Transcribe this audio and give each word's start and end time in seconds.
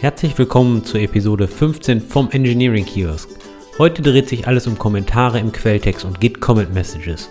Herzlich 0.00 0.38
willkommen 0.38 0.84
zur 0.84 1.00
Episode 1.00 1.48
15 1.48 2.00
vom 2.00 2.30
Engineering 2.30 2.86
Kiosk. 2.86 3.30
Heute 3.78 4.00
dreht 4.00 4.28
sich 4.28 4.46
alles 4.46 4.68
um 4.68 4.78
Kommentare 4.78 5.40
im 5.40 5.50
Quelltext 5.50 6.04
und 6.04 6.20
Git 6.20 6.40
Commit 6.40 6.72
Messages. 6.72 7.28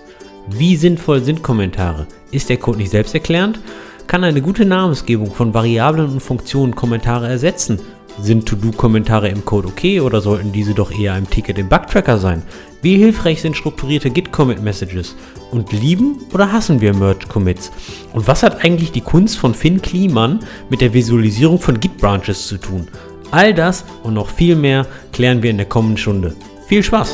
Wie 0.49 0.75
sinnvoll 0.75 1.23
sind 1.23 1.43
Kommentare? 1.43 2.07
Ist 2.31 2.49
der 2.49 2.57
Code 2.57 2.79
nicht 2.79 2.91
selbsterklärend? 2.91 3.61
Kann 4.07 4.25
eine 4.25 4.41
gute 4.41 4.65
Namensgebung 4.65 5.31
von 5.31 5.53
Variablen 5.53 6.09
und 6.09 6.19
Funktionen 6.19 6.75
Kommentare 6.75 7.29
ersetzen? 7.29 7.79
Sind 8.19 8.47
To-Do-Kommentare 8.47 9.29
im 9.29 9.45
Code 9.45 9.67
okay 9.67 10.01
oder 10.01 10.21
sollten 10.21 10.51
diese 10.51 10.73
doch 10.73 10.91
eher 10.91 11.15
im 11.15 11.29
Ticket 11.29 11.59
im 11.59 11.69
Bugtracker 11.69 12.17
sein? 12.17 12.41
Wie 12.81 12.97
hilfreich 12.97 13.41
sind 13.41 13.55
strukturierte 13.55 14.09
Git-Commit-Messages? 14.09 15.15
Und 15.51 15.71
lieben 15.71 16.17
oder 16.33 16.51
hassen 16.51 16.81
wir 16.81 16.95
Merge-Commits? 16.95 17.71
Und 18.13 18.27
was 18.27 18.41
hat 18.41 18.63
eigentlich 18.63 18.91
die 18.91 19.01
Kunst 19.01 19.37
von 19.37 19.53
Finn 19.53 19.81
Kliman 19.81 20.39
mit 20.69 20.81
der 20.81 20.93
Visualisierung 20.93 21.59
von 21.59 21.79
Git-Branches 21.79 22.47
zu 22.47 22.57
tun? 22.57 22.87
All 23.29 23.53
das 23.53 23.85
und 24.01 24.15
noch 24.15 24.29
viel 24.29 24.55
mehr 24.55 24.87
klären 25.13 25.43
wir 25.43 25.51
in 25.51 25.57
der 25.57 25.67
kommenden 25.67 25.97
Stunde. 25.97 26.35
Viel 26.67 26.81
Spaß! 26.81 27.13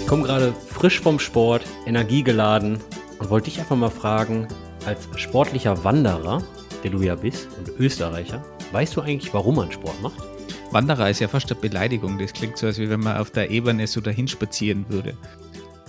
Ich 0.00 0.06
komme 0.06 0.22
gerade 0.22 0.54
frisch 0.68 1.00
vom 1.00 1.18
Sport, 1.18 1.62
energiegeladen 1.86 2.78
und 3.18 3.30
wollte 3.30 3.50
dich 3.50 3.58
einfach 3.58 3.76
mal 3.76 3.90
fragen, 3.90 4.46
als 4.86 5.08
sportlicher 5.16 5.84
Wanderer, 5.84 6.42
der 6.82 6.90
du 6.90 7.02
ja 7.02 7.14
bist, 7.14 7.48
und 7.58 7.68
Österreicher, 7.78 8.44
weißt 8.72 8.96
du 8.96 9.00
eigentlich, 9.00 9.32
warum 9.34 9.56
man 9.56 9.70
Sport 9.70 10.00
macht? 10.02 10.22
Wanderer 10.72 11.10
ist 11.10 11.20
ja 11.20 11.28
fast 11.28 11.50
eine 11.50 11.60
Beleidigung. 11.60 12.18
Das 12.18 12.32
klingt 12.32 12.56
so, 12.56 12.66
als 12.66 12.78
wenn 12.78 13.00
man 13.00 13.16
auf 13.16 13.30
der 13.30 13.50
Ebene 13.50 13.86
so 13.86 14.00
dahin 14.00 14.28
spazieren 14.28 14.86
würde. 14.88 15.16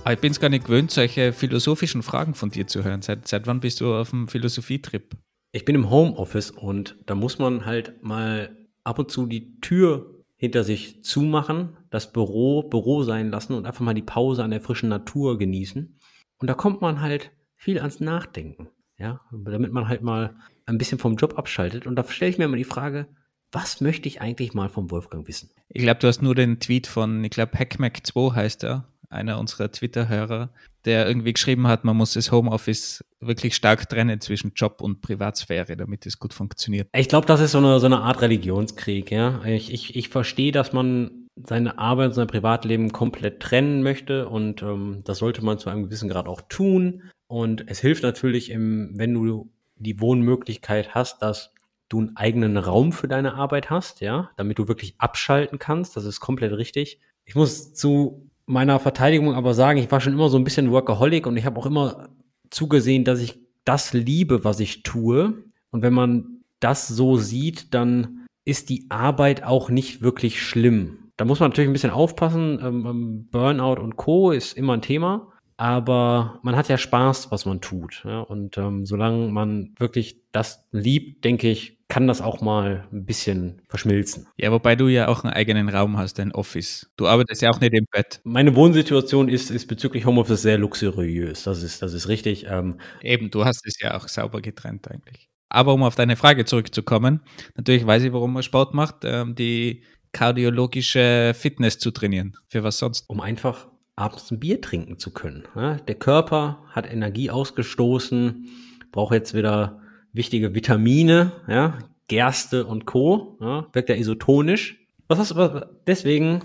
Aber 0.04 0.14
ich 0.14 0.20
bin 0.20 0.32
es 0.32 0.40
gar 0.40 0.50
nicht 0.50 0.66
gewöhnt, 0.66 0.90
solche 0.90 1.34
philosophischen 1.34 2.02
Fragen 2.02 2.34
von 2.34 2.50
dir 2.50 2.66
zu 2.66 2.84
hören. 2.84 3.04
Seit, 3.04 3.28
seit 3.28 3.46
wann 3.46 3.60
bist 3.60 3.82
du 3.82 3.94
auf 3.94 4.10
dem 4.10 4.28
Philosophietrip? 4.28 5.16
Ich 5.52 5.66
bin 5.66 5.76
im 5.76 5.92
Homeoffice 5.92 6.50
und 6.50 6.98
da 7.06 7.14
muss 7.14 7.38
man 7.38 7.66
halt 7.66 8.02
mal 8.02 8.58
ab 8.84 8.98
und 8.98 9.12
zu 9.12 9.28
die 9.28 9.60
Tür 9.62 10.24
hinter 10.36 10.64
sich 10.64 11.04
zumachen, 11.04 11.78
das 11.92 12.12
Büro 12.12 12.64
Büro 12.64 13.04
sein 13.04 13.30
lassen 13.30 13.54
und 13.54 13.68
einfach 13.68 13.82
mal 13.82 13.94
die 13.94 14.02
Pause 14.02 14.44
an 14.44 14.50
der 14.50 14.62
frischen 14.62 14.90
Natur 14.90 15.38
genießen. 15.38 16.00
Und 16.40 16.50
da 16.50 16.56
kommt 16.56 16.82
man 16.82 17.02
halt 17.02 17.32
viel 17.56 17.78
ans 17.78 18.00
Nachdenken. 18.00 18.70
Ja, 18.98 19.22
damit 19.32 19.72
man 19.72 19.88
halt 19.88 20.02
mal 20.02 20.36
ein 20.72 20.78
bisschen 20.78 21.00
vom 21.00 21.16
Job 21.16 21.38
abschaltet. 21.38 21.86
Und 21.86 21.96
da 21.96 22.04
stelle 22.08 22.32
ich 22.32 22.38
mir 22.38 22.46
immer 22.46 22.58
die 22.58 22.64
Frage, 22.64 23.08
was 23.52 23.82
möchte 23.82 24.08
ich 24.08 24.22
eigentlich 24.22 24.54
mal 24.54 24.70
vom 24.70 24.92
Wolfgang 24.92 25.28
wissen? 25.28 25.50
Ich 25.70 25.84
glaube, 25.84 26.00
du 26.00 26.08
hast 26.08 26.22
nur 26.22 26.36
den 26.36 26.60
Tweet 26.60 26.88
von, 26.88 27.24
ich 27.24 27.32
glaube, 27.32 27.58
Hackmack2 27.58 28.34
heißt 28.34 28.64
er, 28.64 28.88
einer 29.10 29.40
unserer 29.40 29.72
Twitter-Hörer, 29.72 30.50
der 30.86 31.06
irgendwie 31.06 31.34
geschrieben 31.34 31.68
hat, 31.68 31.84
man 31.84 31.98
muss 31.98 32.14
das 32.14 32.32
Homeoffice 32.32 33.04
wirklich 33.20 33.56
stark 33.56 33.90
trennen 33.90 34.22
zwischen 34.22 34.54
Job 34.56 34.82
und 34.82 35.02
Privatsphäre, 35.02 35.76
damit 35.76 36.06
es 36.06 36.18
gut 36.18 36.34
funktioniert. 36.34 36.88
Ich 36.94 37.10
glaube, 37.10 37.28
das 37.28 37.42
ist 37.42 37.52
so 37.52 37.58
eine, 37.58 37.80
so 37.80 37.86
eine 37.86 38.00
Art 38.00 38.22
Religionskrieg, 38.22 39.12
ja. 39.12 39.44
Ich, 39.44 39.72
ich, 39.72 39.96
ich 39.96 40.10
verstehe, 40.10 40.54
dass 40.54 40.72
man 40.72 41.28
seine 41.36 41.78
Arbeit 41.78 42.10
und 42.10 42.14
sein 42.14 42.28
Privatleben 42.28 42.92
komplett 42.92 43.42
trennen 43.42 43.84
möchte 43.84 44.28
und 44.28 44.62
ähm, 44.64 45.02
das 45.04 45.18
sollte 45.20 45.44
man 45.44 45.60
zu 45.60 45.70
einem 45.70 45.84
gewissen 45.84 46.10
Grad 46.10 46.28
auch 46.28 46.42
tun. 46.42 47.04
Und 47.28 47.70
es 47.70 47.80
hilft 47.80 48.04
natürlich, 48.04 48.50
im, 48.50 48.92
wenn 48.96 49.14
du 49.14 49.50
die 49.82 50.00
Wohnmöglichkeit 50.00 50.96
hast, 50.96 51.22
dass 51.22 51.54
du 51.90 52.00
einen 52.00 52.16
eigenen 52.16 52.58
Raum 52.58 52.92
für 52.92 53.08
deine 53.08 53.34
Arbeit 53.34 53.70
hast, 53.70 54.02
ja, 54.02 54.32
damit 54.38 54.60
du 54.60 54.68
wirklich 54.68 54.96
abschalten 54.98 55.60
kannst. 55.60 55.98
Das 55.98 56.06
ist 56.06 56.20
komplett 56.20 56.54
richtig. 56.54 57.00
Ich 57.26 57.36
muss 57.36 57.74
zu 57.74 58.30
meiner 58.46 58.80
Verteidigung 58.80 59.34
aber 59.34 59.54
sagen, 59.54 59.80
ich 59.80 59.92
war 59.92 60.02
schon 60.02 60.14
immer 60.14 60.30
so 60.30 60.38
ein 60.38 60.44
bisschen 60.44 60.72
Workaholic 60.72 61.28
und 61.28 61.38
ich 61.38 61.46
habe 61.46 61.60
auch 61.60 61.66
immer 61.66 62.10
zugesehen, 62.50 63.04
dass 63.04 63.20
ich 63.20 63.40
das 63.66 63.94
liebe, 63.94 64.44
was 64.44 64.60
ich 64.60 64.84
tue. 64.84 65.44
Und 65.70 65.82
wenn 65.82 65.94
man 65.94 66.44
das 66.60 66.88
so 66.88 67.18
sieht, 67.18 67.74
dann 67.74 68.26
ist 68.46 68.70
die 68.70 68.88
Arbeit 68.90 69.44
auch 69.44 69.70
nicht 69.70 70.02
wirklich 70.02 70.42
schlimm. 70.42 71.12
Da 71.18 71.26
muss 71.26 71.40
man 71.40 71.50
natürlich 71.50 71.70
ein 71.70 71.74
bisschen 71.74 71.92
aufpassen. 71.92 72.60
Ähm, 72.62 72.86
ähm 72.86 73.28
Burnout 73.30 73.82
und 73.82 73.96
Co. 73.96 74.32
ist 74.32 74.58
immer 74.58 74.74
ein 74.74 74.82
Thema 74.82 75.31
aber 75.62 76.40
man 76.42 76.56
hat 76.56 76.70
ja 76.70 76.78
Spaß, 76.80 77.30
was 77.30 77.46
man 77.46 77.62
tut. 77.62 78.02
Ja? 78.04 78.22
Und 78.22 78.58
ähm, 78.58 78.84
solange 78.84 79.28
man 79.28 79.76
wirklich 79.78 80.20
das 80.32 80.66
liebt, 80.72 81.24
denke 81.24 81.52
ich, 81.52 81.78
kann 81.88 82.08
das 82.08 82.20
auch 82.20 82.42
mal 82.42 82.88
ein 82.92 83.06
bisschen 83.06 83.62
verschmilzen. 83.68 84.26
Ja, 84.38 84.52
wobei 84.52 84.76
du 84.76 84.88
ja 84.88 85.08
auch 85.08 85.24
einen 85.24 85.34
eigenen 85.34 85.70
Raum 85.70 86.00
hast, 86.00 86.20
ein 86.20 86.32
Office. 86.32 86.90
Du 86.98 87.06
arbeitest 87.06 87.44
ja 87.44 87.52
auch 87.52 87.60
nicht 87.60 87.76
im 87.76 87.86
Bett. 87.92 88.22
Meine 88.24 88.56
Wohnsituation 88.56 89.30
ist, 89.30 89.52
ist 89.52 89.68
bezüglich 89.68 90.04
Homeoffice 90.04 90.42
sehr 90.42 90.58
luxuriös. 90.58 91.44
Das 91.44 91.62
ist, 91.62 91.84
das 91.84 91.94
ist 91.94 92.08
richtig. 92.08 92.48
Ähm, 92.50 92.80
Eben, 93.04 93.30
du 93.30 93.46
hast 93.46 93.64
es 93.68 93.80
ja 93.80 93.96
auch 93.96 94.08
sauber 94.08 94.42
getrennt 94.42 94.90
eigentlich. 94.90 95.30
Aber 95.50 95.76
um 95.76 95.84
auf 95.84 95.94
deine 95.94 96.16
Frage 96.16 96.46
zurückzukommen, 96.46 97.22
natürlich 97.56 97.86
weiß 97.86 98.02
ich, 98.02 98.14
warum 98.14 98.34
man 98.34 98.42
Sport 98.42 98.74
macht, 98.74 99.04
ähm, 99.04 99.36
die 99.36 99.84
kardiologische 100.12 101.34
Fitness 101.36 101.78
zu 101.78 101.92
trainieren. 101.92 102.36
Für 102.48 102.64
was 102.64 102.80
sonst? 102.80 103.08
Um 103.08 103.22
einfach 103.22 103.71
abends 104.02 104.32
ein 104.32 104.40
Bier 104.40 104.62
trinken 104.62 104.98
zu 104.98 105.12
können. 105.12 105.44
Ja, 105.56 105.76
der 105.76 105.96
Körper 105.96 106.64
hat 106.70 106.92
Energie 106.92 107.30
ausgestoßen, 107.30 108.50
braucht 108.92 109.14
jetzt 109.14 109.34
wieder 109.34 109.80
wichtige 110.12 110.56
Vitamine, 110.56 111.32
ja, 111.48 111.78
Gerste 112.08 112.66
und 112.66 112.86
Co. 112.86 113.38
Ja, 113.40 113.68
wirkt 113.72 113.90
ja 113.90 113.96
isotonisch. 113.96 114.80
Was 115.08 115.20
hast 115.20 115.32
du, 115.32 115.70
deswegen 115.88 116.42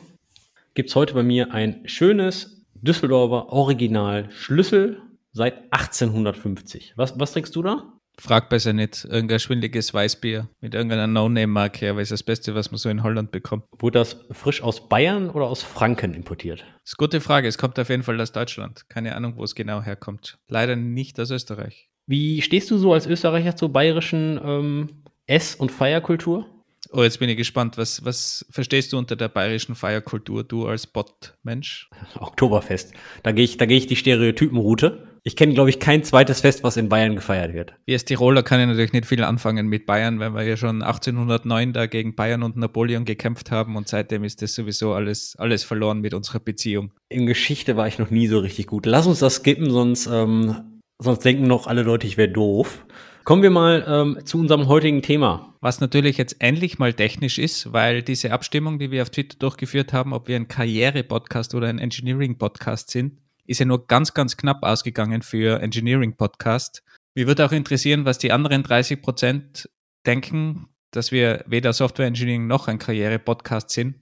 gibt's 0.75 0.95
heute 0.95 1.15
bei 1.15 1.23
mir 1.23 1.53
ein 1.53 1.83
schönes 1.87 2.65
Düsseldorfer 2.75 3.53
Original 3.53 4.29
Schlüssel 4.31 5.01
seit 5.33 5.73
1850. 5.73 6.93
Was, 6.97 7.19
was 7.19 7.33
trinkst 7.33 7.57
du 7.57 7.63
da? 7.63 7.93
Frag 8.19 8.49
besser 8.49 8.73
nicht. 8.73 9.05
Irgendein 9.05 9.41
schwindliges 9.41 9.93
Weißbier 9.93 10.49
mit 10.61 10.75
irgendeiner 10.75 11.07
No-Name-Marke, 11.07 11.91
aber 11.91 12.01
ist 12.01 12.13
das 12.13 12.23
Beste, 12.23 12.55
was 12.55 12.71
man 12.71 12.79
so 12.79 12.89
in 12.89 13.03
Holland 13.03 13.31
bekommt. 13.31 13.65
Wurde 13.79 13.99
das 13.99 14.17
frisch 14.31 14.63
aus 14.63 14.89
Bayern 14.89 15.29
oder 15.31 15.47
aus 15.47 15.63
Franken 15.63 16.15
importiert? 16.15 16.61
Das 16.61 16.93
ist 16.93 16.99
eine 16.99 17.07
gute 17.07 17.21
Frage. 17.21 17.49
Es 17.49 17.59
kommt 17.59 17.79
auf 17.79 17.91
jeden 17.91 18.03
Fall 18.03 18.21
aus 18.21 18.33
Deutschland. 18.33 18.89
Keine 18.89 19.15
Ahnung, 19.15 19.35
wo 19.37 19.45
es 19.45 19.55
genau 19.55 19.83
herkommt. 19.83 20.39
Leider 20.49 20.77
nicht 20.77 21.21
aus 21.21 21.31
Österreich. 21.31 21.91
Wie 22.07 22.41
stehst 22.41 22.71
du 22.71 22.79
so 22.79 22.93
als 22.93 23.07
Österreicher 23.07 23.57
zur 23.57 23.73
bayerischen 23.73 24.41
ähm, 24.43 24.89
Ess- 25.27 25.57
und 25.57 25.71
Feierkultur? 25.71 26.47
Oh, 26.93 27.03
jetzt 27.03 27.19
bin 27.19 27.29
ich 27.29 27.37
gespannt. 27.37 27.77
Was, 27.79 28.05
was 28.05 28.47
verstehst 28.51 28.93
du 28.93 28.99
unter 28.99 29.17
der 29.17 29.29
bayerischen 29.29 29.75
Feierkultur, 29.75 30.45
du 30.45 30.67
als 30.67 30.87
Bot-Mensch? 30.87 31.91
Oktoberfest. 32.19 32.95
Da 33.23 33.33
gehe 33.33 33.45
ich, 33.45 33.57
da 33.57 33.67
gehe 33.67 33.77
ich 33.77 33.87
die 33.87 33.97
Stereotypenroute. 33.97 35.09
Ich 35.27 35.35
kenne, 35.35 35.55
glaube 35.55 35.71
ich, 35.71 35.81
kein 35.81 36.05
zweites 36.05 36.43
Fest, 36.43 36.63
was 36.63 36.77
in 36.77 36.89
Bayern 36.89 37.17
gefeiert 37.17 37.53
wird. 37.53 37.75
Wie 37.85 37.95
als 37.95 38.05
Tiroler 38.05 38.45
kann 38.45 38.61
ich 38.61 38.69
natürlich 38.69 38.93
nicht 38.93 39.07
viel 39.07 39.25
anfangen 39.25 39.67
mit 39.67 39.85
Bayern, 39.85 40.21
weil 40.21 40.33
wir 40.35 40.45
ja 40.45 40.57
schon 40.57 40.83
1809 40.83 41.73
da 41.73 41.87
gegen 41.87 42.15
Bayern 42.15 42.45
und 42.45 42.57
Napoleon 42.57 43.05
gekämpft 43.05 43.51
haben 43.51 43.75
und 43.75 43.89
seitdem 43.89 44.23
ist 44.23 44.41
das 44.41 44.55
sowieso 44.55 44.93
alles, 44.93 45.35
alles 45.37 45.65
verloren 45.65 46.01
mit 46.01 46.15
unserer 46.15 46.39
Beziehung. 46.39 46.93
In 47.09 47.27
Geschichte 47.27 47.77
war 47.77 47.89
ich 47.89 47.99
noch 47.99 48.11
nie 48.11 48.29
so 48.29 48.39
richtig 48.39 48.69
gut. 48.69 48.87
Lass 48.87 49.09
uns 49.09 49.19
das 49.19 49.35
skippen, 49.35 49.69
sonst, 49.69 50.07
ähm, 50.07 50.81
sonst 51.03 51.25
denken 51.25 51.49
noch 51.49 51.67
alle 51.67 51.83
Leute, 51.83 52.07
ich 52.07 52.17
wäre 52.17 52.29
doof. 52.29 52.87
Kommen 53.25 53.43
wir 53.43 53.51
mal 53.51 53.85
ähm, 53.89 54.25
zu 54.25 54.39
unserem 54.39 54.69
heutigen 54.69 55.03
Thema. 55.03 55.57
Was 55.61 55.81
natürlich 55.81 56.19
jetzt 56.19 56.37
endlich 56.39 56.79
mal 56.79 56.95
technisch 56.95 57.41
ist, 57.41 57.73
weil 57.73 58.05
diese 58.05 58.31
Abstimmung, 58.31 58.79
die 58.79 58.93
wir 58.93 59.03
auf 59.03 59.11
Twitter 59.11 59.37
durchgeführt 59.41 59.93
haben, 59.93 60.13
ob 60.13 60.29
wir 60.29 60.37
ein 60.37 60.47
Karriere-Podcast 60.47 61.57
oder 61.57 61.67
ein 61.67 61.81
Engineering-Podcast 61.81 62.91
sind, 62.91 63.19
ist 63.47 63.61
ja 63.61 63.67
nur 63.67 63.87
ganz, 63.87 64.15
ganz 64.15 64.37
knapp 64.37 64.63
ausgegangen 64.63 65.23
für 65.23 65.61
Engineering-Podcast. 65.61 66.83
Mich 67.15 67.27
würde 67.27 67.47
auch 67.47 67.53
interessieren, 67.53 68.05
was 68.05 68.19
die 68.19 68.33
anderen 68.33 68.63
30 68.63 69.01
Prozent 69.01 69.71
denken, 70.07 70.69
dass 70.91 71.13
wir 71.13 71.45
weder 71.47 71.73
Software 71.73 72.07
Engineering 72.07 72.47
noch 72.47 72.69
ein 72.69 72.79
Karriere-Podcast 72.79 73.71
sind. 73.71 73.97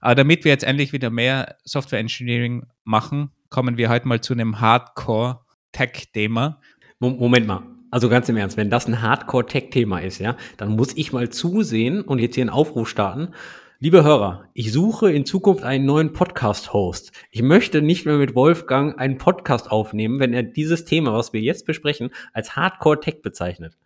Aber 0.00 0.14
damit 0.14 0.44
wir 0.44 0.52
jetzt 0.52 0.64
endlich 0.64 0.92
wieder 0.92 1.10
mehr 1.10 1.56
Software 1.64 1.98
Engineering 1.98 2.66
machen, 2.84 3.30
kommen 3.50 3.76
wir 3.76 3.88
heute 3.88 4.06
mal 4.06 4.20
zu 4.20 4.32
einem 4.32 4.60
Hardcore-Tech-Thema. 4.60 6.60
Moment 7.00 7.46
mal, 7.46 7.62
also 7.90 8.08
ganz 8.08 8.28
im 8.28 8.36
Ernst, 8.36 8.56
wenn 8.56 8.70
das 8.70 8.86
ein 8.86 9.02
Hardcore-Tech-Thema 9.02 10.00
ist, 10.00 10.18
ja, 10.18 10.36
dann 10.56 10.76
muss 10.76 10.96
ich 10.96 11.12
mal 11.12 11.30
zusehen 11.30 12.02
und 12.02 12.18
jetzt 12.18 12.34
hier 12.34 12.42
einen 12.42 12.50
Aufruf 12.50 12.88
starten. 12.88 13.34
Liebe 13.80 14.02
Hörer, 14.02 14.48
ich 14.54 14.72
suche 14.72 15.12
in 15.12 15.24
Zukunft 15.24 15.62
einen 15.62 15.84
neuen 15.84 16.12
Podcast-Host. 16.12 17.12
Ich 17.30 17.42
möchte 17.42 17.80
nicht 17.80 18.06
mehr 18.06 18.16
mit 18.16 18.34
Wolfgang 18.34 18.98
einen 18.98 19.18
Podcast 19.18 19.70
aufnehmen, 19.70 20.18
wenn 20.18 20.34
er 20.34 20.42
dieses 20.42 20.84
Thema, 20.84 21.12
was 21.12 21.32
wir 21.32 21.40
jetzt 21.40 21.64
besprechen, 21.64 22.10
als 22.32 22.56
Hardcore-Tech 22.56 23.22
bezeichnet. 23.22 23.76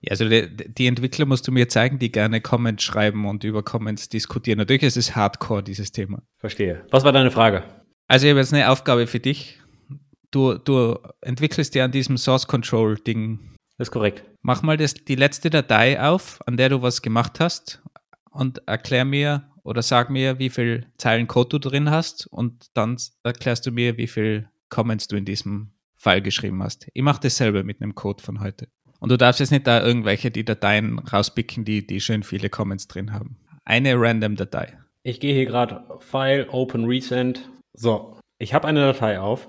Ja, 0.00 0.12
also 0.12 0.28
die, 0.28 0.48
die, 0.48 0.86
Entwickler 0.86 1.26
musst 1.26 1.48
du 1.48 1.52
mir 1.52 1.68
zeigen, 1.68 1.98
die 1.98 2.12
gerne 2.12 2.40
Comments 2.40 2.82
schreiben 2.82 3.26
und 3.26 3.42
über 3.42 3.62
Comments 3.62 4.08
diskutieren. 4.08 4.58
Natürlich 4.58 4.84
ist 4.84 4.96
es 4.96 5.16
Hardcore, 5.16 5.62
dieses 5.62 5.90
Thema. 5.90 6.22
Verstehe. 6.38 6.86
Was 6.90 7.04
war 7.04 7.12
deine 7.12 7.30
Frage? 7.30 7.64
Also 8.06 8.26
ich 8.26 8.30
habe 8.30 8.40
jetzt 8.40 8.52
eine 8.52 8.70
Aufgabe 8.70 9.06
für 9.06 9.20
dich 9.20 9.58
du, 10.34 10.58
du 10.58 10.98
entwickelst 11.20 11.74
ja 11.74 11.84
an 11.84 11.92
diesem 11.92 12.16
Source 12.16 12.46
Control 12.46 12.96
Ding. 12.96 13.54
Das 13.78 13.88
ist 13.88 13.92
korrekt. 13.92 14.24
Mach 14.42 14.62
mal 14.62 14.76
das, 14.76 14.94
die 14.94 15.14
letzte 15.14 15.50
Datei 15.50 16.00
auf, 16.00 16.38
an 16.46 16.56
der 16.56 16.68
du 16.68 16.82
was 16.82 17.02
gemacht 17.02 17.40
hast 17.40 17.82
und 18.34 18.66
erklär 18.66 19.04
mir 19.04 19.48
oder 19.62 19.82
sag 19.82 20.10
mir, 20.10 20.38
wie 20.38 20.50
viel 20.50 20.86
Zeilen 20.98 21.26
Code 21.26 21.48
du 21.50 21.58
drin 21.58 21.90
hast 21.90 22.26
und 22.26 22.66
dann 22.74 22.96
erklärst 23.22 23.66
du 23.66 23.70
mir, 23.70 23.96
wie 23.96 24.06
viel 24.06 24.48
Comments 24.68 25.06
du 25.08 25.16
in 25.16 25.24
diesem 25.24 25.70
File 25.96 26.20
geschrieben 26.20 26.62
hast. 26.62 26.88
Ich 26.92 27.02
mache 27.02 27.20
dasselbe 27.22 27.64
mit 27.64 27.80
einem 27.80 27.94
Code 27.94 28.22
von 28.22 28.40
heute. 28.40 28.68
Und 29.00 29.10
du 29.10 29.16
darfst 29.16 29.40
jetzt 29.40 29.50
nicht 29.50 29.66
da 29.66 29.82
irgendwelche 29.82 30.30
die 30.30 30.44
Dateien 30.44 30.98
rauspicken, 30.98 31.64
die, 31.64 31.86
die 31.86 32.00
schön 32.00 32.22
viele 32.22 32.50
Comments 32.50 32.86
drin 32.88 33.12
haben. 33.12 33.36
Eine 33.64 33.94
random 33.98 34.36
Datei. 34.36 34.78
Ich 35.02 35.20
gehe 35.20 35.34
hier 35.34 35.46
gerade 35.46 35.84
File, 36.00 36.48
Open, 36.50 36.84
Recent. 36.84 37.48
So, 37.74 38.18
ich 38.38 38.52
habe 38.54 38.66
eine 38.66 38.80
Datei 38.80 39.20
auf. 39.20 39.46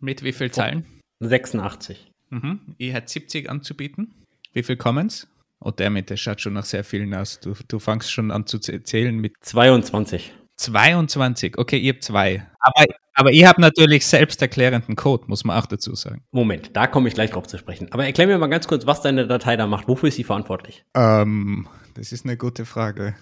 Mit 0.00 0.22
wie 0.22 0.32
viel 0.32 0.50
Zeilen? 0.50 0.84
86. 1.20 2.10
Mhm. 2.30 2.60
Ich 2.78 2.92
hätte 2.92 3.10
70 3.10 3.48
anzubieten. 3.48 4.14
Wie 4.52 4.62
viel 4.62 4.76
Comments? 4.76 5.26
Oh, 5.66 5.70
der 5.70 5.88
mit, 5.88 6.10
der 6.10 6.18
schaut 6.18 6.42
schon 6.42 6.52
nach 6.52 6.66
sehr 6.66 6.84
vielen 6.84 7.14
aus. 7.14 7.40
Du, 7.40 7.54
du 7.66 7.78
fangst 7.78 8.12
schon 8.12 8.30
an 8.30 8.46
zu 8.46 8.58
zählen 8.58 9.16
mit 9.16 9.32
22. 9.40 10.34
22. 10.56 11.56
Okay, 11.56 11.78
ihr 11.78 11.94
habt 11.94 12.04
zwei. 12.04 12.46
Aber, 12.60 12.84
aber 13.14 13.32
ihr 13.32 13.48
habt 13.48 13.58
natürlich 13.58 14.06
selbsterklärenden 14.06 14.94
Code, 14.94 15.24
muss 15.26 15.42
man 15.44 15.58
auch 15.58 15.64
dazu 15.64 15.94
sagen. 15.94 16.22
Moment, 16.32 16.76
da 16.76 16.86
komme 16.86 17.08
ich 17.08 17.14
gleich 17.14 17.30
drauf 17.30 17.46
zu 17.46 17.56
sprechen. 17.56 17.90
Aber 17.92 18.04
erklär 18.04 18.26
mir 18.26 18.36
mal 18.36 18.48
ganz 18.48 18.68
kurz, 18.68 18.86
was 18.86 19.00
deine 19.00 19.26
Datei 19.26 19.56
da 19.56 19.66
macht. 19.66 19.88
Wofür 19.88 20.10
ist 20.10 20.16
sie 20.16 20.24
verantwortlich? 20.24 20.84
Ähm, 20.94 21.66
das 21.94 22.12
ist 22.12 22.26
eine 22.26 22.36
gute 22.36 22.66
Frage. 22.66 23.14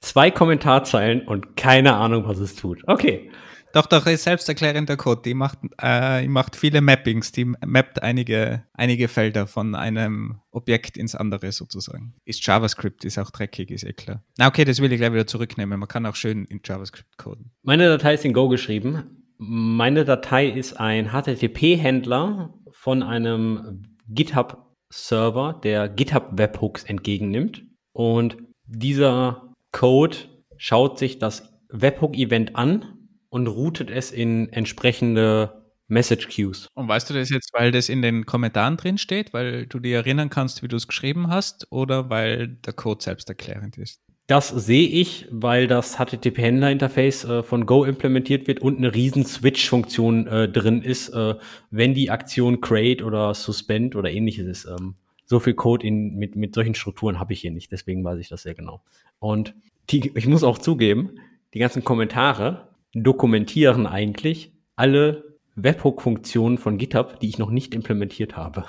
Zwei 0.00 0.30
Kommentarzeilen 0.30 1.26
und 1.26 1.56
keine 1.56 1.94
Ahnung, 1.96 2.28
was 2.28 2.38
es 2.38 2.54
tut. 2.54 2.82
Okay. 2.86 3.32
Doch, 3.72 3.86
doch, 3.86 4.06
ist 4.06 4.24
selbsterklärender 4.24 4.96
Code. 4.96 5.22
Die 5.24 5.34
macht, 5.34 5.58
äh, 5.78 6.22
die 6.22 6.28
macht 6.28 6.56
viele 6.56 6.80
Mappings. 6.80 7.32
Die 7.32 7.44
mappt 7.44 8.02
einige, 8.02 8.64
einige 8.72 9.08
Felder 9.08 9.46
von 9.46 9.74
einem 9.74 10.40
Objekt 10.50 10.96
ins 10.96 11.14
andere 11.14 11.52
sozusagen. 11.52 12.14
Ist 12.24 12.46
JavaScript, 12.46 13.04
ist 13.04 13.18
auch 13.18 13.30
dreckig, 13.30 13.70
ist 13.70 13.84
eh 13.84 13.92
klar. 13.92 14.22
Na, 14.38 14.48
okay, 14.48 14.64
das 14.64 14.80
will 14.80 14.92
ich 14.92 14.98
gleich 14.98 15.12
wieder 15.12 15.26
zurücknehmen. 15.26 15.78
Man 15.78 15.88
kann 15.88 16.06
auch 16.06 16.16
schön 16.16 16.44
in 16.46 16.60
JavaScript 16.64 17.18
coden. 17.18 17.52
Meine 17.62 17.88
Datei 17.88 18.14
ist 18.14 18.24
in 18.24 18.32
Go 18.32 18.48
geschrieben. 18.48 19.24
Meine 19.38 20.04
Datei 20.04 20.46
ist 20.46 20.80
ein 20.80 21.10
HTTP-Händler 21.10 22.54
von 22.70 23.02
einem 23.02 23.82
GitHub-Server, 24.08 25.60
der 25.62 25.88
GitHub-Webhooks 25.90 26.84
entgegennimmt. 26.84 27.62
Und 27.92 28.38
dieser 28.64 29.52
Code 29.72 30.16
schaut 30.56 30.98
sich 30.98 31.18
das 31.18 31.52
Webhook-Event 31.68 32.56
an 32.56 32.95
und 33.36 33.48
routet 33.48 33.90
es 33.90 34.12
in 34.12 34.50
entsprechende 34.50 35.62
Message 35.88 36.28
Queues. 36.28 36.68
Und 36.72 36.88
weißt 36.88 37.10
du 37.10 37.14
das 37.14 37.28
jetzt, 37.28 37.52
weil 37.52 37.70
das 37.70 37.90
in 37.90 38.00
den 38.00 38.24
Kommentaren 38.24 38.78
drin 38.78 38.96
steht, 38.96 39.34
weil 39.34 39.66
du 39.66 39.78
dir 39.78 39.96
erinnern 39.96 40.30
kannst, 40.30 40.62
wie 40.62 40.68
du 40.68 40.76
es 40.76 40.88
geschrieben 40.88 41.28
hast, 41.28 41.66
oder 41.70 42.08
weil 42.08 42.48
der 42.48 42.72
Code 42.72 43.04
selbsterklärend 43.04 43.76
ist? 43.76 44.00
Das 44.26 44.48
sehe 44.48 44.88
ich, 44.88 45.28
weil 45.30 45.66
das 45.66 45.98
HTTP-Händler-Interface 45.98 47.24
äh, 47.24 47.42
von 47.42 47.66
Go 47.66 47.84
implementiert 47.84 48.48
wird 48.48 48.60
und 48.60 48.78
eine 48.78 48.94
riesen 48.94 49.26
Switch-Funktion 49.26 50.26
äh, 50.26 50.48
drin 50.48 50.80
ist, 50.80 51.10
äh, 51.10 51.34
wenn 51.70 51.92
die 51.92 52.10
Aktion 52.10 52.62
create 52.62 53.02
oder 53.02 53.34
suspend 53.34 53.96
oder 53.96 54.10
ähnliches 54.10 54.46
ist. 54.46 54.64
Ähm, 54.64 54.94
so 55.26 55.40
viel 55.40 55.54
Code 55.54 55.86
in, 55.86 56.16
mit, 56.16 56.36
mit 56.36 56.54
solchen 56.54 56.74
Strukturen 56.74 57.20
habe 57.20 57.34
ich 57.34 57.42
hier 57.42 57.50
nicht, 57.50 57.70
deswegen 57.70 58.02
weiß 58.02 58.18
ich 58.18 58.30
das 58.30 58.44
sehr 58.44 58.54
genau. 58.54 58.80
Und 59.18 59.54
die, 59.90 60.10
ich 60.14 60.26
muss 60.26 60.42
auch 60.42 60.56
zugeben, 60.56 61.20
die 61.52 61.58
ganzen 61.58 61.84
Kommentare 61.84 62.66
dokumentieren 62.94 63.86
eigentlich 63.86 64.52
alle 64.76 65.36
Webhook-Funktionen 65.56 66.58
von 66.58 66.78
GitHub, 66.78 67.20
die 67.20 67.28
ich 67.28 67.38
noch 67.38 67.50
nicht 67.50 67.74
implementiert 67.74 68.36
habe. 68.36 68.64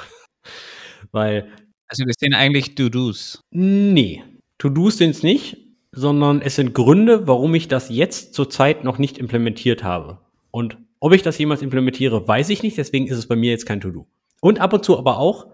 Weil. 1.11 1.49
Also 1.89 2.03
das 2.05 2.15
sind 2.19 2.33
eigentlich 2.33 2.75
To-Dos. 2.75 3.41
Nee, 3.51 4.23
To-Dos 4.57 4.97
sind 4.97 5.11
es 5.11 5.23
nicht, 5.23 5.57
sondern 5.91 6.41
es 6.41 6.55
sind 6.55 6.73
Gründe, 6.73 7.27
warum 7.27 7.55
ich 7.55 7.69
das 7.69 7.89
jetzt 7.89 8.33
zurzeit 8.33 8.83
noch 8.83 8.97
nicht 8.97 9.17
implementiert 9.17 9.83
habe. 9.83 10.19
Und 10.51 10.77
ob 10.99 11.13
ich 11.13 11.21
das 11.21 11.37
jemals 11.37 11.61
implementiere, 11.61 12.27
weiß 12.27 12.49
ich 12.49 12.63
nicht, 12.63 12.77
deswegen 12.77 13.07
ist 13.07 13.17
es 13.17 13.27
bei 13.27 13.35
mir 13.35 13.51
jetzt 13.51 13.65
kein 13.65 13.79
To-Do. 13.79 14.07
Und 14.41 14.59
ab 14.59 14.73
und 14.73 14.83
zu 14.83 14.97
aber 14.97 15.17
auch, 15.17 15.47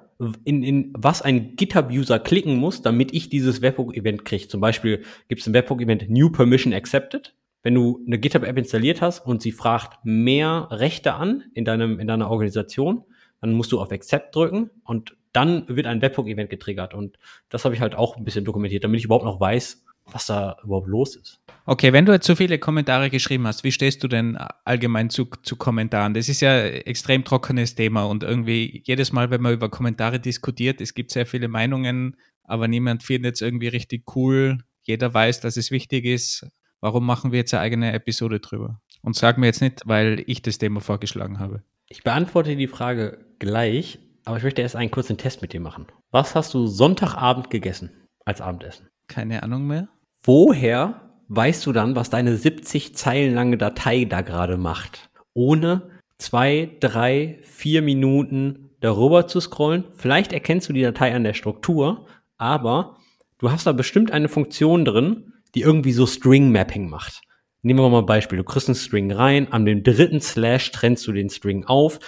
in, 0.44 0.64
in 0.64 0.94
was 0.98 1.22
ein 1.22 1.56
GitHub-User 1.56 2.20
klicken 2.20 2.58
muss, 2.58 2.82
damit 2.82 3.14
ich 3.14 3.30
dieses 3.30 3.62
Webhook-Event 3.62 4.26
kriege. 4.26 4.48
Zum 4.48 4.62
Beispiel 4.62 5.04
gibt 5.28 5.42
es 5.42 5.48
ein 5.48 5.54
Webhook-Event 5.54 6.10
New 6.10 6.30
Permission 6.30 6.74
Accepted 6.74 7.34
wenn 7.64 7.74
du 7.74 8.04
eine 8.06 8.20
GitHub-App 8.20 8.58
installiert 8.58 9.02
hast 9.02 9.26
und 9.26 9.42
sie 9.42 9.52
fragt 9.52 10.06
mehr 10.06 10.68
Rechte 10.70 11.14
an 11.14 11.46
in, 11.54 11.66
deinem, 11.66 12.00
in 12.00 12.08
deiner 12.08 12.30
Organisation, 12.30 13.04
dann 13.42 13.54
musst 13.54 13.72
du 13.72 13.82
auf 13.82 13.92
Accept 13.92 14.36
drücken 14.36 14.70
und 14.84 15.18
dann 15.32 15.68
wird 15.68 15.88
ein 15.88 16.02
Webhook-Event 16.02 16.50
getriggert. 16.50 16.94
Und 16.94 17.18
das 17.50 17.66
habe 17.66 17.74
ich 17.74 17.82
halt 17.82 17.96
auch 17.96 18.18
ein 18.18 18.24
bisschen 18.24 18.46
dokumentiert, 18.46 18.84
damit 18.84 19.00
ich 19.00 19.06
überhaupt 19.06 19.26
noch 19.26 19.40
weiß, 19.40 19.84
was 20.12 20.28
da 20.28 20.58
überhaupt 20.64 20.88
los 20.88 21.16
ist. 21.16 21.40
Okay, 21.66 21.94
wenn 21.94 22.06
du 22.06 22.12
jetzt 22.12 22.28
so 22.28 22.36
viele 22.36 22.60
Kommentare 22.60 23.10
geschrieben 23.10 23.48
hast, 23.48 23.64
wie 23.64 23.72
stehst 23.72 24.04
du 24.04 24.08
denn 24.08 24.38
allgemein 24.66 25.10
zu, 25.10 25.26
zu 25.44 25.56
Kommentaren? 25.56 26.14
Das 26.14 26.30
ist 26.30 26.42
ja 26.42 26.54
ein 26.54 26.74
extrem 26.74 27.24
trockenes 27.24 27.76
Thema 27.76 28.04
und 28.04 28.24
irgendwie 28.24 28.84
jedes 28.86 29.14
Mal, 29.14 29.30
wenn 29.32 29.42
man 29.42 29.54
über 29.54 29.70
Kommentare 29.70 30.20
diskutiert, 30.20 30.82
es 30.82 30.94
gibt 30.94 31.12
sehr 31.12 31.26
viele 31.26 31.48
Meinungen, 31.48 32.18
aber 32.44 32.68
niemand 32.68 33.04
findet 33.04 33.36
es 33.36 33.42
irgendwie 33.42 33.70
richtig 33.70 34.16
cool. 34.16 34.58
Jeder 34.84 35.14
weiß, 35.14 35.40
dass 35.40 35.56
es 35.56 35.72
wichtig 35.72 36.04
ist, 36.06 36.46
Warum 36.84 37.06
machen 37.06 37.32
wir 37.32 37.40
jetzt 37.40 37.54
eine 37.54 37.62
eigene 37.62 37.94
Episode 37.94 38.42
drüber? 38.42 38.82
Und 39.02 39.16
sag 39.16 39.38
mir 39.38 39.46
jetzt 39.46 39.62
nicht, 39.62 39.84
weil 39.86 40.22
ich 40.28 40.42
das 40.42 40.58
Thema 40.58 40.82
vorgeschlagen 40.82 41.40
habe. 41.40 41.64
Ich 41.88 42.04
beantworte 42.04 42.58
die 42.58 42.68
Frage 42.68 43.20
gleich, 43.40 44.00
aber 44.26 44.36
ich 44.36 44.44
möchte 44.44 44.62
erst 44.62 44.76
einen 44.76 44.92
kurzen 44.92 45.18
Test 45.18 45.42
mit 45.42 45.54
dir 45.54 45.62
machen. 45.62 45.88
Was 46.12 46.36
hast 46.36 46.54
du 46.54 46.68
Sonntagabend 46.68 47.50
gegessen 47.50 47.90
als 48.26 48.42
Abendessen? 48.42 48.90
Keine 49.08 49.44
Ahnung 49.44 49.66
mehr. 49.66 49.88
Woher 50.24 51.00
weißt 51.30 51.66
du 51.66 51.72
dann, 51.72 51.96
was 51.96 52.10
deine 52.10 52.36
70 52.36 52.98
Zeilen 52.98 53.34
lange 53.34 53.58
Datei 53.58 54.04
da 54.04 54.20
gerade 54.20 54.58
macht? 54.58 55.10
Ohne 55.34 55.84
zwei, 56.18 56.70
drei, 56.82 57.40
vier 57.44 57.82
Minuten 57.82 58.72
darüber 58.82 59.26
zu 59.28 59.40
scrollen. 59.40 59.86
Vielleicht 59.96 60.34
erkennst 60.34 60.68
du 60.68 60.74
die 60.74 60.82
Datei 60.82 61.16
an 61.16 61.24
der 61.24 61.34
Struktur, 61.34 62.08
aber 62.38 62.98
du 63.38 63.52
hast 63.52 63.68
da 63.68 63.72
bestimmt 63.72 64.12
eine 64.12 64.28
Funktion 64.28 64.84
drin, 64.84 65.33
die 65.56 65.62
irgendwie 65.62 65.94
so 65.94 66.06
String 66.06 66.52
Mapping 66.52 66.90
macht. 66.90 67.22
Nehmen 67.62 67.80
wir 67.80 67.90
mal 67.90 68.00
ein 68.00 68.06
Beispiel. 68.06 68.38
Du 68.38 68.44
kriegst 68.44 68.68
einen 68.68 68.76
String 68.76 69.12
rein, 69.12 69.52
an 69.52 69.66
dem 69.66 69.84
dritten 69.84 70.20
Slash 70.20 70.72
trennst 70.72 71.08
du 71.08 71.14
den 71.14 71.30
String 71.30 71.64
auf. 71.66 72.00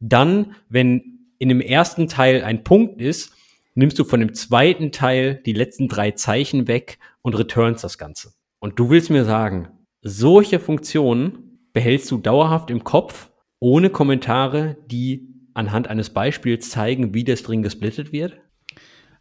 Dann, 0.00 0.54
wenn 0.68 1.20
in 1.38 1.48
dem 1.48 1.60
ersten 1.60 2.08
Teil 2.08 2.44
ein 2.44 2.64
Punkt 2.64 3.00
ist, 3.00 3.32
nimmst 3.74 3.98
du 3.98 4.04
von 4.04 4.20
dem 4.20 4.34
zweiten 4.34 4.92
Teil 4.92 5.40
die 5.46 5.52
letzten 5.52 5.88
drei 5.88 6.10
Zeichen 6.10 6.68
weg 6.68 6.98
und 7.22 7.38
returns 7.38 7.80
das 7.80 7.96
Ganze. 7.96 8.32
Und 8.58 8.78
du 8.78 8.90
willst 8.90 9.08
mir 9.08 9.24
sagen, 9.24 9.68
solche 10.02 10.58
Funktionen 10.58 11.60
behältst 11.72 12.10
du 12.10 12.18
dauerhaft 12.18 12.70
im 12.70 12.84
Kopf, 12.84 13.30
ohne 13.60 13.90
Kommentare, 13.90 14.76
die 14.90 15.28
anhand 15.54 15.88
eines 15.88 16.10
Beispiels 16.10 16.70
zeigen, 16.70 17.14
wie 17.14 17.24
der 17.24 17.36
String 17.36 17.62
gesplittet 17.62 18.12
wird? 18.12 18.38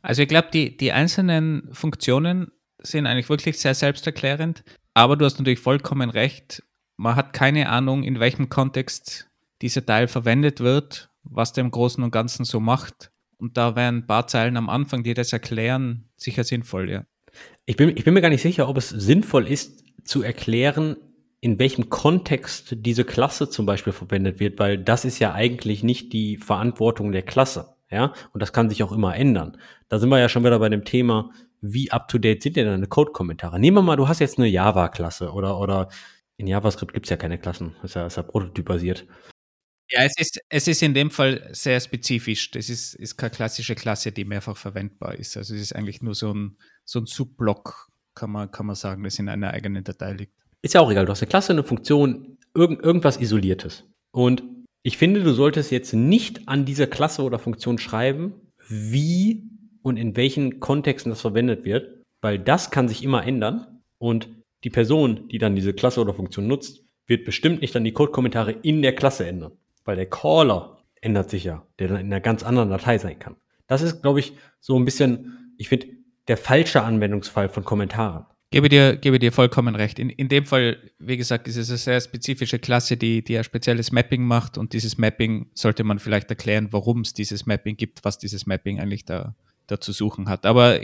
Also 0.02 0.22
ich 0.22 0.28
glaube, 0.28 0.50
die, 0.54 0.76
die 0.76 0.92
einzelnen 0.92 1.70
Funktionen 1.72 2.52
sind 2.92 3.06
eigentlich 3.06 3.30
wirklich 3.30 3.60
sehr 3.60 3.74
selbsterklärend. 3.74 4.64
Aber 4.94 5.16
du 5.16 5.26
hast 5.26 5.38
natürlich 5.38 5.60
vollkommen 5.60 6.10
recht. 6.10 6.64
Man 6.96 7.16
hat 7.16 7.34
keine 7.34 7.70
Ahnung, 7.70 8.04
in 8.04 8.20
welchem 8.20 8.50
Kontext 8.50 9.30
dieser 9.62 9.86
Teil 9.86 10.08
verwendet 10.08 10.60
wird, 10.60 11.10
was 11.24 11.54
der 11.54 11.64
im 11.64 11.72
Großen 11.72 12.04
und 12.04 12.12
Ganzen 12.12 12.46
so 12.46 12.60
macht. 12.60 13.12
Und 13.38 13.58
da 13.58 13.76
wären 13.76 13.98
ein 13.98 14.08
paar 14.08 14.28
Zeilen 14.28 14.58
am 14.58 14.70
Anfang, 14.70 15.04
die 15.04 15.14
das 15.14 15.32
erklären, 15.32 16.10
sicher 16.16 16.44
sinnvoll, 16.44 16.90
ja. 16.90 17.06
Ich 17.66 17.76
bin, 17.76 17.96
ich 17.96 18.04
bin 18.04 18.14
mir 18.14 18.22
gar 18.22 18.30
nicht 18.30 18.42
sicher, 18.42 18.68
ob 18.68 18.78
es 18.78 18.90
sinnvoll 18.90 19.48
ist, 19.48 19.84
zu 20.04 20.24
erklären, 20.24 20.96
in 21.40 21.60
welchem 21.60 21.90
Kontext 21.90 22.76
diese 22.80 23.04
Klasse 23.04 23.50
zum 23.50 23.66
Beispiel 23.66 23.94
verwendet 23.94 24.40
wird, 24.40 24.58
weil 24.58 24.78
das 24.78 25.06
ist 25.06 25.20
ja 25.20 25.34
eigentlich 25.34 25.84
nicht 25.84 26.14
die 26.14 26.38
Verantwortung 26.38 27.12
der 27.12 27.22
Klasse. 27.22 27.76
Ja, 27.90 28.14
und 28.34 28.42
das 28.42 28.52
kann 28.52 28.70
sich 28.70 28.84
auch 28.84 28.92
immer 28.92 29.16
ändern. 29.16 29.58
Da 29.88 30.00
sind 30.00 30.10
wir 30.10 30.20
ja 30.20 30.28
schon 30.28 30.44
wieder 30.44 30.60
bei 30.60 30.68
dem 30.68 30.84
Thema, 30.84 31.32
wie 31.74 31.92
up-to-date 31.92 32.44
sind 32.44 32.58
denn 32.58 32.68
deine 32.68 32.88
Code-Kommentare? 32.88 33.60
Nehmen 33.60 33.78
wir 33.78 33.82
mal, 33.82 33.96
du 33.96 34.08
hast 34.08 34.20
jetzt 34.20 34.38
eine 34.38 34.48
Java-Klasse 34.48 35.32
oder, 35.32 35.60
oder 35.60 35.90
in 36.38 36.48
JavaScript 36.48 36.94
gibt 36.94 37.06
es 37.06 37.10
ja 37.10 37.18
keine 37.18 37.38
Klassen, 37.38 37.76
das 37.82 37.92
ist 37.92 37.96
ja, 37.96 38.08
ist 38.08 38.18
ja 38.18 38.24
prototypbasiert. 38.24 39.08
Ja, 39.90 40.04
es 40.04 40.18
ist, 40.18 40.40
es 40.50 40.68
ist 40.68 40.84
in 40.84 40.94
dem 40.94 41.12
Fall 41.12 41.48
sehr 41.54 41.80
spezifisch. 41.80 42.52
Das 42.52 42.70
ist, 42.70 42.94
ist 42.96 43.16
keine 43.16 43.32
klassische 43.32 43.74
Klasse, 43.74 44.12
die 44.12 44.26
mehrfach 44.26 44.58
verwendbar 44.58 45.16
ist. 45.16 45.38
Also 45.38 45.56
es 45.56 45.62
ist 45.62 45.76
eigentlich 45.76 46.02
nur 46.02 46.14
so 46.14 46.34
ein, 46.34 46.58
so 46.84 47.00
ein 47.00 47.06
Subblock, 47.06 47.90
kann 48.14 48.32
man, 48.32 48.52
kann 48.52 48.66
man 48.66 48.76
sagen, 48.76 49.04
das 49.04 49.18
in 49.18 49.30
einer 49.30 49.52
eigenen 49.52 49.86
Datei 49.86 50.14
liegt. 50.14 50.34
Ist 50.62 50.74
ja 50.74 50.82
auch 50.82 50.92
egal, 50.92 51.06
du 51.06 51.12
hast 51.12 51.22
eine 51.22 51.30
Klasse, 51.30 51.54
eine 51.54 51.64
Funktion, 51.64 52.38
irgend, 52.54 52.84
irgendwas 52.84 53.18
Isoliertes. 53.18 53.86
Und 54.12 54.44
ich 54.84 54.98
finde, 54.98 55.24
du 55.24 55.34
solltest 55.34 55.72
jetzt 55.72 55.94
nicht 55.94 56.48
an 56.50 56.66
dieser 56.66 56.88
Klasse 56.88 57.22
oder 57.22 57.40
Funktion 57.40 57.78
schreiben, 57.78 58.34
wie 58.68 59.44
und 59.82 59.98
in 59.98 60.16
welchen 60.16 60.60
Kontexten 60.60 61.12
das 61.12 61.22
verwendet 61.22 61.66
wird, 61.66 62.04
weil 62.22 62.40
das 62.40 62.72
kann 62.72 62.88
sich 62.88 63.04
immer 63.04 63.26
ändern 63.26 63.82
und 63.98 64.30
die 64.64 64.70
Person, 64.70 65.28
die 65.30 65.38
dann 65.38 65.56
diese 65.56 65.74
Klasse 65.74 66.02
oder 66.02 66.14
Funktion 66.14 66.48
nutzt, 66.48 66.84
wird 67.06 67.26
bestimmt 67.26 67.62
nicht 67.62 67.74
dann 67.74 67.84
die 67.84 67.94
Code-Kommentare 67.94 68.52
in 68.52 68.82
der 68.82 68.94
Klasse 68.94 69.28
ändern, 69.28 69.54
weil 69.86 69.96
der 69.96 70.08
Caller 70.08 70.84
ändert 71.02 71.30
sich 71.30 71.44
ja, 71.44 71.66
der 71.80 71.88
dann 71.90 72.00
in 72.00 72.08
einer 72.08 72.20
ganz 72.20 72.44
anderen 72.44 72.70
Datei 72.70 72.98
sein 72.98 73.20
kann. 73.20 73.36
Das 73.68 73.82
ist, 73.82 74.02
glaube 74.02 74.20
ich, 74.20 74.34
so 74.60 74.78
ein 74.78 74.86
bisschen, 74.86 75.54
ich 75.58 75.70
finde, 75.70 75.88
der 76.28 76.38
falsche 76.38 76.82
Anwendungsfall 76.82 77.50
von 77.50 77.64
Kommentaren. 77.64 78.26
Gebe 78.50 78.70
dir, 78.70 78.96
gebe 78.96 79.20
dir 79.20 79.34
vollkommen 79.34 79.76
recht. 79.76 80.00
In, 80.00 80.10
in 80.10 80.30
dem 80.30 80.46
Fall, 80.46 80.78
wie 81.00 81.18
gesagt, 81.18 81.50
ist 81.50 81.58
es 81.58 81.70
eine 81.70 81.78
sehr 81.78 82.00
spezifische 82.00 82.60
Klasse, 82.60 82.96
die, 82.96 83.22
die 83.22 83.38
ein 83.38 83.44
spezielles 83.44 83.92
Mapping 83.92 84.24
macht 84.24 84.58
und 84.58 84.72
dieses 84.72 84.98
Mapping 84.98 85.48
sollte 85.54 85.84
man 85.84 86.00
vielleicht 86.00 86.30
erklären, 86.30 86.70
warum 86.72 87.02
es 87.02 87.14
dieses 87.14 87.46
Mapping 87.46 87.76
gibt, 87.76 88.06
was 88.06 88.18
dieses 88.18 88.46
Mapping 88.46 88.80
eigentlich 88.80 89.04
da, 89.04 89.36
da 89.68 89.80
zu 89.80 89.92
suchen 89.92 90.30
hat. 90.30 90.46
Aber 90.46 90.80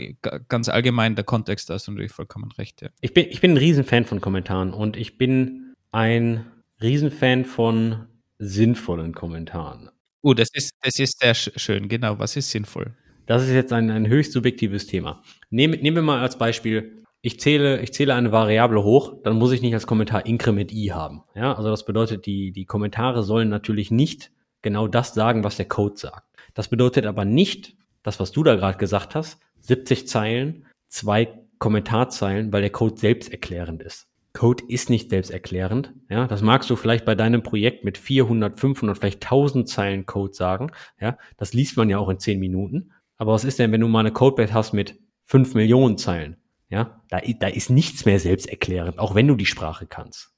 ganz 0.48 0.68
allgemein, 0.68 1.14
der 1.14 1.24
Kontext, 1.24 1.70
da 1.70 1.74
hast 1.74 1.86
du 1.86 1.92
natürlich 1.92 2.12
vollkommen 2.12 2.52
recht. 2.52 2.82
Ja. 2.82 2.88
Ich, 3.00 3.14
bin, 3.14 3.26
ich 3.28 3.40
bin 3.40 3.52
ein 3.52 3.56
Riesenfan 3.56 4.04
von 4.04 4.20
Kommentaren 4.20 4.72
und 4.72 4.96
ich 4.96 5.18
bin 5.18 5.74
ein 5.90 6.46
Riesenfan 6.80 7.44
von 7.44 8.06
sinnvollen 8.38 9.14
Kommentaren. 9.14 9.90
Oh, 10.22 10.34
das 10.34 10.48
ist, 10.52 10.72
das 10.82 10.98
ist 10.98 11.18
sehr 11.20 11.34
schön. 11.34 11.88
Genau, 11.88 12.18
was 12.18 12.36
ist 12.36 12.50
sinnvoll? 12.50 12.94
Das 13.26 13.42
ist 13.42 13.50
jetzt 13.50 13.72
ein, 13.72 13.90
ein 13.90 14.06
höchst 14.06 14.32
subjektives 14.32 14.86
Thema. 14.86 15.22
Nehmen, 15.50 15.80
nehmen 15.80 15.96
wir 15.96 16.02
mal 16.02 16.20
als 16.20 16.36
Beispiel 16.36 17.04
ich 17.24 17.40
zähle, 17.40 17.80
ich 17.80 17.94
zähle 17.94 18.14
eine 18.14 18.32
Variable 18.32 18.82
hoch, 18.82 19.14
dann 19.22 19.38
muss 19.38 19.50
ich 19.52 19.62
nicht 19.62 19.72
als 19.72 19.86
Kommentar 19.86 20.26
Increment 20.26 20.70
i 20.70 20.88
haben. 20.88 21.22
Ja, 21.34 21.54
also 21.54 21.70
das 21.70 21.86
bedeutet, 21.86 22.26
die, 22.26 22.52
die 22.52 22.66
Kommentare 22.66 23.22
sollen 23.22 23.48
natürlich 23.48 23.90
nicht 23.90 24.30
genau 24.60 24.88
das 24.88 25.14
sagen, 25.14 25.42
was 25.42 25.56
der 25.56 25.64
Code 25.64 25.96
sagt. 25.96 26.28
Das 26.52 26.68
bedeutet 26.68 27.06
aber 27.06 27.24
nicht, 27.24 27.76
das, 28.04 28.20
was 28.20 28.30
du 28.30 28.44
da 28.44 28.54
gerade 28.54 28.78
gesagt 28.78 29.16
hast, 29.16 29.40
70 29.62 30.06
Zeilen, 30.06 30.66
zwei 30.88 31.28
Kommentarzeilen, 31.58 32.52
weil 32.52 32.60
der 32.60 32.70
Code 32.70 32.96
selbsterklärend 32.96 33.82
ist. 33.82 34.06
Code 34.34 34.64
ist 34.68 34.90
nicht 34.90 35.10
selbsterklärend. 35.10 35.92
Ja, 36.08 36.26
das 36.26 36.42
magst 36.42 36.68
du 36.68 36.76
vielleicht 36.76 37.04
bei 37.04 37.14
deinem 37.14 37.42
Projekt 37.42 37.84
mit 37.84 37.96
400, 37.96 38.58
500, 38.58 38.98
vielleicht 38.98 39.24
1000 39.24 39.68
Zeilen 39.68 40.06
Code 40.06 40.34
sagen. 40.34 40.70
Ja, 41.00 41.18
das 41.36 41.54
liest 41.54 41.76
man 41.76 41.88
ja 41.88 41.98
auch 41.98 42.08
in 42.08 42.18
10 42.18 42.38
Minuten. 42.38 42.92
Aber 43.16 43.32
was 43.32 43.44
ist 43.44 43.58
denn, 43.58 43.72
wenn 43.72 43.80
du 43.80 43.88
mal 43.88 44.00
eine 44.00 44.12
Codebase 44.12 44.52
hast 44.52 44.72
mit 44.72 44.98
5 45.24 45.54
Millionen 45.54 45.98
Zeilen? 45.98 46.36
Ja, 46.68 47.00
da, 47.08 47.20
da 47.20 47.46
ist 47.46 47.70
nichts 47.70 48.04
mehr 48.04 48.18
selbsterklärend, 48.18 48.98
auch 48.98 49.14
wenn 49.14 49.28
du 49.28 49.36
die 49.36 49.46
Sprache 49.46 49.86
kannst. 49.86 50.32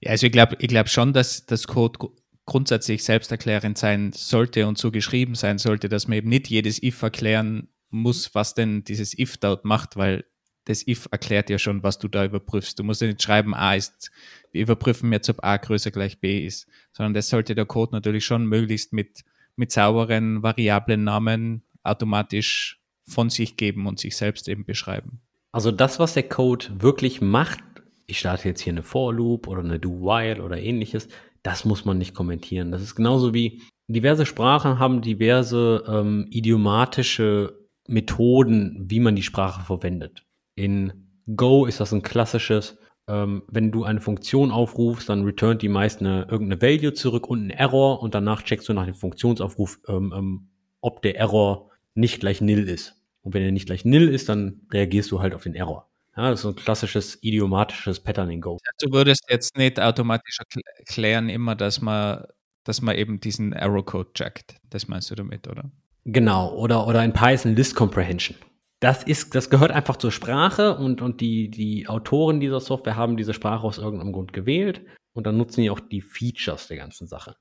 Ja, 0.00 0.10
also 0.10 0.26
ich 0.26 0.32
glaube 0.32 0.56
ich 0.58 0.68
glaub 0.68 0.88
schon, 0.88 1.12
dass 1.12 1.46
das 1.46 1.68
Code 1.68 2.10
grundsätzlich 2.50 3.04
selbsterklärend 3.04 3.78
sein 3.78 4.12
sollte 4.12 4.66
und 4.66 4.76
so 4.76 4.90
geschrieben 4.90 5.36
sein 5.36 5.58
sollte, 5.58 5.88
dass 5.88 6.08
man 6.08 6.18
eben 6.18 6.28
nicht 6.28 6.48
jedes 6.48 6.82
if 6.82 7.00
erklären 7.00 7.68
muss, 7.90 8.34
was 8.34 8.54
denn 8.54 8.82
dieses 8.82 9.16
if 9.16 9.36
dort 9.36 9.64
macht, 9.64 9.96
weil 9.96 10.24
das 10.64 10.84
if 10.84 11.06
erklärt 11.12 11.48
ja 11.48 11.60
schon, 11.60 11.84
was 11.84 12.00
du 12.00 12.08
da 12.08 12.24
überprüfst. 12.24 12.76
Du 12.76 12.82
musst 12.82 13.02
ja 13.02 13.06
nicht 13.06 13.22
schreiben, 13.22 13.54
a 13.54 13.76
ist, 13.76 14.10
wir 14.50 14.62
überprüfen 14.62 15.12
jetzt, 15.12 15.28
ob 15.28 15.44
a 15.44 15.58
größer 15.58 15.92
gleich 15.92 16.18
b 16.18 16.44
ist, 16.44 16.66
sondern 16.92 17.14
das 17.14 17.28
sollte 17.28 17.54
der 17.54 17.66
Code 17.66 17.92
natürlich 17.92 18.24
schon 18.24 18.46
möglichst 18.46 18.92
mit, 18.92 19.22
mit 19.54 19.70
sauberen 19.70 20.42
variablen 20.42 21.04
Namen 21.04 21.62
automatisch 21.84 22.80
von 23.06 23.30
sich 23.30 23.56
geben 23.56 23.86
und 23.86 24.00
sich 24.00 24.16
selbst 24.16 24.48
eben 24.48 24.64
beschreiben. 24.64 25.20
Also 25.52 25.70
das, 25.70 26.00
was 26.00 26.14
der 26.14 26.28
Code 26.28 26.66
wirklich 26.80 27.20
macht, 27.20 27.62
ich 28.06 28.18
starte 28.18 28.48
jetzt 28.48 28.60
hier 28.60 28.72
eine 28.72 28.82
For 28.82 29.14
Loop 29.14 29.46
oder 29.46 29.60
eine 29.60 29.78
Do 29.78 30.02
While 30.02 30.42
oder 30.42 30.58
ähnliches, 30.58 31.06
das 31.42 31.64
muss 31.64 31.84
man 31.84 31.98
nicht 31.98 32.14
kommentieren. 32.14 32.70
Das 32.70 32.82
ist 32.82 32.94
genauso 32.94 33.34
wie 33.34 33.62
diverse 33.88 34.26
Sprachen 34.26 34.78
haben 34.78 35.02
diverse 35.02 35.84
ähm, 35.86 36.26
idiomatische 36.30 37.58
Methoden, 37.88 38.86
wie 38.88 39.00
man 39.00 39.16
die 39.16 39.22
Sprache 39.22 39.64
verwendet. 39.64 40.24
In 40.54 41.08
Go 41.34 41.66
ist 41.66 41.80
das 41.80 41.92
ein 41.92 42.02
klassisches, 42.02 42.78
ähm, 43.08 43.42
wenn 43.48 43.72
du 43.72 43.84
eine 43.84 44.00
Funktion 44.00 44.50
aufrufst, 44.50 45.08
dann 45.08 45.24
returnt 45.24 45.62
die 45.62 45.68
meist 45.68 46.00
eine, 46.00 46.26
irgendeine 46.30 46.62
Value 46.62 46.94
zurück 46.94 47.28
und 47.28 47.46
ein 47.46 47.50
Error 47.50 48.02
und 48.02 48.14
danach 48.14 48.42
checkst 48.42 48.68
du 48.68 48.72
nach 48.72 48.86
dem 48.86 48.94
Funktionsaufruf, 48.94 49.80
ähm, 49.88 50.12
ähm 50.16 50.46
ob 50.82 51.02
der 51.02 51.18
Error 51.18 51.68
nicht 51.94 52.20
gleich 52.20 52.40
nil 52.40 52.66
ist. 52.66 52.96
Und 53.20 53.34
wenn 53.34 53.42
er 53.42 53.52
nicht 53.52 53.66
gleich 53.66 53.84
nil 53.84 54.08
ist, 54.08 54.30
dann 54.30 54.62
reagierst 54.72 55.10
du 55.10 55.20
halt 55.20 55.34
auf 55.34 55.42
den 55.42 55.54
Error. 55.54 55.89
Ja, 56.20 56.28
das 56.28 56.40
ist 56.40 56.42
so 56.42 56.48
ein 56.50 56.54
klassisches 56.54 57.18
idiomatisches 57.22 57.98
Pattern 57.98 58.28
in 58.28 58.42
Go. 58.42 58.58
Du 58.78 58.92
würdest 58.92 59.24
jetzt 59.30 59.56
nicht 59.56 59.80
automatisch 59.80 60.36
erklären 60.76 61.30
immer, 61.30 61.54
dass 61.54 61.80
man, 61.80 62.26
dass 62.62 62.82
man 62.82 62.94
eben 62.94 63.20
diesen 63.20 63.54
Error-Code 63.54 64.10
checkt. 64.12 64.56
Das 64.68 64.86
meinst 64.86 65.10
du 65.10 65.14
damit, 65.14 65.48
oder? 65.48 65.70
Genau, 66.04 66.54
oder, 66.54 66.86
oder 66.86 67.02
in 67.02 67.14
Python 67.14 67.56
List 67.56 67.74
Comprehension. 67.74 68.36
Das 68.80 69.02
ist, 69.02 69.34
das 69.34 69.48
gehört 69.48 69.70
einfach 69.70 69.96
zur 69.96 70.12
Sprache 70.12 70.76
und, 70.76 71.00
und 71.00 71.22
die, 71.22 71.50
die 71.50 71.88
Autoren 71.88 72.38
dieser 72.38 72.60
Software 72.60 72.96
haben 72.96 73.16
diese 73.16 73.32
Sprache 73.32 73.66
aus 73.66 73.78
irgendeinem 73.78 74.12
Grund 74.12 74.34
gewählt 74.34 74.82
und 75.14 75.26
dann 75.26 75.38
nutzen 75.38 75.62
die 75.62 75.70
auch 75.70 75.80
die 75.80 76.02
Features 76.02 76.68
der 76.68 76.76
ganzen 76.76 77.06
Sache. 77.06 77.36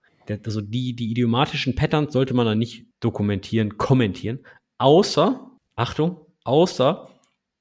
Also 0.45 0.62
die, 0.62 0.95
die 0.95 1.12
idiomatischen 1.12 1.75
Patterns 1.75 2.13
sollte 2.13 2.33
man 2.33 2.45
dann 2.45 2.59
nicht 2.59 2.86
dokumentieren, 3.01 3.77
kommentieren, 3.77 4.39
außer 4.77 5.51
Achtung, 5.75 6.25
außer 6.45 7.09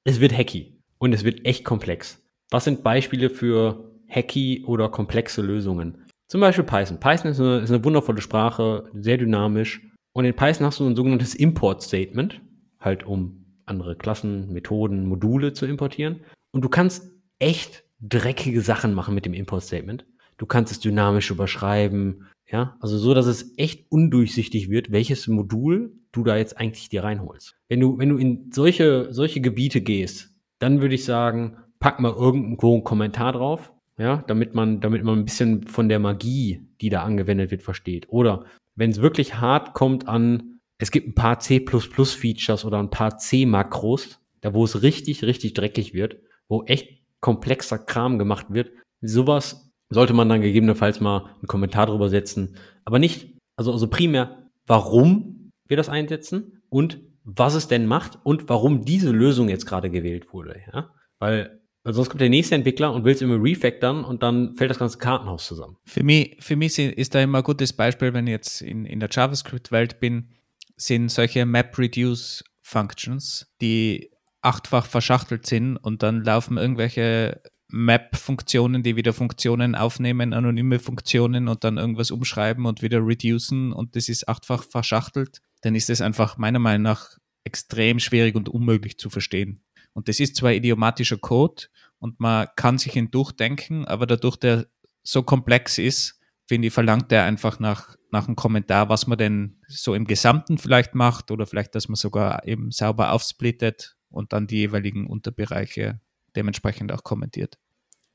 es 0.05 0.21
wird 0.21 0.31
hacky 0.31 0.78
und 0.99 1.13
es 1.13 1.23
wird 1.23 1.45
echt 1.45 1.65
komplex. 1.65 2.21
Was 2.51 2.65
sind 2.65 2.83
Beispiele 2.83 3.29
für 3.29 3.91
hacky 4.07 4.63
oder 4.65 4.89
komplexe 4.89 5.41
Lösungen? 5.41 6.05
Zum 6.27 6.41
Beispiel 6.41 6.63
Python. 6.63 6.99
Python 6.99 7.31
ist 7.31 7.39
eine, 7.39 7.59
ist 7.59 7.71
eine 7.71 7.83
wundervolle 7.83 8.21
Sprache, 8.21 8.89
sehr 8.93 9.17
dynamisch. 9.17 9.81
Und 10.13 10.25
in 10.25 10.35
Python 10.35 10.65
hast 10.65 10.79
du 10.79 10.87
ein 10.87 10.95
sogenanntes 10.95 11.33
Import-Statement, 11.33 12.41
halt 12.79 13.05
um 13.05 13.45
andere 13.65 13.95
Klassen, 13.95 14.51
Methoden, 14.51 15.05
Module 15.05 15.53
zu 15.53 15.65
importieren. 15.65 16.21
Und 16.51 16.63
du 16.63 16.69
kannst 16.69 17.11
echt 17.39 17.83
dreckige 18.01 18.61
Sachen 18.61 18.93
machen 18.93 19.15
mit 19.15 19.25
dem 19.25 19.33
Import-Statement. 19.33 20.05
Du 20.37 20.45
kannst 20.45 20.71
es 20.71 20.79
dynamisch 20.79 21.31
überschreiben, 21.31 22.27
ja, 22.51 22.77
also 22.79 22.97
so, 22.97 23.13
dass 23.13 23.27
es 23.27 23.53
echt 23.57 23.91
undurchsichtig 23.91 24.69
wird, 24.69 24.91
welches 24.91 25.27
Modul 25.27 25.93
du 26.11 26.23
da 26.23 26.37
jetzt 26.37 26.57
eigentlich 26.57 26.89
dir 26.89 27.03
reinholst. 27.03 27.55
Wenn 27.67 27.79
du, 27.79 27.97
wenn 27.99 28.09
du 28.09 28.17
in 28.17 28.51
solche, 28.51 29.09
solche 29.11 29.41
Gebiete 29.41 29.81
gehst, 29.81 30.33
dann 30.59 30.81
würde 30.81 30.95
ich 30.95 31.05
sagen, 31.05 31.57
pack 31.79 31.99
mal 31.99 32.13
irgendwo 32.13 32.73
einen 32.73 32.83
Kommentar 32.83 33.33
drauf, 33.33 33.71
ja, 33.97 34.23
damit 34.27 34.53
man, 34.53 34.79
damit 34.79 35.03
man 35.03 35.19
ein 35.19 35.25
bisschen 35.25 35.63
von 35.67 35.89
der 35.89 35.99
Magie, 35.99 36.61
die 36.81 36.89
da 36.89 37.03
angewendet 37.03 37.51
wird, 37.51 37.63
versteht. 37.63 38.07
Oder 38.09 38.45
wenn 38.75 38.91
es 38.91 39.01
wirklich 39.01 39.35
hart 39.35 39.73
kommt 39.73 40.07
an, 40.07 40.59
es 40.77 40.91
gibt 40.91 41.07
ein 41.07 41.15
paar 41.15 41.39
C++-Features 41.39 42.63
oder 42.63 42.79
ein 42.79 42.89
paar 42.89 43.17
C-Makros, 43.17 44.19
da 44.41 44.53
wo 44.53 44.63
es 44.63 44.81
richtig, 44.81 45.23
richtig 45.23 45.53
dreckig 45.53 45.93
wird, 45.93 46.17
wo 46.47 46.63
echt 46.63 47.01
komplexer 47.19 47.77
Kram 47.77 48.17
gemacht 48.17 48.47
wird, 48.49 48.71
sowas 49.01 49.69
sollte 49.89 50.13
man 50.13 50.29
dann 50.29 50.41
gegebenenfalls 50.41 51.01
mal 51.01 51.25
einen 51.25 51.47
Kommentar 51.47 51.87
drüber 51.87 52.09
setzen. 52.09 52.55
Aber 52.85 52.99
nicht, 52.99 53.35
also, 53.57 53.73
also 53.73 53.89
primär, 53.89 54.49
warum 54.65 55.51
wir 55.67 55.77
das 55.77 55.89
einsetzen 55.89 56.61
und 56.69 56.99
was 57.37 57.53
es 57.53 57.67
denn 57.67 57.85
macht 57.85 58.17
und 58.23 58.49
warum 58.49 58.85
diese 58.85 59.11
Lösung 59.11 59.49
jetzt 59.49 59.65
gerade 59.65 59.89
gewählt 59.89 60.33
wurde. 60.33 60.61
Ja? 60.73 60.91
Weil, 61.19 61.61
weil 61.83 61.93
sonst 61.93 62.09
kommt 62.09 62.21
der 62.21 62.29
nächste 62.29 62.55
Entwickler 62.55 62.93
und 62.93 63.03
will 63.03 63.13
es 63.13 63.21
immer 63.21 63.41
refactoren 63.41 64.03
und 64.03 64.23
dann 64.23 64.55
fällt 64.55 64.71
das 64.71 64.79
ganze 64.79 64.97
Kartenhaus 64.97 65.45
zusammen. 65.45 65.77
Für 65.85 66.03
mich, 66.03 66.37
für 66.39 66.55
mich 66.55 66.77
ist 66.79 67.15
da 67.15 67.21
immer 67.21 67.39
ein 67.39 67.43
gutes 67.43 67.73
Beispiel, 67.73 68.13
wenn 68.13 68.27
ich 68.27 68.31
jetzt 68.31 68.61
in, 68.61 68.85
in 68.85 68.99
der 68.99 69.09
JavaScript-Welt 69.11 69.99
bin, 69.99 70.29
sind 70.75 71.09
solche 71.09 71.45
Map-Reduce-Functions, 71.45 73.53
die 73.61 74.11
achtfach 74.41 74.85
verschachtelt 74.85 75.45
sind 75.45 75.77
und 75.77 76.01
dann 76.01 76.23
laufen 76.23 76.57
irgendwelche 76.57 77.41
Map-Funktionen, 77.67 78.81
die 78.81 78.95
wieder 78.95 79.13
Funktionen 79.13 79.75
aufnehmen, 79.75 80.33
anonyme 80.33 80.79
Funktionen 80.79 81.47
und 81.47 81.63
dann 81.63 81.77
irgendwas 81.77 82.09
umschreiben 82.09 82.65
und 82.65 82.81
wieder 82.81 83.05
reducen 83.05 83.73
und 83.73 83.95
das 83.95 84.09
ist 84.09 84.27
achtfach 84.27 84.63
verschachtelt, 84.63 85.41
dann 85.61 85.75
ist 85.75 85.89
das 85.89 86.01
einfach 86.01 86.37
meiner 86.37 86.59
Meinung 86.59 86.83
nach 86.83 87.18
extrem 87.43 87.99
schwierig 87.99 88.35
und 88.35 88.49
unmöglich 88.49 88.97
zu 88.97 89.09
verstehen. 89.09 89.61
Und 89.93 90.07
das 90.07 90.19
ist 90.19 90.35
zwar 90.35 90.53
idiomatischer 90.53 91.17
Code 91.17 91.63
und 91.99 92.19
man 92.19 92.47
kann 92.55 92.77
sich 92.77 92.95
ihn 92.95 93.11
durchdenken, 93.11 93.85
aber 93.85 94.05
dadurch, 94.05 94.37
der 94.37 94.67
so 95.03 95.23
komplex 95.23 95.77
ist, 95.77 96.19
finde 96.47 96.67
ich, 96.67 96.73
verlangt 96.73 97.11
er 97.11 97.25
einfach 97.25 97.59
nach, 97.59 97.95
nach 98.11 98.27
einem 98.27 98.35
Kommentar, 98.35 98.89
was 98.89 99.07
man 99.07 99.17
denn 99.17 99.61
so 99.67 99.93
im 99.93 100.05
Gesamten 100.05 100.57
vielleicht 100.57 100.95
macht 100.95 101.31
oder 101.31 101.45
vielleicht, 101.45 101.75
dass 101.75 101.87
man 101.89 101.95
sogar 101.95 102.45
eben 102.47 102.71
sauber 102.71 103.11
aufsplittet 103.11 103.97
und 104.09 104.33
dann 104.33 104.47
die 104.47 104.57
jeweiligen 104.57 105.07
Unterbereiche 105.07 106.01
dementsprechend 106.35 106.91
auch 106.91 107.03
kommentiert. 107.03 107.57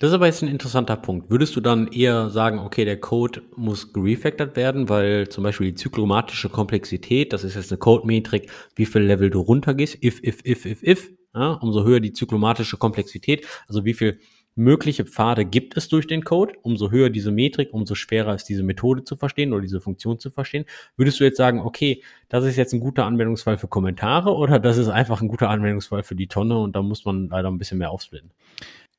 Das 0.00 0.10
ist 0.10 0.14
aber 0.14 0.26
jetzt 0.26 0.42
ein 0.42 0.48
interessanter 0.48 0.96
Punkt. 0.96 1.30
Würdest 1.30 1.54
du 1.54 1.60
dann 1.60 1.86
eher 1.86 2.28
sagen, 2.28 2.58
okay, 2.58 2.84
der 2.84 3.00
Code 3.00 3.42
muss 3.56 3.92
gerefactored 3.92 4.56
werden, 4.56 4.88
weil 4.88 5.28
zum 5.28 5.44
Beispiel 5.44 5.68
die 5.68 5.76
zyklomatische 5.76 6.48
Komplexität, 6.48 7.32
das 7.32 7.44
ist 7.44 7.54
jetzt 7.54 7.70
eine 7.70 7.78
Code-Metrik, 7.78 8.50
wie 8.74 8.86
viel 8.86 9.02
Level 9.02 9.30
du 9.30 9.40
runtergehst, 9.40 10.02
if, 10.02 10.20
if, 10.24 10.44
if, 10.44 10.66
if, 10.66 10.82
if, 10.82 11.10
ja, 11.32 11.52
umso 11.52 11.84
höher 11.84 12.00
die 12.00 12.12
zyklomatische 12.12 12.76
Komplexität, 12.76 13.46
also 13.68 13.84
wie 13.84 13.94
viel 13.94 14.18
mögliche 14.56 15.04
Pfade 15.04 15.44
gibt 15.44 15.76
es 15.76 15.88
durch 15.88 16.06
den 16.06 16.24
Code, 16.24 16.54
umso 16.62 16.90
höher 16.90 17.10
diese 17.10 17.30
Metrik, 17.32 17.72
umso 17.72 17.94
schwerer 17.94 18.34
ist 18.34 18.48
diese 18.48 18.62
Methode 18.62 19.04
zu 19.04 19.16
verstehen 19.16 19.52
oder 19.52 19.62
diese 19.62 19.80
Funktion 19.80 20.18
zu 20.18 20.30
verstehen. 20.30 20.64
Würdest 20.96 21.18
du 21.18 21.24
jetzt 21.24 21.36
sagen, 21.36 21.60
okay, 21.60 22.02
das 22.28 22.44
ist 22.44 22.56
jetzt 22.56 22.72
ein 22.72 22.80
guter 22.80 23.04
Anwendungsfall 23.04 23.58
für 23.58 23.68
Kommentare 23.68 24.34
oder 24.34 24.58
das 24.58 24.76
ist 24.76 24.88
einfach 24.88 25.22
ein 25.22 25.28
guter 25.28 25.50
Anwendungsfall 25.50 26.02
für 26.02 26.14
die 26.14 26.28
Tonne 26.28 26.58
und 26.58 26.76
da 26.76 26.82
muss 26.82 27.04
man 27.04 27.28
leider 27.28 27.48
ein 27.50 27.58
bisschen 27.58 27.78
mehr 27.78 27.90
aufsplitten? 27.90 28.30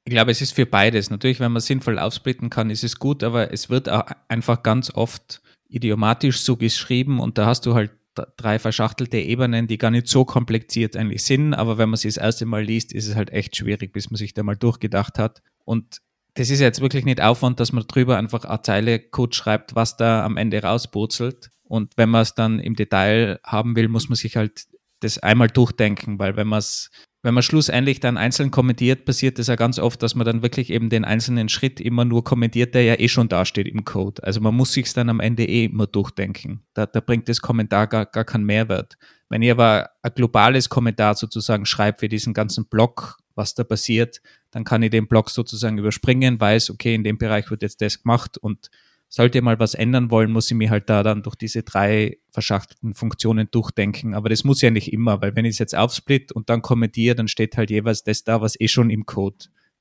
Ich 0.07 0.12
glaube, 0.12 0.31
es 0.31 0.41
ist 0.41 0.53
für 0.53 0.67
beides. 0.67 1.09
Natürlich, 1.09 1.39
wenn 1.39 1.51
man 1.51 1.62
sinnvoll 1.62 1.97
aufsplitten 1.97 2.51
kann, 2.51 2.69
ist 2.69 2.83
es 2.83 3.00
gut, 3.00 3.24
aber 3.24 3.51
es 3.51 3.69
wird 3.69 3.89
auch 3.89 4.05
einfach 4.27 4.62
ganz 4.62 4.91
oft 4.93 5.41
idiomatisch 5.67 6.41
so 6.41 6.57
geschrieben 6.57 7.19
und 7.19 7.39
da 7.39 7.47
hast 7.47 7.65
du 7.65 7.74
halt 7.74 7.91
drei 8.38 8.59
verschachtelte 8.59 9.17
Ebenen, 9.17 9.67
die 9.67 9.79
gar 9.79 9.91
nicht 9.91 10.07
so 10.07 10.24
kompliziert 10.24 10.95
eigentlich 10.95 11.24
sind, 11.24 11.53
aber 11.53 11.77
wenn 11.77 11.89
man 11.89 11.97
sie 11.97 12.07
das 12.07 12.17
erste 12.17 12.45
Mal 12.45 12.63
liest, 12.63 12.93
ist 12.93 13.07
es 13.07 13.15
halt 13.15 13.31
echt 13.31 13.57
schwierig, 13.57 13.91
bis 13.91 14.09
man 14.09 14.17
sich 14.17 14.33
da 14.33 14.43
mal 14.43 14.55
durchgedacht 14.55 15.17
hat. 15.17 15.41
Und 15.65 16.01
das 16.35 16.50
ist 16.50 16.59
jetzt 16.59 16.81
wirklich 16.81 17.03
nicht 17.03 17.19
Aufwand, 17.19 17.59
dass 17.59 17.71
man 17.71 17.85
drüber 17.88 18.17
einfach 18.17 18.45
eine 18.45 18.62
Zeile 18.62 19.00
Code 19.00 19.35
schreibt, 19.35 19.75
was 19.75 19.97
da 19.97 20.24
am 20.24 20.38
Ende 20.38 20.62
rauspurzelt. 20.62 21.50
Und 21.63 21.93
wenn 21.97 22.09
man 22.09 22.21
es 22.21 22.35
dann 22.35 22.59
im 22.59 22.75
Detail 22.75 23.39
haben 23.43 23.75
will, 23.75 23.88
muss 23.88 24.07
man 24.07 24.15
sich 24.15 24.38
halt 24.38 24.65
das 25.00 25.17
einmal 25.17 25.47
durchdenken, 25.47 26.19
weil 26.19 26.35
wenn 26.35 26.47
man 26.47 26.59
es 26.59 26.91
wenn 27.25 27.34
man 27.34 27.41
schlussendlich 27.41 28.00
dann 28.00 28.17
einzeln 28.17 28.51
kommentiert, 28.51 29.03
passiert 29.03 29.39
es 29.39 29.48
ja 29.48 29.55
ganz 29.55 29.79
oft, 29.79 30.03
dass 30.03 30.13
man 30.13 30.27
dann 30.27 30.44
wirklich 30.44 30.70
eben 30.70 30.91
den 30.91 31.03
einzelnen 31.03 31.50
Schritt 31.50 31.82
immer 31.82 32.05
nur 32.05 32.24
kommentiert, 32.24 32.75
der 32.75 32.84
ja 32.84 33.00
eh 33.00 33.08
schon 33.08 33.29
dasteht 33.29 33.67
im 33.67 33.84
Code. 33.84 34.24
Also 34.24 34.41
man 34.41 34.53
muss 34.53 34.74
sich 34.74 34.94
dann 34.94 35.10
am 35.10 35.20
Ende 35.20 35.44
eh 35.44 35.65
immer 35.65 35.88
durchdenken. 35.88 36.62
Da, 36.75 36.86
da 36.86 37.00
bringt 37.00 37.27
das 37.27 37.41
Kommentar 37.41 37.88
gar, 37.88 38.05
gar 38.05 38.25
keinen 38.25 38.46
Mehrwert. 38.46 39.00
Wenn 39.27 39.41
ich 39.41 39.50
aber 39.50 39.89
ein 40.03 40.12
globales 40.13 40.70
Kommentar 40.70 41.15
sozusagen 41.15 41.65
schreibe 41.65 41.98
für 41.98 42.10
diesen 42.10 42.36
ganzen 42.36 42.67
Block, 42.67 43.17
was 43.34 43.55
da 43.55 43.63
passiert, 43.63 44.22
dann 44.51 44.63
kann 44.63 44.84
ich 44.84 44.91
den 44.91 45.08
Block 45.08 45.32
sozusagen 45.32 45.79
überspringen, 45.79 46.39
weiß, 46.39 46.70
okay, 46.70 46.94
in 46.94 47.03
dem 47.03 47.17
Bereich 47.17 47.50
wird 47.50 47.63
jetzt 47.63 47.82
das 47.82 48.03
gemacht 48.03 48.38
und 48.38 48.70
sollte 49.15 49.41
mal 49.41 49.57
was 49.60 49.75
ändern 49.75 50.12
wollen, 50.12 50.29
muss 50.29 50.51
ich 50.51 50.57
mir 50.57 50.69
halt 50.69 50.89
da 50.89 51.01
dann 51.01 51.24
durch 51.24 51.38
diese 51.38 51.63
drei 51.63 52.17
verschachtelten 52.31 52.93
Funktionen 52.93 53.48
durchdenken. 53.50 54.13
Aber 54.13 54.27
das 54.27 54.43
muss 54.43 54.62
ja 54.62 54.72
nicht 54.72 54.91
immer, 54.91 55.22
weil 55.22 55.38
wenn 55.38 55.45
ich 55.45 55.51
es 55.51 55.60
jetzt 55.60 55.74
aufsplit 55.74 56.34
und 56.34 56.50
dann 56.50 56.62
kommentiere, 56.62 57.15
dann 57.15 57.29
steht 57.29 57.55
halt 57.55 57.69
jeweils 57.69 58.03
das 58.03 58.25
da, 58.25 58.41
was 58.41 58.60
eh 58.60 58.67
schon 58.67 58.89
im 58.89 59.05
Code 59.05 59.38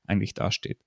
eigentlich 0.06 0.34
dasteht. 0.34 0.78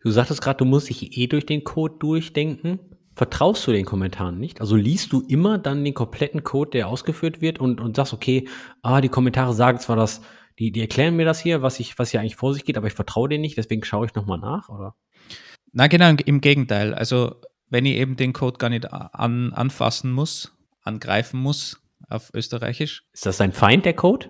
Du 0.00 0.10
sagtest 0.10 0.42
gerade, 0.42 0.56
du 0.56 0.64
musst 0.64 0.88
dich 0.88 1.16
eh 1.16 1.28
durch 1.28 1.46
den 1.46 1.62
Code 1.62 1.94
durchdenken. 2.00 2.80
Vertraust 3.14 3.64
du 3.68 3.70
den 3.70 3.84
Kommentaren 3.84 4.36
nicht? 4.36 4.60
Also 4.60 4.74
liest 4.74 5.12
du 5.12 5.20
immer 5.20 5.58
dann 5.58 5.84
den 5.84 5.94
kompletten 5.94 6.42
Code, 6.42 6.72
der 6.72 6.88
ausgeführt 6.88 7.40
wird 7.40 7.60
und, 7.60 7.80
und 7.80 7.94
sagst, 7.94 8.12
okay, 8.12 8.48
ah, 8.82 9.00
die 9.00 9.10
Kommentare 9.10 9.54
sagen 9.54 9.78
zwar 9.78 9.94
das, 9.94 10.22
die, 10.58 10.72
die 10.72 10.80
erklären 10.80 11.14
mir 11.14 11.24
das 11.24 11.38
hier, 11.38 11.62
was 11.62 11.78
ich, 11.78 11.96
was 12.00 12.10
hier 12.10 12.18
eigentlich 12.18 12.34
vor 12.34 12.52
sich 12.52 12.64
geht, 12.64 12.76
aber 12.76 12.88
ich 12.88 12.94
vertraue 12.94 13.28
denen 13.28 13.42
nicht, 13.42 13.56
deswegen 13.56 13.84
schaue 13.84 14.06
ich 14.06 14.14
nochmal 14.16 14.38
nach, 14.38 14.68
oder? 14.70 14.96
Na 15.70 15.86
genau, 15.86 16.10
im 16.26 16.40
Gegenteil. 16.40 16.94
Also 16.94 17.36
wenn 17.72 17.86
ich 17.86 17.96
eben 17.96 18.16
den 18.16 18.34
Code 18.34 18.58
gar 18.58 18.68
nicht 18.68 18.92
an, 18.92 19.54
anfassen 19.54 20.12
muss, 20.12 20.52
angreifen 20.82 21.40
muss 21.40 21.80
auf 22.08 22.30
Österreichisch. 22.34 23.04
Ist 23.14 23.24
das 23.24 23.40
ein 23.40 23.52
Feind, 23.52 23.86
der 23.86 23.94
Code? 23.94 24.28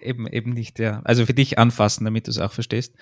Eben, 0.00 0.28
eben 0.28 0.52
nicht, 0.52 0.78
ja. 0.78 1.00
Also 1.02 1.26
für 1.26 1.34
dich 1.34 1.58
anfassen, 1.58 2.04
damit 2.04 2.28
du 2.28 2.30
es 2.30 2.38
auch 2.38 2.52
verstehst. 2.52 2.94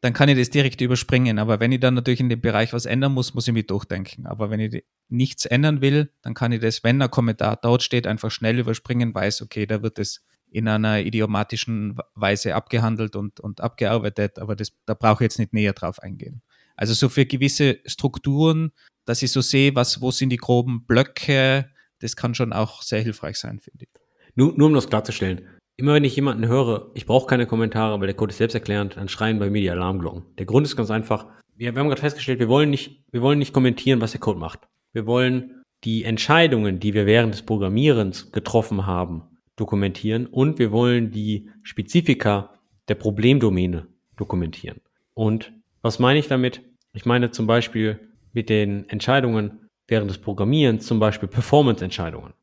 Dann 0.00 0.14
kann 0.14 0.30
ich 0.30 0.38
das 0.38 0.48
direkt 0.48 0.80
überspringen. 0.80 1.38
Aber 1.38 1.60
wenn 1.60 1.72
ich 1.72 1.80
dann 1.80 1.92
natürlich 1.92 2.20
in 2.20 2.30
dem 2.30 2.40
Bereich 2.40 2.72
was 2.72 2.86
ändern 2.86 3.12
muss, 3.12 3.34
muss 3.34 3.46
ich 3.46 3.52
mich 3.52 3.66
durchdenken. 3.66 4.26
Aber 4.26 4.48
wenn 4.48 4.60
ich 4.60 4.82
nichts 5.10 5.44
ändern 5.44 5.82
will, 5.82 6.10
dann 6.22 6.32
kann 6.32 6.52
ich 6.52 6.60
das, 6.60 6.82
wenn 6.82 7.00
ein 7.02 7.10
Kommentar 7.10 7.58
dort 7.60 7.82
steht, 7.82 8.06
einfach 8.06 8.30
schnell 8.30 8.58
überspringen, 8.58 9.14
weiß, 9.14 9.42
okay, 9.42 9.66
da 9.66 9.82
wird 9.82 9.98
es 9.98 10.24
in 10.50 10.68
einer 10.68 11.00
idiomatischen 11.00 11.98
Weise 12.14 12.54
abgehandelt 12.54 13.14
und, 13.14 13.40
und 13.40 13.60
abgearbeitet, 13.60 14.38
aber 14.38 14.56
das, 14.56 14.72
da 14.86 14.94
brauche 14.94 15.22
ich 15.22 15.26
jetzt 15.26 15.38
nicht 15.38 15.52
näher 15.52 15.72
drauf 15.74 15.98
eingehen. 15.98 16.42
Also 16.76 16.94
so 16.94 17.08
für 17.08 17.26
gewisse 17.26 17.78
Strukturen 17.86 18.72
dass 19.04 19.22
ich 19.22 19.32
so 19.32 19.40
sehe, 19.40 19.74
was, 19.74 20.00
wo 20.00 20.10
sind 20.10 20.30
die 20.30 20.36
groben 20.36 20.84
Blöcke, 20.86 21.70
das 22.00 22.16
kann 22.16 22.34
schon 22.34 22.52
auch 22.52 22.82
sehr 22.82 23.00
hilfreich 23.00 23.36
sein, 23.36 23.60
finde 23.60 23.84
ich. 23.84 24.00
Nur, 24.34 24.54
nur 24.56 24.68
um 24.68 24.74
das 24.74 24.88
klarzustellen. 24.88 25.42
Immer 25.76 25.94
wenn 25.94 26.04
ich 26.04 26.16
jemanden 26.16 26.46
höre, 26.46 26.90
ich 26.94 27.06
brauche 27.06 27.26
keine 27.26 27.46
Kommentare, 27.46 27.98
weil 28.00 28.06
der 28.06 28.16
Code 28.16 28.30
ist 28.30 28.38
selbsterklärend, 28.38 28.96
dann 28.96 29.08
schreien 29.08 29.38
bei 29.38 29.50
mir 29.50 29.60
die 29.60 29.70
Alarmglocken. 29.70 30.24
Der 30.38 30.46
Grund 30.46 30.66
ist 30.66 30.76
ganz 30.76 30.90
einfach, 30.90 31.26
wir, 31.56 31.74
wir 31.74 31.80
haben 31.80 31.88
gerade 31.88 32.00
festgestellt, 32.00 32.38
wir 32.38 32.48
wollen, 32.48 32.70
nicht, 32.70 33.02
wir 33.10 33.22
wollen 33.22 33.38
nicht 33.38 33.52
kommentieren, 33.52 34.00
was 34.00 34.12
der 34.12 34.20
Code 34.20 34.38
macht. 34.38 34.60
Wir 34.92 35.06
wollen 35.06 35.62
die 35.84 36.04
Entscheidungen, 36.04 36.78
die 36.78 36.94
wir 36.94 37.06
während 37.06 37.34
des 37.34 37.42
Programmierens 37.42 38.32
getroffen 38.32 38.86
haben, 38.86 39.22
dokumentieren 39.56 40.26
und 40.26 40.58
wir 40.58 40.72
wollen 40.72 41.10
die 41.10 41.50
Spezifika 41.62 42.54
der 42.88 42.94
Problemdomäne 42.94 43.86
dokumentieren. 44.16 44.80
Und 45.14 45.52
was 45.82 45.98
meine 45.98 46.18
ich 46.18 46.28
damit? 46.28 46.62
Ich 46.92 47.06
meine 47.06 47.30
zum 47.30 47.46
Beispiel, 47.46 48.11
mit 48.32 48.48
den 48.48 48.88
Entscheidungen 48.88 49.68
während 49.86 50.10
des 50.10 50.18
Programmierens, 50.18 50.86
zum 50.86 50.98
Beispiel 50.98 51.28
Performance-Entscheidungen. 51.28 52.34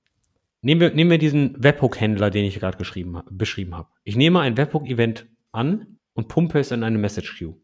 Nehmen 0.61 0.81
wir, 0.81 0.91
nehmen 0.91 1.09
wir 1.09 1.17
diesen 1.17 1.61
Webhook-Händler, 1.61 2.29
den 2.29 2.45
ich 2.45 2.59
gerade 2.59 2.77
beschrieben 2.77 3.75
habe. 3.75 3.87
Ich 4.03 4.15
nehme 4.15 4.41
ein 4.41 4.57
Webhook-Event 4.57 5.27
an 5.51 5.97
und 6.13 6.27
pumpe 6.27 6.59
es 6.59 6.71
in 6.71 6.83
eine 6.83 6.97
Message 6.97 7.37
Queue. 7.37 7.55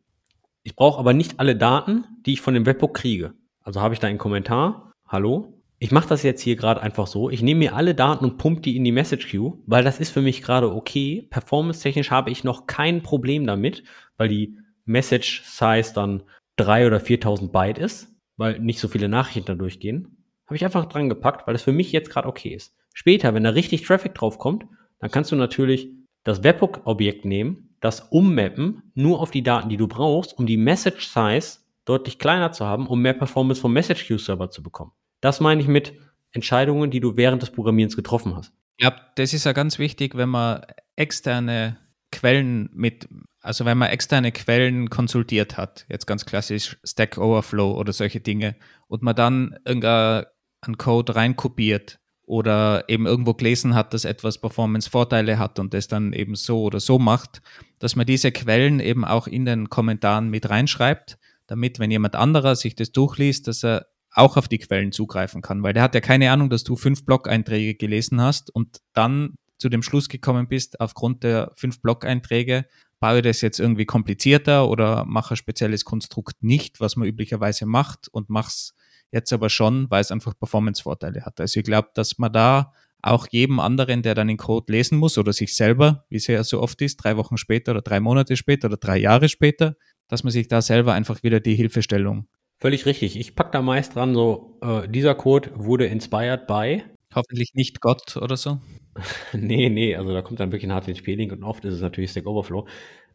Ich 0.63 0.75
brauche 0.75 0.99
aber 0.99 1.13
nicht 1.13 1.39
alle 1.39 1.55
Daten, 1.55 2.05
die 2.25 2.33
ich 2.33 2.41
von 2.41 2.53
dem 2.53 2.65
Webhook 2.65 2.93
kriege. 2.93 3.33
Also 3.61 3.81
habe 3.81 3.93
ich 3.93 3.99
da 3.99 4.07
einen 4.07 4.17
Kommentar, 4.17 4.93
hallo, 5.05 5.61
ich 5.77 5.91
mache 5.91 6.07
das 6.07 6.23
jetzt 6.23 6.41
hier 6.41 6.55
gerade 6.55 6.81
einfach 6.81 7.05
so. 7.05 7.29
Ich 7.29 7.41
nehme 7.41 7.59
mir 7.59 7.75
alle 7.75 7.93
Daten 7.93 8.23
und 8.23 8.37
pumpe 8.37 8.61
die 8.61 8.77
in 8.77 8.85
die 8.85 8.93
Message 8.93 9.29
Queue, 9.29 9.59
weil 9.67 9.83
das 9.83 9.99
ist 9.99 10.11
für 10.11 10.21
mich 10.21 10.41
gerade 10.41 10.73
okay. 10.73 11.27
Performance-technisch 11.29 12.11
habe 12.11 12.31
ich 12.31 12.43
noch 12.45 12.65
kein 12.65 13.03
Problem 13.03 13.45
damit, 13.45 13.83
weil 14.17 14.29
die 14.29 14.57
Message 14.85 15.43
Size 15.43 15.93
dann 15.93 16.23
3 16.55 16.87
oder 16.87 16.97
4.000 16.97 17.51
Byte 17.51 17.77
ist 17.77 18.14
weil 18.37 18.59
nicht 18.59 18.79
so 18.79 18.87
viele 18.87 19.09
Nachrichten 19.09 19.45
da 19.45 19.55
durchgehen, 19.55 20.17
habe 20.45 20.55
ich 20.55 20.65
einfach 20.65 20.85
dran 20.85 21.09
gepackt, 21.09 21.47
weil 21.47 21.55
es 21.55 21.63
für 21.63 21.71
mich 21.71 21.91
jetzt 21.91 22.09
gerade 22.09 22.27
okay 22.27 22.49
ist. 22.49 22.75
Später, 22.93 23.33
wenn 23.33 23.43
da 23.43 23.51
richtig 23.51 23.83
Traffic 23.83 24.13
drauf 24.13 24.37
kommt, 24.37 24.65
dann 24.99 25.11
kannst 25.11 25.31
du 25.31 25.35
natürlich 25.35 25.89
das 26.23 26.43
Webhook-Objekt 26.43 27.25
nehmen, 27.25 27.75
das 27.81 28.01
ummappen, 28.09 28.81
nur 28.95 29.19
auf 29.19 29.31
die 29.31 29.43
Daten, 29.43 29.69
die 29.69 29.77
du 29.77 29.87
brauchst, 29.87 30.37
um 30.37 30.45
die 30.45 30.57
Message 30.57 31.07
Size 31.07 31.59
deutlich 31.85 32.19
kleiner 32.19 32.51
zu 32.51 32.65
haben, 32.65 32.87
um 32.87 33.01
mehr 33.01 33.13
Performance 33.13 33.61
vom 33.61 33.73
Message 33.73 34.07
Queue 34.07 34.19
Server 34.19 34.49
zu 34.49 34.63
bekommen. 34.63 34.91
Das 35.21 35.39
meine 35.39 35.61
ich 35.61 35.67
mit 35.67 35.93
Entscheidungen, 36.31 36.91
die 36.91 36.99
du 36.99 37.15
während 37.15 37.41
des 37.41 37.51
Programmierens 37.51 37.95
getroffen 37.95 38.35
hast. 38.35 38.53
Ja, 38.79 38.93
das 39.15 39.33
ist 39.33 39.45
ja 39.45 39.53
ganz 39.53 39.79
wichtig, 39.79 40.15
wenn 40.15 40.29
man 40.29 40.65
externe 40.95 41.77
Quellen 42.11 42.69
mit, 42.73 43.07
also 43.45 43.63
wenn 43.63 43.77
man 43.77 43.89
externe 43.89 44.31
Quellen 44.31 44.89
konsultiert 44.89 45.55
hat, 45.55 45.85
jetzt 45.87 46.07
ganz 46.07 46.25
klassisch 46.25 46.77
Stack 46.83 47.19
Overflow 47.19 47.77
oder 47.77 47.93
solche 47.93 48.19
Dinge, 48.19 48.55
und 48.87 49.03
man 49.03 49.15
dann 49.15 49.55
irgendeinen 49.65 50.77
Code 50.77 51.15
reinkopiert 51.15 51.99
oder 52.23 52.85
eben 52.87 53.05
irgendwo 53.05 53.35
gelesen 53.35 53.75
hat, 53.75 53.93
dass 53.93 54.03
etwas 54.03 54.39
Performance-Vorteile 54.39 55.37
hat 55.37 55.59
und 55.59 55.75
das 55.75 55.87
dann 55.87 56.11
eben 56.13 56.33
so 56.33 56.63
oder 56.63 56.79
so 56.79 56.97
macht, 56.97 57.43
dass 57.79 57.95
man 57.95 58.07
diese 58.07 58.31
Quellen 58.31 58.79
eben 58.79 59.05
auch 59.05 59.27
in 59.27 59.45
den 59.45 59.69
Kommentaren 59.69 60.29
mit 60.29 60.49
reinschreibt, 60.49 61.19
damit, 61.45 61.77
wenn 61.77 61.91
jemand 61.91 62.15
anderer 62.15 62.55
sich 62.55 62.75
das 62.75 62.91
durchliest, 62.91 63.47
dass 63.47 63.63
er 63.63 63.85
auch 64.11 64.37
auf 64.37 64.47
die 64.47 64.57
Quellen 64.57 64.91
zugreifen 64.91 65.43
kann, 65.43 65.61
weil 65.61 65.73
der 65.73 65.83
hat 65.83 65.93
ja 65.93 66.01
keine 66.01 66.31
Ahnung, 66.31 66.49
dass 66.49 66.63
du 66.63 66.75
fünf 66.75 67.05
Blog-Einträge 67.05 67.75
gelesen 67.75 68.21
hast 68.21 68.49
und 68.49 68.79
dann 68.93 69.35
zu 69.57 69.69
dem 69.69 69.83
Schluss 69.83 70.09
gekommen 70.09 70.47
bist, 70.47 70.79
aufgrund 70.79 71.23
der 71.23 71.51
fünf 71.55 71.81
Blog-Einträge, 71.81 72.65
baue 73.05 73.21
das 73.21 73.41
jetzt 73.41 73.59
irgendwie 73.59 73.85
komplizierter 73.85 74.67
oder 74.67 75.05
mache 75.05 75.35
ein 75.35 75.37
spezielles 75.37 75.85
Konstrukt 75.85 76.41
nicht, 76.41 76.79
was 76.79 76.95
man 76.95 77.07
üblicherweise 77.07 77.67
macht 77.67 78.07
und 78.07 78.31
mache 78.31 78.47
es 78.47 78.73
jetzt 79.11 79.31
aber 79.31 79.49
schon, 79.49 79.91
weil 79.91 80.01
es 80.01 80.09
einfach 80.09 80.33
Performance-Vorteile 80.35 81.23
hat. 81.23 81.39
Also 81.39 81.59
ich 81.59 81.65
glaube, 81.67 81.89
dass 81.93 82.17
man 82.17 82.33
da 82.33 82.73
auch 83.03 83.27
jedem 83.29 83.59
anderen, 83.59 84.01
der 84.01 84.15
dann 84.15 84.27
den 84.27 84.37
Code 84.37 84.73
lesen 84.73 84.97
muss 84.97 85.19
oder 85.19 85.33
sich 85.33 85.55
selber, 85.55 86.05
wie 86.09 86.15
es 86.15 86.25
ja 86.25 86.43
so 86.43 86.59
oft 86.59 86.81
ist, 86.81 86.97
drei 86.97 87.15
Wochen 87.15 87.37
später 87.37 87.73
oder 87.73 87.83
drei 87.83 87.99
Monate 87.99 88.35
später 88.37 88.69
oder 88.69 88.77
drei 88.77 88.97
Jahre 88.97 89.29
später, 89.29 89.75
dass 90.07 90.23
man 90.23 90.31
sich 90.31 90.47
da 90.47 90.63
selber 90.63 90.93
einfach 90.93 91.21
wieder 91.21 91.39
die 91.39 91.53
Hilfestellung. 91.53 92.27
Völlig 92.57 92.87
richtig. 92.87 93.19
Ich 93.19 93.35
packe 93.35 93.51
da 93.51 93.61
meist 93.61 93.93
dran, 93.93 94.15
so, 94.15 94.57
äh, 94.63 94.89
dieser 94.89 95.13
Code 95.13 95.51
wurde 95.53 95.85
inspired 95.85 96.47
by. 96.47 96.81
Hoffentlich 97.15 97.53
nicht 97.53 97.79
Gott 97.79 98.17
oder 98.17 98.35
so. 98.35 98.59
nee, 99.33 99.69
nee, 99.69 99.95
also 99.95 100.13
da 100.13 100.21
kommt 100.21 100.39
dann 100.39 100.51
wirklich 100.51 100.69
ein 100.69 100.81
HTTP-Link 100.81 101.31
und 101.31 101.43
oft 101.43 101.63
ist 101.63 101.73
es 101.73 101.81
natürlich 101.81 102.11
Stack 102.11 102.27
Overflow. 102.27 102.67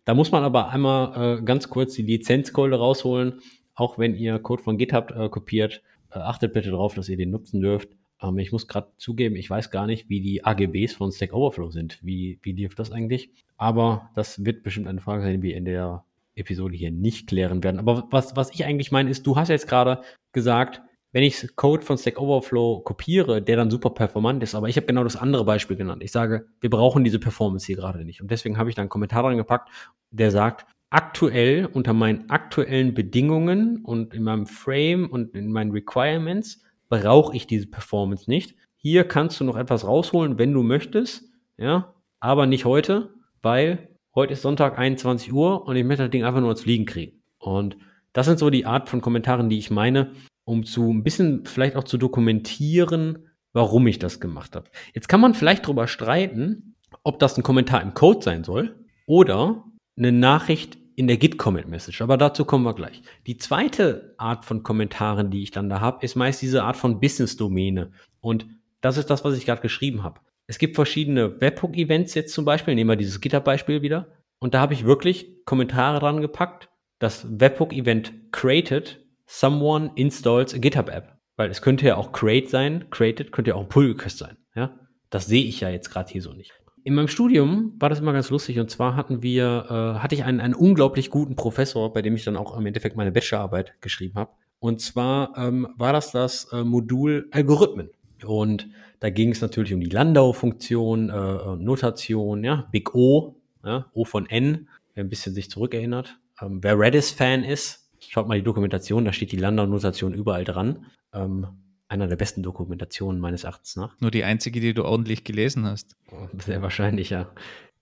Da 0.06 0.14
muss 0.14 0.32
man 0.32 0.42
aber 0.42 0.70
einmal 0.70 1.38
äh, 1.38 1.42
ganz 1.42 1.68
kurz 1.68 1.94
die 1.94 2.02
Lizenzcode 2.02 2.72
rausholen. 2.72 3.40
Auch 3.74 3.98
wenn 3.98 4.14
ihr 4.14 4.38
Code 4.38 4.62
von 4.62 4.78
GitHub 4.78 5.10
äh, 5.14 5.28
kopiert, 5.28 5.82
äh, 6.10 6.18
achtet 6.18 6.54
bitte 6.54 6.70
darauf, 6.70 6.94
dass 6.94 7.08
ihr 7.08 7.16
den 7.16 7.30
nutzen 7.30 7.60
dürft. 7.60 7.90
Ähm, 8.22 8.38
ich 8.38 8.52
muss 8.52 8.66
gerade 8.66 8.88
zugeben, 8.96 9.36
ich 9.36 9.50
weiß 9.50 9.70
gar 9.70 9.86
nicht, 9.86 10.08
wie 10.08 10.20
die 10.20 10.44
AGBs 10.44 10.94
von 10.94 11.12
Stack 11.12 11.32
Overflow 11.34 11.70
sind. 11.70 11.98
Wie, 12.02 12.38
wie 12.42 12.52
lief 12.52 12.74
das 12.74 12.92
eigentlich? 12.92 13.30
Aber 13.58 14.10
das 14.14 14.44
wird 14.44 14.62
bestimmt 14.62 14.88
eine 14.88 15.00
Frage 15.00 15.22
sein, 15.22 15.40
die 15.40 15.48
wir 15.48 15.56
in 15.56 15.66
der 15.66 16.04
Episode 16.34 16.76
hier 16.76 16.90
nicht 16.90 17.28
klären 17.28 17.62
werden. 17.62 17.78
Aber 17.78 18.08
was, 18.10 18.34
was 18.34 18.50
ich 18.50 18.64
eigentlich 18.64 18.92
meine, 18.92 19.10
ist, 19.10 19.26
du 19.26 19.36
hast 19.36 19.48
jetzt 19.48 19.68
gerade 19.68 20.02
gesagt, 20.32 20.80
wenn 21.12 21.22
ich 21.22 21.56
Code 21.56 21.84
von 21.84 21.98
Stack 21.98 22.20
Overflow 22.20 22.80
kopiere, 22.80 23.42
der 23.42 23.56
dann 23.56 23.70
super 23.70 23.90
performant 23.90 24.42
ist, 24.42 24.54
aber 24.54 24.68
ich 24.68 24.76
habe 24.76 24.86
genau 24.86 25.04
das 25.04 25.16
andere 25.16 25.44
Beispiel 25.44 25.76
genannt. 25.76 26.02
Ich 26.02 26.12
sage, 26.12 26.46
wir 26.60 26.70
brauchen 26.70 27.02
diese 27.02 27.18
Performance 27.18 27.66
hier 27.66 27.76
gerade 27.76 28.04
nicht. 28.04 28.20
Und 28.22 28.30
deswegen 28.30 28.58
habe 28.58 28.68
ich 28.68 28.76
da 28.76 28.82
einen 28.82 28.88
Kommentar 28.88 29.22
dran 29.22 29.36
gepackt, 29.36 29.70
der 30.10 30.30
sagt, 30.30 30.66
aktuell 30.90 31.66
unter 31.72 31.92
meinen 31.92 32.30
aktuellen 32.30 32.94
Bedingungen 32.94 33.84
und 33.84 34.12
in 34.12 34.24
meinem 34.24 34.46
Frame 34.46 35.08
und 35.08 35.34
in 35.34 35.52
meinen 35.52 35.70
Requirements 35.70 36.62
brauche 36.88 37.34
ich 37.34 37.46
diese 37.46 37.68
Performance 37.68 38.28
nicht. 38.28 38.56
Hier 38.76 39.04
kannst 39.04 39.38
du 39.40 39.44
noch 39.44 39.56
etwas 39.56 39.86
rausholen, 39.86 40.38
wenn 40.38 40.52
du 40.52 40.62
möchtest, 40.62 41.24
ja, 41.56 41.94
aber 42.18 42.46
nicht 42.46 42.64
heute, 42.64 43.14
weil 43.42 43.88
heute 44.14 44.32
ist 44.32 44.42
Sonntag 44.42 44.78
21 44.78 45.32
Uhr 45.32 45.66
und 45.66 45.76
ich 45.76 45.84
möchte 45.84 46.04
das 46.04 46.10
Ding 46.10 46.24
einfach 46.24 46.40
nur 46.40 46.50
ins 46.50 46.62
Fliegen 46.62 46.86
kriegen. 46.86 47.22
Und 47.38 47.76
das 48.12 48.26
sind 48.26 48.38
so 48.38 48.50
die 48.50 48.66
Art 48.66 48.88
von 48.88 49.00
Kommentaren, 49.00 49.48
die 49.48 49.58
ich 49.58 49.70
meine, 49.70 50.12
um 50.50 50.64
zu 50.64 50.90
ein 50.90 51.04
bisschen 51.04 51.46
vielleicht 51.46 51.76
auch 51.76 51.84
zu 51.84 51.96
dokumentieren, 51.96 53.28
warum 53.52 53.86
ich 53.86 54.00
das 54.00 54.18
gemacht 54.18 54.56
habe. 54.56 54.68
Jetzt 54.94 55.08
kann 55.08 55.20
man 55.20 55.34
vielleicht 55.34 55.64
darüber 55.64 55.86
streiten, 55.86 56.74
ob 57.04 57.20
das 57.20 57.38
ein 57.38 57.44
Kommentar 57.44 57.80
im 57.82 57.94
Code 57.94 58.22
sein 58.22 58.42
soll 58.42 58.74
oder 59.06 59.64
eine 59.96 60.10
Nachricht 60.10 60.76
in 60.96 61.06
der 61.06 61.18
Git-Commit-Message. 61.18 62.02
Aber 62.02 62.16
dazu 62.16 62.44
kommen 62.44 62.64
wir 62.64 62.74
gleich. 62.74 63.00
Die 63.28 63.36
zweite 63.36 64.16
Art 64.18 64.44
von 64.44 64.64
Kommentaren, 64.64 65.30
die 65.30 65.44
ich 65.44 65.52
dann 65.52 65.68
da 65.68 65.80
habe, 65.80 66.04
ist 66.04 66.16
meist 66.16 66.42
diese 66.42 66.64
Art 66.64 66.76
von 66.76 66.98
Business-Domäne. 66.98 67.92
Und 68.20 68.46
das 68.80 68.96
ist 68.96 69.08
das, 69.08 69.24
was 69.24 69.36
ich 69.36 69.46
gerade 69.46 69.62
geschrieben 69.62 70.02
habe. 70.02 70.20
Es 70.48 70.58
gibt 70.58 70.74
verschiedene 70.74 71.40
Webhook-Events 71.40 72.14
jetzt 72.14 72.34
zum 72.34 72.44
Beispiel. 72.44 72.74
Nehmen 72.74 72.90
wir 72.90 72.96
dieses 72.96 73.20
GitHub-Beispiel 73.20 73.82
wieder. 73.82 74.08
Und 74.40 74.54
da 74.54 74.60
habe 74.60 74.74
ich 74.74 74.84
wirklich 74.84 75.44
Kommentare 75.44 76.00
dran 76.00 76.20
gepackt. 76.20 76.70
Das 76.98 77.24
Webhook-Event 77.30 78.32
created 78.32 79.00
someone 79.30 79.92
installs 79.94 80.52
a 80.54 80.58
GitHub-App. 80.58 81.16
Weil 81.36 81.50
es 81.50 81.62
könnte 81.62 81.86
ja 81.86 81.96
auch 81.96 82.12
create 82.12 82.50
sein, 82.50 82.90
created 82.90 83.32
könnte 83.32 83.50
ja 83.50 83.54
auch 83.54 83.62
ein 83.62 83.68
Pull 83.68 83.92
Request 83.92 84.18
sein. 84.18 84.36
Ja? 84.54 84.78
Das 85.08 85.26
sehe 85.26 85.44
ich 85.44 85.60
ja 85.60 85.70
jetzt 85.70 85.90
gerade 85.90 86.10
hier 86.10 86.20
so 86.20 86.32
nicht. 86.32 86.52
In 86.82 86.94
meinem 86.94 87.08
Studium 87.08 87.74
war 87.78 87.88
das 87.88 88.00
immer 88.00 88.12
ganz 88.12 88.30
lustig 88.30 88.58
und 88.58 88.70
zwar 88.70 88.96
hatten 88.96 89.22
wir, 89.22 89.66
äh, 89.68 89.98
hatte 90.00 90.14
ich 90.14 90.24
einen, 90.24 90.40
einen 90.40 90.54
unglaublich 90.54 91.10
guten 91.10 91.36
Professor, 91.36 91.92
bei 91.92 92.02
dem 92.02 92.14
ich 92.14 92.24
dann 92.24 92.36
auch 92.36 92.56
im 92.56 92.66
Endeffekt 92.66 92.96
meine 92.96 93.12
Bachelorarbeit 93.12 93.80
geschrieben 93.80 94.14
habe. 94.16 94.32
Und 94.58 94.80
zwar 94.80 95.36
ähm, 95.36 95.68
war 95.76 95.92
das 95.92 96.10
das 96.10 96.52
äh, 96.52 96.64
Modul 96.64 97.28
Algorithmen. 97.30 97.90
Und 98.24 98.68
da 98.98 99.10
ging 99.10 99.30
es 99.30 99.40
natürlich 99.40 99.72
um 99.72 99.80
die 99.80 99.88
Landau-Funktion, 99.88 101.08
äh, 101.08 101.56
Notation, 101.56 102.44
ja, 102.44 102.68
Big 102.70 102.94
O, 102.94 103.36
ja, 103.64 103.86
O 103.94 104.04
von 104.04 104.28
N, 104.28 104.68
wer 104.94 105.04
ein 105.04 105.08
bisschen 105.08 105.34
sich 105.34 105.50
zurückerinnert. 105.50 106.18
Ähm, 106.40 106.62
wer 106.62 106.78
Redis-Fan 106.78 107.44
ist, 107.44 107.79
schaut 108.08 108.28
mal 108.28 108.38
die 108.38 108.44
Dokumentation, 108.44 109.04
da 109.04 109.12
steht 109.12 109.32
die 109.32 109.36
Landau-Notation 109.36 110.14
überall 110.14 110.44
dran. 110.44 110.86
Ähm, 111.12 111.46
einer 111.88 112.06
der 112.06 112.16
besten 112.16 112.42
Dokumentationen 112.42 113.20
meines 113.20 113.44
Erachtens 113.44 113.74
nach. 113.74 114.00
Nur 114.00 114.12
die 114.12 114.22
einzige, 114.22 114.60
die 114.60 114.74
du 114.74 114.84
ordentlich 114.84 115.24
gelesen 115.24 115.66
hast. 115.66 115.96
Sehr 116.38 116.62
wahrscheinlich, 116.62 117.10
ja. 117.10 117.30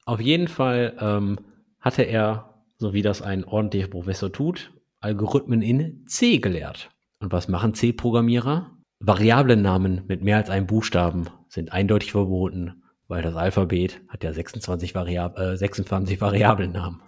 Auf 0.06 0.20
jeden 0.20 0.48
Fall 0.48 0.96
ähm, 0.98 1.38
hatte 1.80 2.02
er, 2.02 2.54
so 2.78 2.94
wie 2.94 3.02
das 3.02 3.20
ein 3.20 3.44
ordentlicher 3.44 3.88
Professor 3.88 4.32
tut, 4.32 4.72
Algorithmen 5.00 5.60
in 5.60 6.06
C 6.06 6.38
gelehrt. 6.38 6.90
Und 7.20 7.32
was 7.32 7.48
machen 7.48 7.74
C-Programmierer? 7.74 8.70
Variablennamen 9.00 10.04
mit 10.08 10.22
mehr 10.22 10.38
als 10.38 10.50
einem 10.50 10.66
Buchstaben 10.66 11.26
sind 11.48 11.72
eindeutig 11.72 12.12
verboten, 12.12 12.82
weil 13.06 13.22
das 13.22 13.36
Alphabet 13.36 14.00
hat 14.08 14.24
ja 14.24 14.32
26, 14.32 14.94
Variab 14.94 15.38
äh, 15.38 15.56
26 15.56 16.20
Variablennamen. 16.20 17.02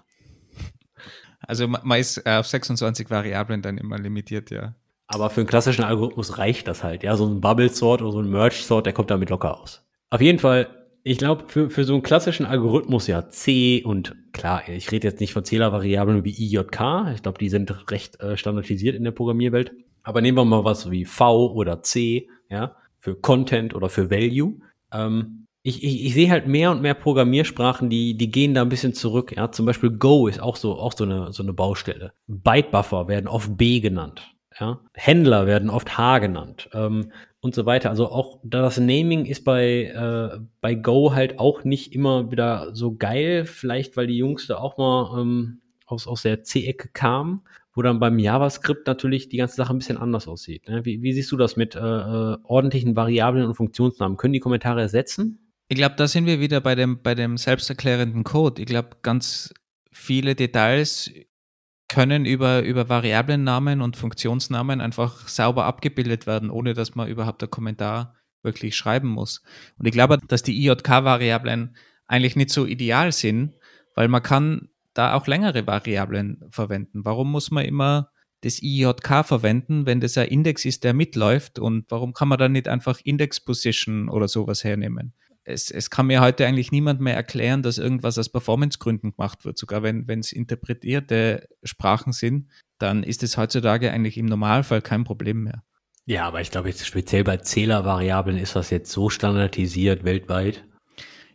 Also 1.50 1.66
man 1.66 1.98
ist 1.98 2.24
auf 2.28 2.46
26 2.46 3.10
Variablen 3.10 3.60
dann 3.60 3.76
immer 3.76 3.98
limitiert, 3.98 4.52
ja. 4.52 4.76
Aber 5.08 5.30
für 5.30 5.40
einen 5.40 5.48
klassischen 5.48 5.82
Algorithmus 5.82 6.38
reicht 6.38 6.68
das 6.68 6.84
halt. 6.84 7.02
Ja, 7.02 7.16
so 7.16 7.26
ein 7.26 7.40
Bubble-Sort 7.40 8.02
oder 8.02 8.12
so 8.12 8.20
ein 8.20 8.30
Merge-Sort, 8.30 8.86
der 8.86 8.92
kommt 8.92 9.10
damit 9.10 9.30
locker 9.30 9.60
aus. 9.60 9.84
Auf 10.10 10.20
jeden 10.20 10.38
Fall, 10.38 10.68
ich 11.02 11.18
glaube, 11.18 11.46
für, 11.48 11.68
für 11.68 11.82
so 11.82 11.94
einen 11.94 12.04
klassischen 12.04 12.46
Algorithmus 12.46 13.08
ja 13.08 13.28
C 13.28 13.82
und 13.84 14.14
klar, 14.32 14.62
ich 14.68 14.92
rede 14.92 15.08
jetzt 15.08 15.18
nicht 15.18 15.32
von 15.32 15.44
Zählervariablen 15.44 16.22
wie 16.22 16.30
IJK. 16.30 17.14
Ich 17.16 17.22
glaube, 17.22 17.38
die 17.40 17.48
sind 17.48 17.90
recht 17.90 18.20
äh, 18.20 18.36
standardisiert 18.36 18.94
in 18.94 19.02
der 19.02 19.10
Programmierwelt. 19.10 19.72
Aber 20.04 20.20
nehmen 20.20 20.38
wir 20.38 20.44
mal 20.44 20.64
was 20.64 20.88
wie 20.92 21.04
V 21.04 21.50
oder 21.52 21.82
C, 21.82 22.28
ja, 22.48 22.76
für 23.00 23.16
Content 23.16 23.74
oder 23.74 23.88
für 23.88 24.08
Value. 24.08 24.60
Ähm, 24.92 25.39
ich, 25.62 25.84
ich, 25.84 26.06
ich 26.06 26.14
sehe 26.14 26.30
halt 26.30 26.46
mehr 26.46 26.70
und 26.70 26.80
mehr 26.80 26.94
Programmiersprachen, 26.94 27.90
die, 27.90 28.16
die 28.16 28.30
gehen 28.30 28.54
da 28.54 28.62
ein 28.62 28.70
bisschen 28.70 28.94
zurück. 28.94 29.34
Ja, 29.36 29.52
zum 29.52 29.66
Beispiel 29.66 29.90
Go 29.90 30.26
ist 30.26 30.40
auch 30.40 30.56
so, 30.56 30.78
auch 30.78 30.92
so 30.92 31.04
eine, 31.04 31.32
so 31.32 31.42
eine 31.42 31.52
Baustelle. 31.52 32.12
Bytebuffer 32.26 33.08
werden 33.08 33.28
oft 33.28 33.56
B 33.56 33.80
genannt. 33.80 34.34
Ja? 34.58 34.80
Händler 34.94 35.46
werden 35.46 35.68
oft 35.68 35.98
H 35.98 36.18
genannt 36.20 36.70
ähm, 36.72 37.12
und 37.40 37.54
so 37.54 37.66
weiter. 37.66 37.90
Also 37.90 38.08
auch 38.08 38.38
das 38.42 38.78
Naming 38.78 39.26
ist 39.26 39.44
bei, 39.44 39.84
äh, 39.84 40.40
bei 40.62 40.74
Go 40.74 41.14
halt 41.14 41.38
auch 41.38 41.64
nicht 41.64 41.94
immer 41.94 42.30
wieder 42.30 42.74
so 42.74 42.96
geil. 42.96 43.44
Vielleicht, 43.44 43.98
weil 43.98 44.06
die 44.06 44.16
Jungs 44.16 44.46
da 44.46 44.56
auch 44.56 44.78
mal 44.78 45.20
ähm, 45.20 45.60
aus, 45.84 46.06
aus 46.06 46.22
der 46.22 46.42
C-Ecke 46.42 46.88
kamen, 46.94 47.42
wo 47.74 47.82
dann 47.82 48.00
beim 48.00 48.18
JavaScript 48.18 48.86
natürlich 48.86 49.28
die 49.28 49.36
ganze 49.36 49.56
Sache 49.56 49.74
ein 49.74 49.78
bisschen 49.78 49.98
anders 49.98 50.26
aussieht. 50.26 50.68
Ne? 50.70 50.86
Wie, 50.86 51.02
wie 51.02 51.12
siehst 51.12 51.30
du 51.32 51.36
das 51.36 51.56
mit 51.56 51.74
äh, 51.74 51.78
äh 51.78 52.38
ordentlichen 52.44 52.96
Variablen 52.96 53.44
und 53.44 53.54
Funktionsnamen? 53.54 54.16
Können 54.16 54.32
die 54.32 54.40
Kommentare 54.40 54.80
ersetzen? 54.80 55.49
Ich 55.72 55.76
glaube, 55.76 55.94
da 55.94 56.08
sind 56.08 56.26
wir 56.26 56.40
wieder 56.40 56.60
bei 56.60 56.74
dem, 56.74 57.00
bei 57.00 57.14
dem 57.14 57.36
selbsterklärenden 57.36 58.24
Code. 58.24 58.60
Ich 58.60 58.66
glaube, 58.66 58.96
ganz 59.02 59.54
viele 59.92 60.34
Details 60.34 61.12
können 61.86 62.24
über, 62.24 62.62
über 62.64 62.88
Variablennamen 62.88 63.80
und 63.80 63.96
Funktionsnamen 63.96 64.80
einfach 64.80 65.28
sauber 65.28 65.66
abgebildet 65.66 66.26
werden, 66.26 66.50
ohne 66.50 66.74
dass 66.74 66.96
man 66.96 67.08
überhaupt 67.08 67.40
einen 67.44 67.52
Kommentar 67.52 68.16
wirklich 68.42 68.74
schreiben 68.74 69.06
muss. 69.06 69.44
Und 69.78 69.86
ich 69.86 69.92
glaube, 69.92 70.18
dass 70.26 70.42
die 70.42 70.66
IJK-Variablen 70.66 71.76
eigentlich 72.08 72.34
nicht 72.34 72.50
so 72.50 72.66
ideal 72.66 73.12
sind, 73.12 73.54
weil 73.94 74.08
man 74.08 74.24
kann 74.24 74.70
da 74.92 75.14
auch 75.14 75.28
längere 75.28 75.68
Variablen 75.68 76.42
verwenden. 76.50 77.04
Warum 77.04 77.30
muss 77.30 77.52
man 77.52 77.64
immer 77.64 78.10
das 78.40 78.60
IJK 78.60 79.24
verwenden, 79.24 79.86
wenn 79.86 80.00
das 80.00 80.18
ein 80.18 80.26
Index 80.26 80.64
ist, 80.64 80.82
der 80.82 80.94
mitläuft? 80.94 81.60
Und 81.60 81.92
warum 81.92 82.12
kann 82.12 82.26
man 82.26 82.40
dann 82.40 82.50
nicht 82.50 82.66
einfach 82.66 82.98
Index 83.04 83.38
Position 83.38 84.08
oder 84.08 84.26
sowas 84.26 84.64
hernehmen? 84.64 85.14
Es, 85.44 85.70
es 85.70 85.90
kann 85.90 86.06
mir 86.06 86.20
heute 86.20 86.46
eigentlich 86.46 86.72
niemand 86.72 87.00
mehr 87.00 87.14
erklären, 87.14 87.62
dass 87.62 87.78
irgendwas 87.78 88.18
aus 88.18 88.28
Performancegründen 88.28 89.12
gemacht 89.12 89.44
wird. 89.44 89.58
Sogar 89.58 89.82
wenn 89.82 90.20
es 90.20 90.32
interpretierte 90.32 91.48
Sprachen 91.62 92.12
sind, 92.12 92.48
dann 92.78 93.02
ist 93.02 93.22
es 93.22 93.36
heutzutage 93.36 93.90
eigentlich 93.90 94.18
im 94.18 94.26
Normalfall 94.26 94.82
kein 94.82 95.04
Problem 95.04 95.44
mehr. 95.44 95.62
Ja, 96.06 96.26
aber 96.26 96.40
ich 96.40 96.50
glaube 96.50 96.68
jetzt 96.68 96.86
speziell 96.86 97.24
bei 97.24 97.36
Zählervariablen 97.36 98.36
ist 98.36 98.56
das 98.56 98.70
jetzt 98.70 98.90
so 98.90 99.10
standardisiert 99.10 100.04
weltweit. 100.04 100.64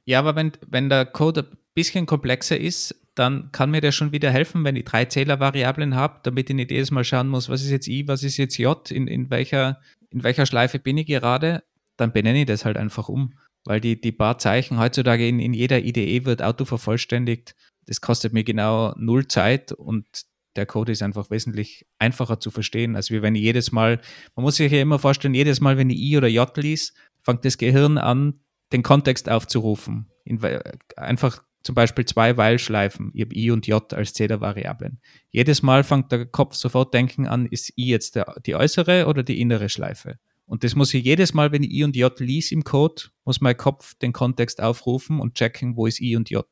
Ja, 0.05 0.19
aber 0.19 0.35
wenn, 0.35 0.51
wenn 0.67 0.89
der 0.89 1.05
Code 1.05 1.47
ein 1.51 1.57
bisschen 1.73 2.05
komplexer 2.05 2.59
ist, 2.59 2.95
dann 3.15 3.51
kann 3.51 3.71
mir 3.71 3.79
der 3.79 3.93
schon 3.93 4.11
wieder 4.11 4.29
helfen, 4.29 4.63
wenn 4.65 4.75
ich 4.75 4.83
drei 4.83 5.05
Zählervariablen 5.05 5.95
habe, 5.95 6.19
damit 6.23 6.49
ich 6.49 6.55
nicht 6.55 6.71
jedes 6.71 6.91
Mal 6.91 7.05
schauen 7.05 7.29
muss, 7.29 7.47
was 7.47 7.63
ist 7.63 7.71
jetzt 7.71 7.87
I, 7.87 8.07
was 8.07 8.23
ist 8.23 8.37
jetzt 8.37 8.57
J, 8.57 8.91
in, 8.91 9.07
in, 9.07 9.29
welcher, 9.29 9.79
in 10.09 10.23
welcher 10.23 10.45
Schleife 10.45 10.79
bin 10.79 10.97
ich 10.97 11.07
gerade, 11.07 11.63
dann 11.95 12.11
benenne 12.11 12.41
ich 12.41 12.45
das 12.45 12.65
halt 12.65 12.75
einfach 12.75 13.07
um 13.07 13.33
weil 13.65 13.81
die, 13.81 13.99
die 13.99 14.11
paar 14.11 14.37
Zeichen 14.37 14.79
heutzutage 14.79 15.27
in, 15.27 15.39
in 15.39 15.53
jeder 15.53 15.83
IDE 15.83 16.25
wird 16.25 16.41
Auto 16.41 16.65
vervollständigt. 16.65 17.55
Das 17.87 18.01
kostet 18.01 18.33
mir 18.33 18.43
genau 18.43 18.93
null 18.97 19.27
Zeit 19.27 19.71
und 19.71 20.05
der 20.55 20.65
Code 20.65 20.91
ist 20.91 21.03
einfach 21.03 21.29
wesentlich 21.29 21.85
einfacher 21.99 22.39
zu 22.39 22.49
verstehen, 22.49 22.95
als 22.95 23.11
wie 23.11 23.21
wenn 23.21 23.35
ich 23.35 23.41
jedes 23.41 23.71
Mal, 23.71 23.99
man 24.35 24.43
muss 24.43 24.55
sich 24.55 24.71
ja 24.71 24.81
immer 24.81 24.99
vorstellen, 24.99 25.33
jedes 25.33 25.59
Mal, 25.59 25.77
wenn 25.77 25.89
ich 25.89 25.99
I 25.99 26.17
oder 26.17 26.27
J 26.27 26.55
liest, 26.57 26.93
fängt 27.21 27.43
das 27.43 27.57
Gehirn 27.57 27.97
an, 27.97 28.39
den 28.71 28.83
Kontext 28.83 29.29
aufzurufen. 29.29 30.07
In, 30.23 30.39
einfach 30.95 31.43
zum 31.61 31.75
Beispiel 31.75 32.05
zwei 32.05 32.37
Weil-Schleifen. 32.37 33.11
Ich 33.13 33.21
habe 33.21 33.35
I 33.35 33.51
und 33.51 33.67
J 33.67 33.93
als 33.93 34.13
Zählervariablen. 34.13 34.99
Jedes 35.31 35.61
Mal 35.63 35.83
fängt 35.83 36.11
der 36.11 36.25
Kopf 36.25 36.55
sofort 36.55 36.93
denken 36.93 37.27
an, 37.27 37.47
ist 37.47 37.77
I 37.77 37.87
jetzt 37.87 38.15
der, 38.15 38.35
die 38.45 38.55
äußere 38.55 39.07
oder 39.07 39.23
die 39.23 39.41
innere 39.41 39.67
Schleife? 39.69 40.19
Und 40.45 40.63
das 40.63 40.75
muss 40.75 40.93
ich 40.93 41.03
jedes 41.03 41.33
Mal, 41.33 41.51
wenn 41.51 41.63
ich 41.63 41.71
I 41.71 41.83
und 41.83 41.95
J 41.95 42.17
lies 42.19 42.51
im 42.51 42.63
Code, 42.63 43.03
muss 43.23 43.41
mein 43.41 43.57
Kopf 43.57 43.95
den 43.95 44.13
Kontext 44.13 44.61
aufrufen 44.61 45.19
und 45.19 45.35
checken, 45.35 45.75
wo 45.75 45.87
ist 45.87 45.99
I 46.01 46.15
und 46.15 46.29
J. 46.29 46.45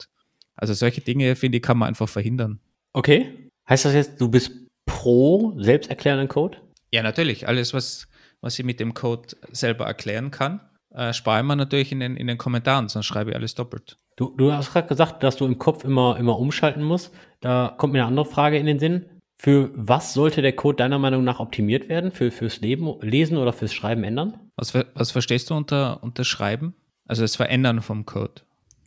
Also 0.56 0.74
solche 0.74 1.02
Dinge, 1.02 1.36
finde 1.36 1.58
ich, 1.58 1.64
kann 1.64 1.78
man 1.78 1.90
einfach 1.90 2.10
verhindern. 2.10 2.60
Okay. 2.94 3.50
Heißt 3.68 3.86
das 3.86 3.94
jetzt, 3.94 4.20
du 4.20 4.30
bist 4.30 4.52
pro 4.86 5.54
selbsterklärenden 5.60 6.28
Code? 6.28 6.58
Ja, 6.92 7.02
natürlich. 7.04 7.48
Alles, 7.48 7.74
was, 7.74 8.08
was 8.42 8.58
ich 8.60 8.66
mit 8.66 8.80
dem 8.80 8.94
Code 8.94 9.36
selber 9.52 9.86
erklären 9.86 10.32
kann, 10.32 10.62
äh, 10.92 11.14
spare 11.14 11.42
ich 11.42 11.56
natürlich 11.56 11.92
in 11.92 12.00
den, 12.00 12.18
in 12.18 12.28
den 12.28 12.38
Kommentaren, 12.38 12.90
sonst 12.90 13.06
schreibe 13.06 13.32
ich 13.32 13.36
alles 13.36 13.56
doppelt. 13.56 13.98
Du, 14.16 14.36
du 14.38 14.52
hast 14.52 14.72
gerade 14.72 14.88
gesagt, 14.88 15.24
dass 15.24 15.38
du 15.38 15.46
im 15.46 15.58
Kopf 15.58 15.84
immer, 15.84 16.18
immer 16.18 16.38
umschalten 16.38 16.84
musst. 16.84 17.12
Da 17.42 17.74
kommt 17.78 17.94
mir 17.94 18.00
eine 18.00 18.10
andere 18.10 18.26
Frage 18.26 18.58
in 18.58 18.68
den 18.68 18.80
Sinn. 18.80 19.06
Für 19.44 19.72
was 19.76 20.14
sollte 20.14 20.42
der 20.42 20.56
Code 20.56 20.78
deiner 20.78 21.00
Meinung 21.00 21.26
nach 21.26 21.42
optimiert 21.42 21.90
werden? 21.90 22.14
Für, 22.14 22.32
fürs 22.32 22.62
Leben, 22.62 22.98
Lesen 23.02 23.36
oder 23.36 23.52
fürs 23.52 23.74
Schreiben 23.74 24.06
ändern? 24.06 24.40
Was, 24.56 24.74
was 24.74 25.12
verstehst 25.12 25.50
du 25.50 25.56
unter, 25.56 26.02
unter 26.02 26.24
Schreiben? 26.24 26.76
Also 27.06 27.24
das 27.24 27.36
Verändern 27.36 27.82
vom 27.82 28.06
Code. 28.06 28.44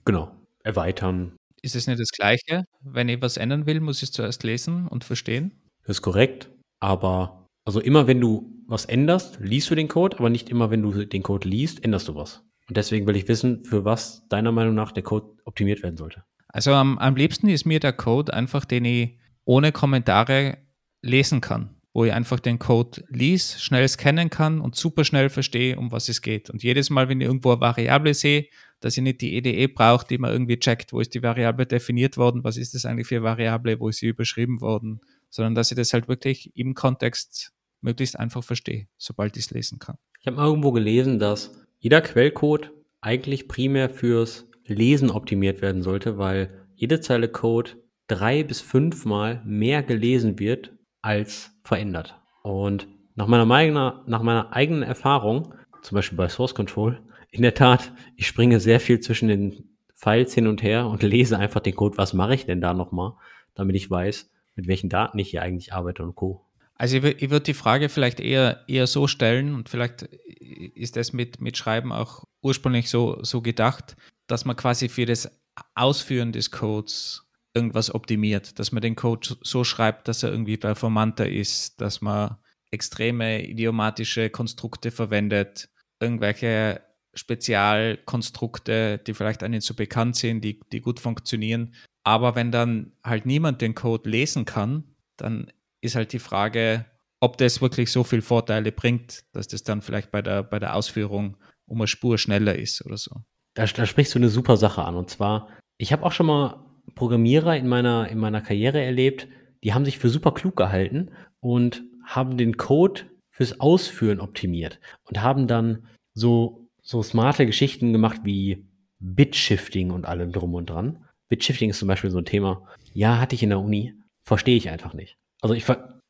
Genau. 0.07 0.35
Erweitern. 0.65 1.37
Ist 1.61 1.77
es 1.77 1.87
nicht 1.87 2.01
das 2.01 2.09
Gleiche? 2.09 2.65
Wenn 2.81 3.11
ich 3.11 3.21
was 3.21 3.37
ändern 3.37 3.67
will, 3.67 3.81
muss 3.81 3.99
ich 3.99 4.05
es 4.05 4.13
zuerst 4.13 4.45
lesen 4.45 4.89
und 4.89 5.05
verstehen? 5.05 5.53
Das 5.83 5.99
ist 5.99 6.03
korrekt. 6.03 6.49
Aber 6.81 7.47
also 7.67 7.81
immer 7.81 8.07
wenn 8.07 8.23
du 8.23 8.51
was 8.67 8.87
änderst, 8.87 9.39
liest 9.41 9.71
du 9.71 9.75
den 9.75 9.89
Code, 9.89 10.19
aber 10.19 10.31
nicht 10.31 10.49
immer 10.49 10.71
wenn 10.71 10.81
du 10.81 11.05
den 11.05 11.23
Code 11.23 11.47
liest, 11.47 11.85
änderst 11.85 12.09
du 12.09 12.15
was. 12.15 12.43
Und 12.67 12.79
deswegen 12.79 13.07
will 13.07 13.17
ich 13.17 13.29
wissen, 13.29 13.63
für 13.63 13.85
was 13.85 14.27
deiner 14.29 14.53
Meinung 14.53 14.75
nach 14.75 14.93
der 14.93 15.03
Code 15.03 15.37
optimiert 15.45 15.83
werden 15.83 15.99
sollte. 15.99 16.25
Also 16.49 16.73
am, 16.73 16.99
am 16.99 17.15
liebsten 17.15 17.49
ist 17.49 17.67
mir 17.67 17.79
der 17.79 17.93
Code 17.93 18.33
einfach, 18.33 18.65
den 18.65 18.87
ich 18.87 19.19
ohne 19.47 19.73
Kommentare 19.73 20.59
lesen 21.01 21.41
kann, 21.41 21.71
wo 21.95 22.05
ich 22.05 22.13
einfach 22.13 22.41
den 22.41 22.59
Code 22.59 23.03
lies, 23.09 23.63
schnell 23.63 23.89
scannen 23.89 24.29
kann 24.29 24.61
und 24.61 24.77
super 24.77 25.05
schnell 25.05 25.31
verstehe, 25.31 25.79
um 25.79 25.93
was 25.93 26.11
es 26.11 26.21
geht. 26.21 26.51
Und 26.51 26.63
jedes 26.63 26.91
Mal, 26.91 27.09
wenn 27.09 27.21
ich 27.21 27.27
irgendwo 27.27 27.53
eine 27.53 27.61
Variable 27.61 28.13
sehe, 28.13 28.49
dass 28.81 28.97
ich 28.97 29.03
nicht 29.03 29.23
die 29.23 29.35
EDE 29.35 29.69
brauche, 29.69 30.07
die 30.07 30.19
man 30.19 30.33
irgendwie 30.33 30.59
checkt, 30.59 30.93
wo 30.93 31.01
ist 31.01 31.15
die 31.15 31.23
Variable 31.23 31.65
definiert 31.65 32.19
worden, 32.19 32.45
was 32.45 32.59
ist 32.59 32.75
das 32.75 32.85
eigentlich 32.85 33.07
für 33.07 33.17
eine 33.17 33.25
Variable, 33.25 33.81
wo 33.81 33.89
ist 33.89 33.99
sie 33.99 34.09
überschrieben 34.09 34.61
worden, 34.61 35.01
sondern 35.31 35.55
dass 35.55 35.71
ich 35.71 35.77
das 35.77 35.95
halt 35.95 36.09
wirklich 36.09 36.55
im 36.57 36.75
Kontext 36.75 37.53
möglichst 37.81 38.19
einfach 38.19 38.45
verstehe, 38.45 38.89
sobald 38.99 39.37
ich 39.37 39.45
es 39.45 39.51
lesen 39.53 39.79
kann. 39.79 39.97
Ich 40.21 40.27
habe 40.27 40.37
mal 40.37 40.47
irgendwo 40.47 40.73
gelesen, 40.73 41.19
dass 41.19 41.53
jeder 41.79 42.01
Quellcode 42.01 42.73
eigentlich 43.01 43.49
primär 43.49 43.89
fürs 43.89 44.47
Lesen 44.65 45.11
optimiert 45.11 45.63
werden 45.63 45.83
sollte, 45.83 46.19
weil 46.19 46.67
jede 46.75 47.01
Zeile 47.01 47.29
Code 47.29 47.73
drei 48.07 48.43
bis 48.43 48.61
fünfmal 48.61 49.43
mehr 49.45 49.83
gelesen 49.83 50.39
wird 50.39 50.73
als 51.03 51.53
verändert. 51.63 52.17
Und 52.43 52.89
nach 53.15 53.27
meiner, 53.27 53.47
meiner, 53.47 54.05
nach 54.07 54.23
meiner 54.23 54.53
eigenen 54.53 54.83
Erfahrung, 54.83 55.55
zum 55.83 55.97
Beispiel 55.97 56.19
bei 56.19 56.29
Source 56.29 56.55
Control, 56.55 57.01
in 57.31 57.43
der 57.43 57.55
Tat, 57.55 57.93
ich 58.17 58.27
springe 58.27 58.61
sehr 58.61 58.81
viel 58.81 59.01
zwischen 59.01 59.29
den 59.29 59.77
Files 59.95 60.35
hin 60.35 60.47
und 60.47 60.63
her 60.63 60.87
und 60.87 61.03
lese 61.03 61.39
einfach 61.39 61.61
den 61.61 61.75
Code, 61.75 61.97
was 61.97 62.13
mache 62.13 62.35
ich 62.35 62.47
denn 62.47 62.61
da 62.61 62.75
nochmal, 62.75 63.15
damit 63.55 63.77
ich 63.77 63.91
weiß, 63.91 64.31
mit 64.55 64.69
welchen 64.69 64.89
Daten 64.91 65.19
ich 65.19 65.31
hier 65.31 65.43
eigentlich 65.43 65.73
arbeite 65.73 66.03
und 66.03 66.15
Co. 66.15 66.45
Also 66.75 66.99
ich, 66.99 67.05
ich 67.23 67.31
würde 67.31 67.45
die 67.45 67.55
Frage 67.55 67.89
vielleicht 67.89 68.21
eher, 68.21 68.65
eher 68.69 68.87
so 68.87 69.07
stellen 69.07 69.55
und 69.55 69.69
vielleicht 69.69 70.03
ist 70.03 70.97
das 70.97 71.13
mit, 71.13 71.41
mit 71.41 71.57
Schreiben 71.57 71.93
auch 71.93 72.25
ursprünglich 72.43 72.91
so, 72.91 73.19
so 73.23 73.41
gedacht, 73.41 73.97
dass 74.27 74.45
man 74.45 74.57
quasi 74.57 74.89
für 74.89 75.07
das 75.07 75.31
Ausführen 75.75 76.33
des 76.33 76.51
Codes 76.51 77.26
irgendwas 77.57 77.93
optimiert, 77.93 78.59
dass 78.59 78.71
man 78.71 78.83
den 78.83 78.95
Code 78.95 79.37
so 79.41 79.65
schreibt, 79.65 80.09
dass 80.09 80.23
er 80.23 80.31
irgendwie 80.31 80.59
performanter 80.59 81.29
ist, 81.29 81.81
dass 81.81 82.03
man 82.03 82.37
extreme 82.71 83.43
idiomatische 83.45 84.29
Konstrukte 84.29 84.91
verwendet, 84.91 85.71
irgendwelche 85.99 86.83
Spezialkonstrukte, 87.15 88.99
die 88.99 89.15
vielleicht 89.15 89.43
einem 89.43 89.63
so 89.63 89.73
bekannt 89.73 90.17
sind, 90.17 90.43
die, 90.43 90.61
die 90.71 90.83
gut 90.83 91.01
funktionieren. 91.01 91.75
Aber 92.05 92.35
wenn 92.35 92.53
dann 92.53 92.93
halt 93.03 93.25
niemand 93.25 93.63
den 93.63 93.75
Code 93.75 94.11
lesen 94.11 94.45
kann, 94.45 94.85
dann 95.17 95.51
ist 95.81 95.97
halt 95.97 96.13
die 96.13 96.19
Frage, 96.19 96.85
ob 97.21 97.39
das 97.39 97.63
wirklich 97.63 97.91
so 97.91 98.05
viele 98.05 98.21
Vorteile 98.21 98.71
bringt, 98.71 99.25
dass 99.33 99.49
das 99.49 99.63
dann 99.63 99.81
vielleicht 99.81 100.11
bei 100.11 100.21
der, 100.21 100.43
bei 100.43 100.59
der 100.59 100.75
Ausführung 100.75 101.39
um 101.65 101.81
eine 101.81 101.89
Spur 101.89 102.19
schneller 102.19 102.55
ist 102.55 102.85
oder 102.85 102.99
so. 102.99 103.23
Da, 103.55 103.65
da 103.65 103.87
sprichst 103.87 104.15
du 104.15 104.19
eine 104.19 104.29
super 104.29 104.59
Sache 104.59 104.85
an. 104.85 104.97
Und 104.97 105.09
zwar, 105.09 105.49
ich 105.79 105.93
habe 105.93 106.05
auch 106.05 106.13
schon 106.13 106.27
mal 106.27 106.66
Programmierer 106.95 107.57
in 107.57 107.69
meiner, 107.69 108.09
in 108.09 108.19
meiner 108.19 108.41
Karriere 108.41 108.83
erlebt, 108.83 109.29
die 109.65 109.75
haben 109.75 109.85
sich 109.85 109.99
für 109.99 110.09
super 110.09 110.33
klug 110.33 110.57
gehalten 110.57 111.11
und 111.41 111.83
haben 112.05 112.37
den 112.37 112.57
Code 112.57 113.03
fürs 113.31 113.61
Ausführen 113.61 114.21
optimiert 114.21 114.81
und 115.05 115.23
haben 115.23 115.47
dann 115.47 115.87
so, 116.15 116.69
so 116.83 117.03
smarte 117.03 117.47
Geschichten 117.47 117.93
gemacht 117.93 118.21
wie 118.25 118.65
Bitshifting 118.99 119.91
und 119.91 120.07
allem 120.07 120.33
drum 120.33 120.55
und 120.55 120.71
dran. 120.71 121.05
Bitshifting 121.29 121.71
ist 121.71 121.79
zum 121.79 121.89
Beispiel 121.89 122.11
so 122.11 122.19
ein 122.19 122.25
Thema. 122.25 122.67
Ja, 122.95 123.19
hatte 123.21 123.35
ich 123.35 123.43
in 123.43 123.51
der 123.51 123.61
Uni, 123.61 123.95
verstehe 124.23 124.57
ich 124.57 124.71
einfach 124.71 124.95
nicht. 124.95 125.19
Also 125.43 125.55
ich, 125.55 125.65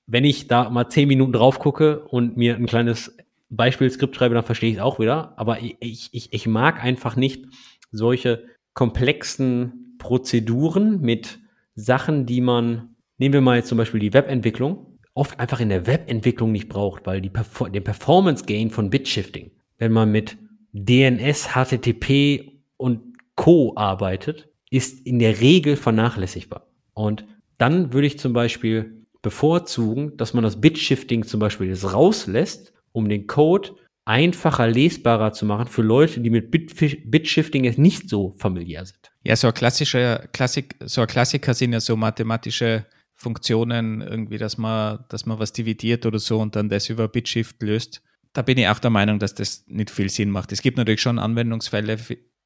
wenn 0.07 0.25
ich 0.25 0.47
da 0.47 0.71
mal 0.71 0.89
zehn 0.89 1.09
Minuten 1.09 1.33
drauf 1.33 1.59
gucke 1.59 2.05
und 2.05 2.37
mir 2.37 2.55
ein 2.55 2.67
kleines 2.67 3.17
Beispielskript 3.49 4.15
schreibe, 4.15 4.35
dann 4.35 4.45
verstehe 4.45 4.71
ich 4.71 4.77
es 4.77 4.83
auch 4.83 4.99
wieder. 4.99 5.35
Aber 5.37 5.61
ich, 5.61 5.77
ich, 5.81 6.33
ich 6.33 6.47
mag 6.47 6.83
einfach 6.83 7.17
nicht 7.17 7.47
solche 7.91 8.45
komplexen 8.75 9.86
Prozeduren 9.99 11.01
mit 11.01 11.39
Sachen, 11.75 12.27
die 12.27 12.41
man, 12.41 12.97
nehmen 13.19 13.35
wir 13.35 13.41
mal 13.41 13.57
jetzt 13.57 13.69
zum 13.69 13.79
Beispiel 13.79 14.01
die 14.01 14.13
Webentwicklung, 14.13 14.99
oft 15.15 15.39
einfach 15.41 15.61
in 15.61 15.69
der 15.69 15.87
Webentwicklung 15.87 16.53
nicht 16.53 16.69
braucht, 16.69 17.07
weil 17.07 17.21
die 17.21 17.31
Perfor 17.31 17.71
den 17.71 17.85
Performance 17.85 18.45
Gain 18.45 18.71
von 18.71 18.91
Bitshifting, 18.91 19.51
wenn 19.79 19.93
man 19.93 20.13
mit 20.13 20.37
DNS, 20.73 21.49
HTTP 21.55 22.61
und 22.77 23.01
Co. 23.35 23.75
arbeitet, 23.77 24.49
ist 24.71 25.07
in 25.07 25.19
der 25.19 25.41
Regel 25.41 25.77
vernachlässigbar. 25.77 26.67
Und 26.93 27.25
dann 27.59 27.93
würde 27.93 28.07
ich 28.07 28.19
zum 28.19 28.33
Beispiel 28.33 29.07
bevorzugen, 29.23 30.17
dass 30.17 30.35
man 30.35 30.45
das 30.45 30.61
Bitshifting 30.61 31.25
zum 31.25 31.41
Beispiel 31.41 31.69
jetzt 31.69 31.93
rauslässt, 31.93 32.73
um 32.93 33.09
den 33.09 33.27
Code 33.27 33.71
einfacher 34.07 34.69
lesbarer 34.69 35.33
zu 35.33 35.45
machen 35.45 35.67
für 35.67 35.83
Leute, 35.83 36.21
die 36.21 36.31
mit 36.31 36.51
Bitshifting 36.51 37.65
jetzt 37.65 37.79
nicht 37.79 38.09
so 38.09 38.35
familiär 38.39 38.87
sind. 38.87 39.11
Ja, 39.25 39.35
so 39.37 39.49
ein 39.49 39.55
klassischer 39.55 40.29
Klassik, 40.33 40.77
so 40.85 41.03
ein 41.03 41.09
Klassiker 41.09 41.53
sind 41.53 41.73
ja 41.73 41.81
so 41.81 41.97
mathematische 41.97 42.87
Funktionen, 43.15 44.01
irgendwie, 44.03 44.39
dass 44.39 44.59
man, 44.59 45.05
dass 45.09 45.27
man 45.27 45.39
was 45.39 45.53
dividiert 45.53 46.07
oder 46.07 46.21
so 46.21 46.39
und 46.39 46.55
dann 46.55 46.69
das 46.69 46.89
über 46.89 47.09
Bitshift 47.09 47.61
löst. 47.63 48.03
Da 48.33 48.43
bin 48.43 48.59
ich 48.59 48.69
auch 48.69 48.79
der 48.79 48.91
Meinung, 48.91 49.19
dass 49.19 49.35
das 49.35 49.65
nicht 49.67 49.91
viel 49.91 50.09
Sinn 50.09 50.31
macht. 50.31 50.53
Es 50.53 50.63
gibt 50.63 50.77
natürlich 50.77 51.01
schon 51.01 51.19
Anwendungsfälle, 51.19 51.99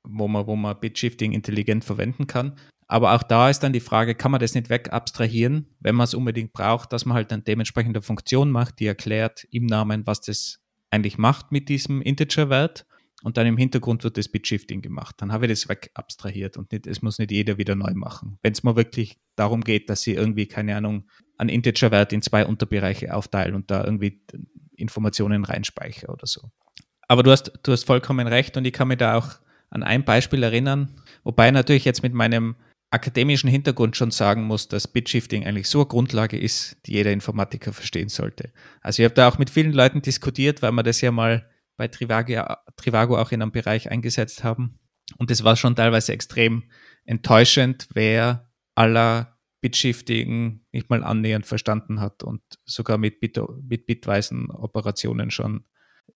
wo 0.04 0.28
man, 0.28 0.46
wo 0.46 0.56
man 0.56 0.80
Bitshifting 0.80 1.32
intelligent 1.32 1.84
verwenden 1.84 2.26
kann. 2.26 2.56
Aber 2.86 3.14
auch 3.14 3.22
da 3.22 3.50
ist 3.50 3.60
dann 3.60 3.72
die 3.72 3.80
Frage, 3.80 4.14
kann 4.14 4.30
man 4.30 4.40
das 4.40 4.54
nicht 4.54 4.70
wegabstrahieren, 4.70 5.66
wenn 5.80 5.94
man 5.94 6.04
es 6.04 6.14
unbedingt 6.14 6.52
braucht, 6.52 6.92
dass 6.92 7.04
man 7.04 7.16
halt 7.16 7.32
eine 7.32 7.42
dementsprechende 7.42 8.00
Funktion 8.00 8.50
macht, 8.50 8.80
die 8.80 8.86
erklärt 8.86 9.46
im 9.50 9.66
Namen, 9.66 10.06
was 10.06 10.20
das 10.22 10.60
eigentlich 10.90 11.18
macht 11.18 11.52
mit 11.52 11.68
diesem 11.68 12.02
Integer-Wert. 12.02 12.86
Und 13.22 13.36
dann 13.36 13.46
im 13.46 13.58
Hintergrund 13.58 14.02
wird 14.02 14.16
das 14.16 14.28
Bit-Shifting 14.28 14.80
gemacht. 14.80 15.16
Dann 15.18 15.30
habe 15.30 15.44
ich 15.44 15.52
das 15.52 15.68
wegabstrahiert 15.68 16.56
und 16.56 16.72
nicht, 16.72 16.86
es 16.86 17.02
muss 17.02 17.18
nicht 17.18 17.30
jeder 17.30 17.58
wieder 17.58 17.74
neu 17.74 17.92
machen. 17.92 18.38
Wenn 18.42 18.52
es 18.52 18.62
mal 18.62 18.76
wirklich 18.76 19.18
darum 19.36 19.60
geht, 19.60 19.90
dass 19.90 20.00
sie 20.00 20.14
irgendwie, 20.14 20.46
keine 20.46 20.74
Ahnung, 20.74 21.06
einen 21.36 21.50
Integer-Wert 21.50 22.14
in 22.14 22.22
zwei 22.22 22.46
Unterbereiche 22.46 23.14
aufteilen 23.14 23.54
und 23.54 23.70
da 23.70 23.84
irgendwie 23.84 24.22
Informationen 24.74 25.44
reinspeichere 25.44 26.10
oder 26.10 26.26
so. 26.26 26.50
Aber 27.08 27.22
du 27.22 27.30
hast, 27.30 27.52
du 27.62 27.72
hast 27.72 27.84
vollkommen 27.84 28.26
recht 28.26 28.56
und 28.56 28.64
ich 28.64 28.72
kann 28.72 28.88
mich 28.88 28.98
da 28.98 29.16
auch 29.16 29.28
an 29.68 29.82
ein 29.82 30.04
Beispiel 30.04 30.42
erinnern, 30.42 30.96
wobei 31.22 31.50
natürlich 31.50 31.84
jetzt 31.84 32.02
mit 32.02 32.14
meinem 32.14 32.56
akademischen 32.90 33.48
Hintergrund 33.48 33.96
schon 33.96 34.10
sagen 34.10 34.44
muss, 34.44 34.68
dass 34.68 34.88
Bitshifting 34.88 35.46
eigentlich 35.46 35.68
so 35.68 35.80
eine 35.80 35.86
Grundlage 35.86 36.38
ist, 36.38 36.76
die 36.86 36.92
jeder 36.92 37.12
Informatiker 37.12 37.72
verstehen 37.72 38.08
sollte. 38.08 38.52
Also 38.80 39.02
ich 39.02 39.04
habe 39.04 39.14
da 39.14 39.28
auch 39.28 39.38
mit 39.38 39.50
vielen 39.50 39.72
Leuten 39.72 40.02
diskutiert, 40.02 40.60
weil 40.62 40.72
wir 40.72 40.82
das 40.82 41.00
ja 41.00 41.12
mal 41.12 41.48
bei 41.76 41.88
Trivago, 41.88 42.32
Trivago 42.76 43.16
auch 43.16 43.32
in 43.32 43.42
einem 43.42 43.52
Bereich 43.52 43.90
eingesetzt 43.90 44.44
haben. 44.44 44.78
Und 45.18 45.30
es 45.30 45.44
war 45.44 45.56
schon 45.56 45.76
teilweise 45.76 46.12
extrem 46.12 46.64
enttäuschend, 47.04 47.88
wer 47.94 48.50
aller 48.74 49.38
Bitshifting 49.60 50.60
nicht 50.72 50.90
mal 50.90 51.04
annähernd 51.04 51.46
verstanden 51.46 52.00
hat 52.00 52.22
und 52.22 52.42
sogar 52.64 52.98
mit, 52.98 53.20
Bit 53.20 53.38
mit 53.68 53.86
bitweisen 53.86 54.50
Operationen 54.50 55.30
schon 55.30 55.64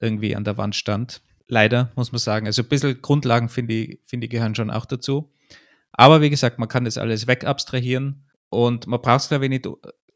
irgendwie 0.00 0.34
an 0.36 0.44
der 0.44 0.56
Wand 0.56 0.74
stand. 0.74 1.22
Leider, 1.48 1.92
muss 1.96 2.12
man 2.12 2.18
sagen. 2.18 2.46
Also 2.46 2.62
ein 2.62 2.68
bisschen 2.68 3.02
Grundlagen, 3.02 3.48
finde 3.48 3.74
ich, 3.74 4.00
finde 4.06 4.26
ich, 4.26 4.30
gehören 4.30 4.54
schon 4.54 4.70
auch 4.70 4.86
dazu. 4.86 5.32
Aber 5.92 6.20
wie 6.20 6.30
gesagt, 6.30 6.58
man 6.58 6.68
kann 6.68 6.84
das 6.84 6.98
alles 6.98 7.26
wegabstrahieren 7.26 8.28
und 8.48 8.86
man 8.86 9.00
braucht 9.00 9.20
es, 9.20 9.28
glaube 9.28 9.44
ich, 9.46 9.50
nicht 9.50 9.68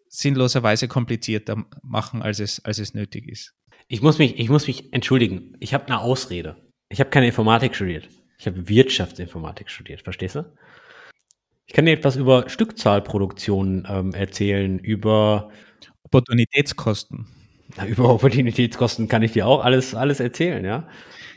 sinnloserweise 0.08 0.88
komplizierter 0.88 1.64
machen, 1.82 2.22
als 2.22 2.40
es, 2.40 2.64
als 2.64 2.78
es 2.78 2.94
nötig 2.94 3.28
ist. 3.28 3.54
Ich 3.88 4.02
muss 4.02 4.18
mich, 4.18 4.38
ich 4.38 4.48
muss 4.48 4.66
mich 4.66 4.92
entschuldigen. 4.92 5.56
Ich 5.60 5.74
habe 5.74 5.86
eine 5.86 6.00
Ausrede. 6.00 6.56
Ich 6.88 7.00
habe 7.00 7.10
keine 7.10 7.26
Informatik 7.26 7.74
studiert. 7.74 8.08
Ich 8.38 8.46
habe 8.46 8.68
Wirtschaftsinformatik 8.68 9.70
studiert, 9.70 10.02
verstehst 10.02 10.34
du? 10.34 10.44
Ich 11.66 11.74
kann 11.74 11.86
dir 11.86 11.92
etwas 11.92 12.16
über 12.16 12.48
Stückzahlproduktion 12.48 13.86
ähm, 13.88 14.14
erzählen, 14.14 14.78
über 14.78 15.50
Opportunitätskosten. 16.04 17.26
Na, 17.76 17.86
über 17.86 18.08
Opportunitätskosten 18.14 19.08
kann 19.08 19.22
ich 19.22 19.32
dir 19.32 19.46
auch 19.46 19.64
alles, 19.64 19.94
alles 19.94 20.20
erzählen, 20.20 20.64
ja. 20.64 20.88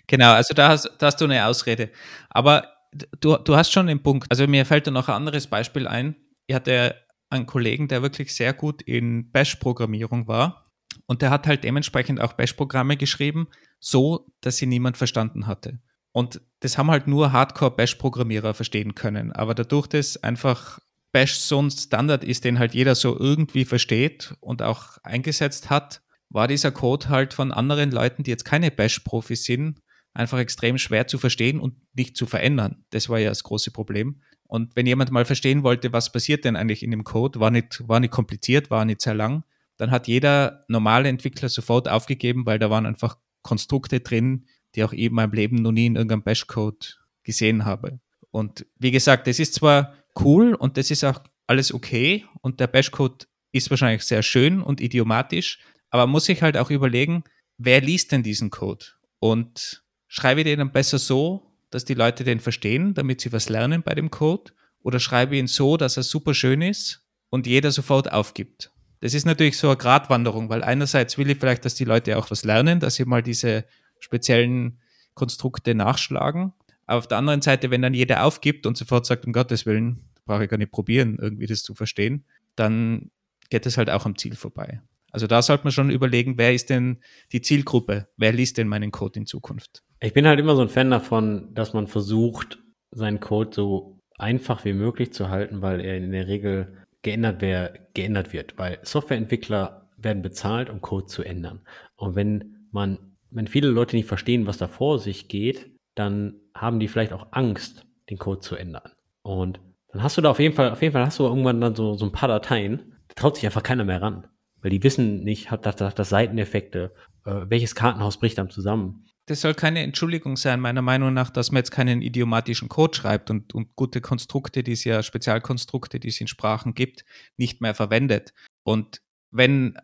Genau, 0.08 0.34
also 0.34 0.54
da 0.54 0.69
hast, 0.69 0.89
da 0.99 1.08
hast 1.08 1.21
du 1.21 1.25
eine 1.25 1.45
Ausrede. 1.45 1.89
Aber 2.30 2.67
du, 2.91 3.38
du 3.38 3.56
hast 3.56 3.71
schon 3.71 3.88
den 3.88 4.04
Punkt. 4.04 4.28
Also 4.30 4.47
mir 4.47 4.65
fällt 4.65 4.88
da 4.88 4.91
noch 4.91 5.10
ein 5.10 5.15
anderes 5.15 5.47
Beispiel 5.47 5.88
ein. 5.88 6.15
Ich 6.47 6.56
hatte 6.56 6.95
einen 7.30 7.45
Kollegen, 7.45 7.88
der 7.88 8.02
wirklich 8.02 8.36
sehr 8.36 8.54
gut 8.54 8.82
in 8.82 9.32
Bash-Programmierung 9.32 10.28
war. 10.28 10.71
Und 11.06 11.21
der 11.21 11.30
hat 11.30 11.47
halt 11.47 11.63
dementsprechend 11.63 12.19
auch 12.19 12.34
Bash-Programme 12.34 12.97
geschrieben, 12.97 13.47
so 13.80 14.28
dass 14.41 14.58
sie 14.58 14.65
niemand 14.65 14.97
verstanden 14.97 15.47
hatte. 15.47 15.80
Und 16.12 16.41
das 16.62 16.78
haben 16.78 16.89
halt 16.89 17.08
nur 17.08 17.32
Hardcore-Bash-Programmierer 17.32 18.54
verstehen 18.54 18.95
können. 18.95 19.32
Aber 19.32 19.54
dadurch, 19.54 19.88
dass 19.88 20.17
einfach 20.17 20.80
Bash 21.12 21.36
so 21.36 21.62
ein 21.62 21.71
Standard 21.71 22.23
ist, 22.23 22.45
den 22.45 22.60
halt 22.60 22.73
jeder 22.73 22.95
so 22.95 23.17
irgendwie 23.17 23.65
versteht 23.65 24.36
und 24.39 24.62
auch 24.62 24.97
eingesetzt 25.04 25.69
hat, 25.69 26.02
war 26.30 26.47
dieser 26.47 26.71
Code 26.71 27.10
halt 27.10 27.34
von 27.34 27.52
anderen 27.52 27.91
Leuten, 27.91 28.23
die 28.23 28.32
jetzt 28.32 28.45
keine 28.45 28.71
Bash-Profis 28.71 29.43
sind, 29.43 29.82
einfach 30.19 30.38
extrem 30.38 30.77
schwer 30.77 31.08
zu 31.08 31.17
verstehen 31.17 31.60
und 31.60 31.75
nicht 31.95 32.15
zu 32.15 32.25
verändern. 32.25 32.84
Das 32.91 33.10
war 33.10 33.19
ja 33.19 33.29
das 33.29 33.43
große 33.43 33.71
Problem. 33.71 34.21
Und 34.47 34.75
wenn 34.75 34.86
jemand 34.86 35.12
mal 35.12 35.25
verstehen 35.25 35.63
wollte, 35.63 35.93
was 35.93 36.12
passiert 36.12 36.45
denn 36.45 36.55
eigentlich 36.55 36.84
in 36.84 36.91
dem 36.91 37.03
Code, 37.03 37.39
war 37.39 37.51
nicht, 37.51 37.88
war 37.88 37.99
nicht 37.99 38.12
kompliziert, 38.12 38.69
war 38.69 38.86
nicht 38.86 39.01
sehr 39.01 39.13
lang, 39.13 39.43
dann 39.77 39.91
hat 39.91 40.08
jeder 40.08 40.65
normale 40.67 41.08
Entwickler 41.08 41.49
sofort 41.49 41.88
aufgegeben, 41.88 42.45
weil 42.45 42.60
da 42.60 42.69
waren 42.69 42.86
einfach 42.86 43.17
Konstrukte 43.43 44.01
drin, 44.01 44.45
die 44.75 44.84
auch 44.84 44.93
eben 44.93 45.15
meinem 45.15 45.32
Leben 45.32 45.55
noch 45.55 45.71
nie 45.71 45.86
in 45.86 45.95
irgendeinem 45.95 46.23
Bash-Code 46.23 46.86
gesehen 47.23 47.65
habe. 47.65 47.99
Und 48.32 48.65
wie 48.77 48.91
gesagt, 48.91 49.27
das 49.27 49.39
ist 49.39 49.53
zwar 49.53 49.95
cool 50.19 50.53
und 50.53 50.77
das 50.77 50.91
ist 50.91 51.03
auch 51.03 51.21
alles 51.47 51.73
okay 51.73 52.25
und 52.41 52.60
der 52.60 52.67
Bash-Code 52.67 53.25
ist 53.51 53.69
wahrscheinlich 53.69 54.03
sehr 54.03 54.21
schön 54.21 54.62
und 54.62 54.82
idiomatisch, 54.82 55.60
aber 55.89 56.03
man 56.03 56.12
muss 56.12 56.25
sich 56.25 56.41
halt 56.41 56.58
auch 56.58 56.69
überlegen, 56.69 57.23
wer 57.58 57.82
liest 57.82 58.12
denn 58.12 58.21
diesen 58.21 58.49
Code? 58.49 58.86
Und 59.19 59.84
Schreibe 60.10 60.41
ich 60.41 60.45
den 60.45 60.58
dann 60.58 60.72
besser 60.72 60.98
so, 60.98 61.54
dass 61.69 61.86
die 61.86 61.93
Leute 61.93 62.24
den 62.24 62.39
verstehen, 62.39 62.95
damit 62.95 63.22
sie 63.22 63.32
was 63.32 63.48
lernen 63.48 63.84
bei 63.84 63.93
dem 63.93 64.10
Code? 64.10 64.52
Oder 64.82 65.00
schreibe 65.00 65.36
ich 65.36 65.39
ihn 65.39 65.48
so, 65.48 65.78
dass 65.78 65.98
er 65.98 66.04
super 66.04 66.34
schön 66.34 66.63
ist 66.63 67.06
und 67.30 67.45
jeder 67.45 67.72
sofort 67.72 68.12
aufgibt? 68.12 68.72
Das 69.02 69.13
ist 69.13 69.26
natürlich 69.26 69.58
so 69.58 69.67
eine 69.67 69.78
Gratwanderung, 69.78 70.50
weil 70.50 70.63
einerseits 70.63 71.19
will 71.19 71.30
ich 71.30 71.38
vielleicht, 71.38 71.63
dass 71.63 71.76
die 71.76 71.86
Leute 71.86 72.17
auch 72.17 72.32
was 72.32 72.43
lernen, 72.43 72.80
dass 72.80 72.95
sie 72.95 73.06
mal 73.06 73.22
diese 73.22 73.65
speziellen 74.00 74.80
Konstrukte 75.13 75.76
nachschlagen. 75.76 76.54
Aber 76.88 76.98
auf 76.98 77.08
der 77.08 77.19
anderen 77.19 77.43
Seite, 77.43 77.69
wenn 77.69 77.84
dann 77.84 77.93
jeder 77.93 78.24
aufgibt 78.24 78.65
und 78.65 78.78
sofort 78.78 79.06
sagt, 79.06 79.28
um 79.28 79.32
Gottes 79.32 79.67
Willen, 79.67 80.02
brauche 80.26 80.45
ich 80.45 80.50
gar 80.50 80.58
nicht 80.58 80.72
probieren, 80.72 81.19
irgendwie 81.22 81.45
das 81.45 81.62
zu 81.62 81.76
verstehen, 81.76 82.26
dann 82.56 83.12
geht 83.52 83.67
es 83.67 83.78
halt 83.78 83.91
auch 83.91 84.08
am 84.08 84.17
Ziel 84.17 84.36
vorbei. 84.36 84.82
Also 85.12 85.28
da 85.28 85.43
sollte 85.43 85.65
man 85.65 85.72
schon 85.72 85.91
überlegen, 85.91 86.38
wer 86.38 86.54
ist 86.54 86.69
denn 86.72 86.98
die 87.32 87.41
Zielgruppe? 87.41 88.08
Wer 88.17 88.34
liest 88.34 88.58
denn 88.58 88.67
meinen 88.67 88.91
Code 88.91 89.19
in 89.19 89.26
Zukunft? 89.28 89.84
Ich 90.01 90.13
bin 90.13 90.27
halt 90.27 90.39
immer 90.39 90.55
so 90.55 90.62
ein 90.62 90.69
Fan 90.69 90.91
davon, 90.91 91.53
dass 91.53 91.73
man 91.73 91.88
versucht, 91.88 92.59
seinen 92.91 93.19
Code 93.19 93.51
so 93.53 93.99
einfach 94.17 94.65
wie 94.65 94.73
möglich 94.73 95.13
zu 95.13 95.29
halten, 95.29 95.62
weil 95.62 95.81
er 95.81 95.97
in 95.97 96.12
der 96.12 96.27
Regel 96.27 96.85
geändert, 97.01 97.41
wär, 97.41 97.73
geändert 97.93 98.33
wird. 98.33 98.57
Weil 98.57 98.79
Softwareentwickler 98.81 99.89
werden 99.97 100.21
bezahlt, 100.21 100.69
um 100.69 100.81
Code 100.81 101.07
zu 101.07 101.23
ändern. 101.23 101.62
Und 101.95 102.15
wenn 102.15 102.67
man, 102.71 102.97
wenn 103.29 103.47
viele 103.47 103.69
Leute 103.69 103.95
nicht 103.95 104.07
verstehen, 104.07 104.47
was 104.47 104.57
da 104.57 104.67
vor 104.67 104.99
sich 104.99 105.27
geht, 105.27 105.71
dann 105.95 106.35
haben 106.53 106.79
die 106.79 106.88
vielleicht 106.88 107.13
auch 107.13 107.27
Angst, 107.31 107.85
den 108.09 108.17
Code 108.17 108.39
zu 108.39 108.55
ändern. 108.55 108.91
Und 109.21 109.59
dann 109.91 110.03
hast 110.03 110.17
du 110.17 110.21
da 110.21 110.31
auf 110.31 110.39
jeden 110.39 110.55
Fall, 110.55 110.71
auf 110.71 110.81
jeden 110.81 110.93
Fall 110.93 111.05
hast 111.05 111.19
du 111.19 111.25
irgendwann 111.25 111.62
dann 111.62 111.75
so, 111.75 111.95
so 111.95 112.05
ein 112.05 112.12
paar 112.12 112.29
Dateien, 112.29 112.93
da 113.09 113.15
traut 113.15 113.35
sich 113.35 113.45
einfach 113.45 113.63
keiner 113.63 113.83
mehr 113.83 114.01
ran. 114.01 114.27
Weil 114.62 114.71
die 114.71 114.83
wissen 114.83 115.23
nicht, 115.23 115.51
hat 115.51 115.65
das, 115.65 115.75
das, 115.77 115.95
das 115.95 116.09
Seiteneffekte, 116.09 116.93
äh, 117.25 117.41
welches 117.47 117.75
Kartenhaus 117.75 118.17
bricht 118.17 118.38
dann 118.38 118.49
zusammen. 118.49 119.05
Das 119.30 119.42
soll 119.42 119.54
keine 119.54 119.84
Entschuldigung 119.84 120.38
sein, 120.38 120.60
meiner 120.60 120.82
Meinung 120.82 121.13
nach, 121.13 121.30
dass 121.30 121.52
man 121.52 121.60
jetzt 121.60 121.70
keinen 121.70 122.02
idiomatischen 122.02 122.68
Code 122.68 122.98
schreibt 122.98 123.30
und, 123.30 123.54
und 123.54 123.76
gute 123.76 124.02
Konstrukte, 124.02 124.63
die 124.63 124.72
es 124.72 124.84
ja 124.86 125.04
Spezialkonstrukte, 125.04 126.00
die 126.00 126.08
es 126.08 126.20
in 126.20 126.26
Sprachen 126.26 126.74
gibt, 126.74 127.06
nicht 127.38 127.62
mehr 127.62 127.76
verwendet. 127.76 128.34
Und 128.63 129.04
wenn 129.30 129.78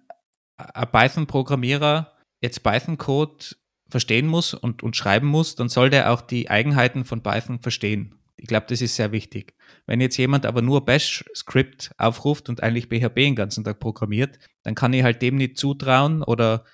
ein 0.58 0.92
Python-Programmierer 0.92 2.12
jetzt 2.42 2.64
Python-Code 2.64 3.56
verstehen 3.88 4.26
muss 4.26 4.56
und, 4.56 4.82
und 4.82 4.96
schreiben 4.96 5.28
muss, 5.28 5.54
dann 5.54 5.70
soll 5.70 5.92
der 5.92 6.12
auch 6.12 6.22
die 6.22 6.50
Eigenheiten 6.50 7.06
von 7.06 7.22
Python 7.22 7.60
verstehen. 7.60 8.16
Ich 8.38 8.48
glaube, 8.48 8.66
das 8.68 8.82
ist 8.82 8.96
sehr 8.96 9.12
wichtig. 9.12 9.54
Wenn 9.86 10.02
jetzt 10.02 10.18
jemand 10.18 10.48
aber 10.48 10.64
nur 10.64 10.86
Bash-Script 10.86 11.92
aufruft 12.00 12.50
und 12.50 12.64
eigentlich 12.64 12.88
PHP 12.88 13.16
den 13.16 13.36
ganzen 13.36 13.64
Tag 13.64 13.80
programmiert, 13.80 14.40
dann 14.64 14.74
kann 14.74 14.94
ich 14.94 15.04
halt 15.04 15.22
dem 15.22 15.36
nicht 15.36 15.60
zutrauen 15.60 16.24
oder 16.24 16.66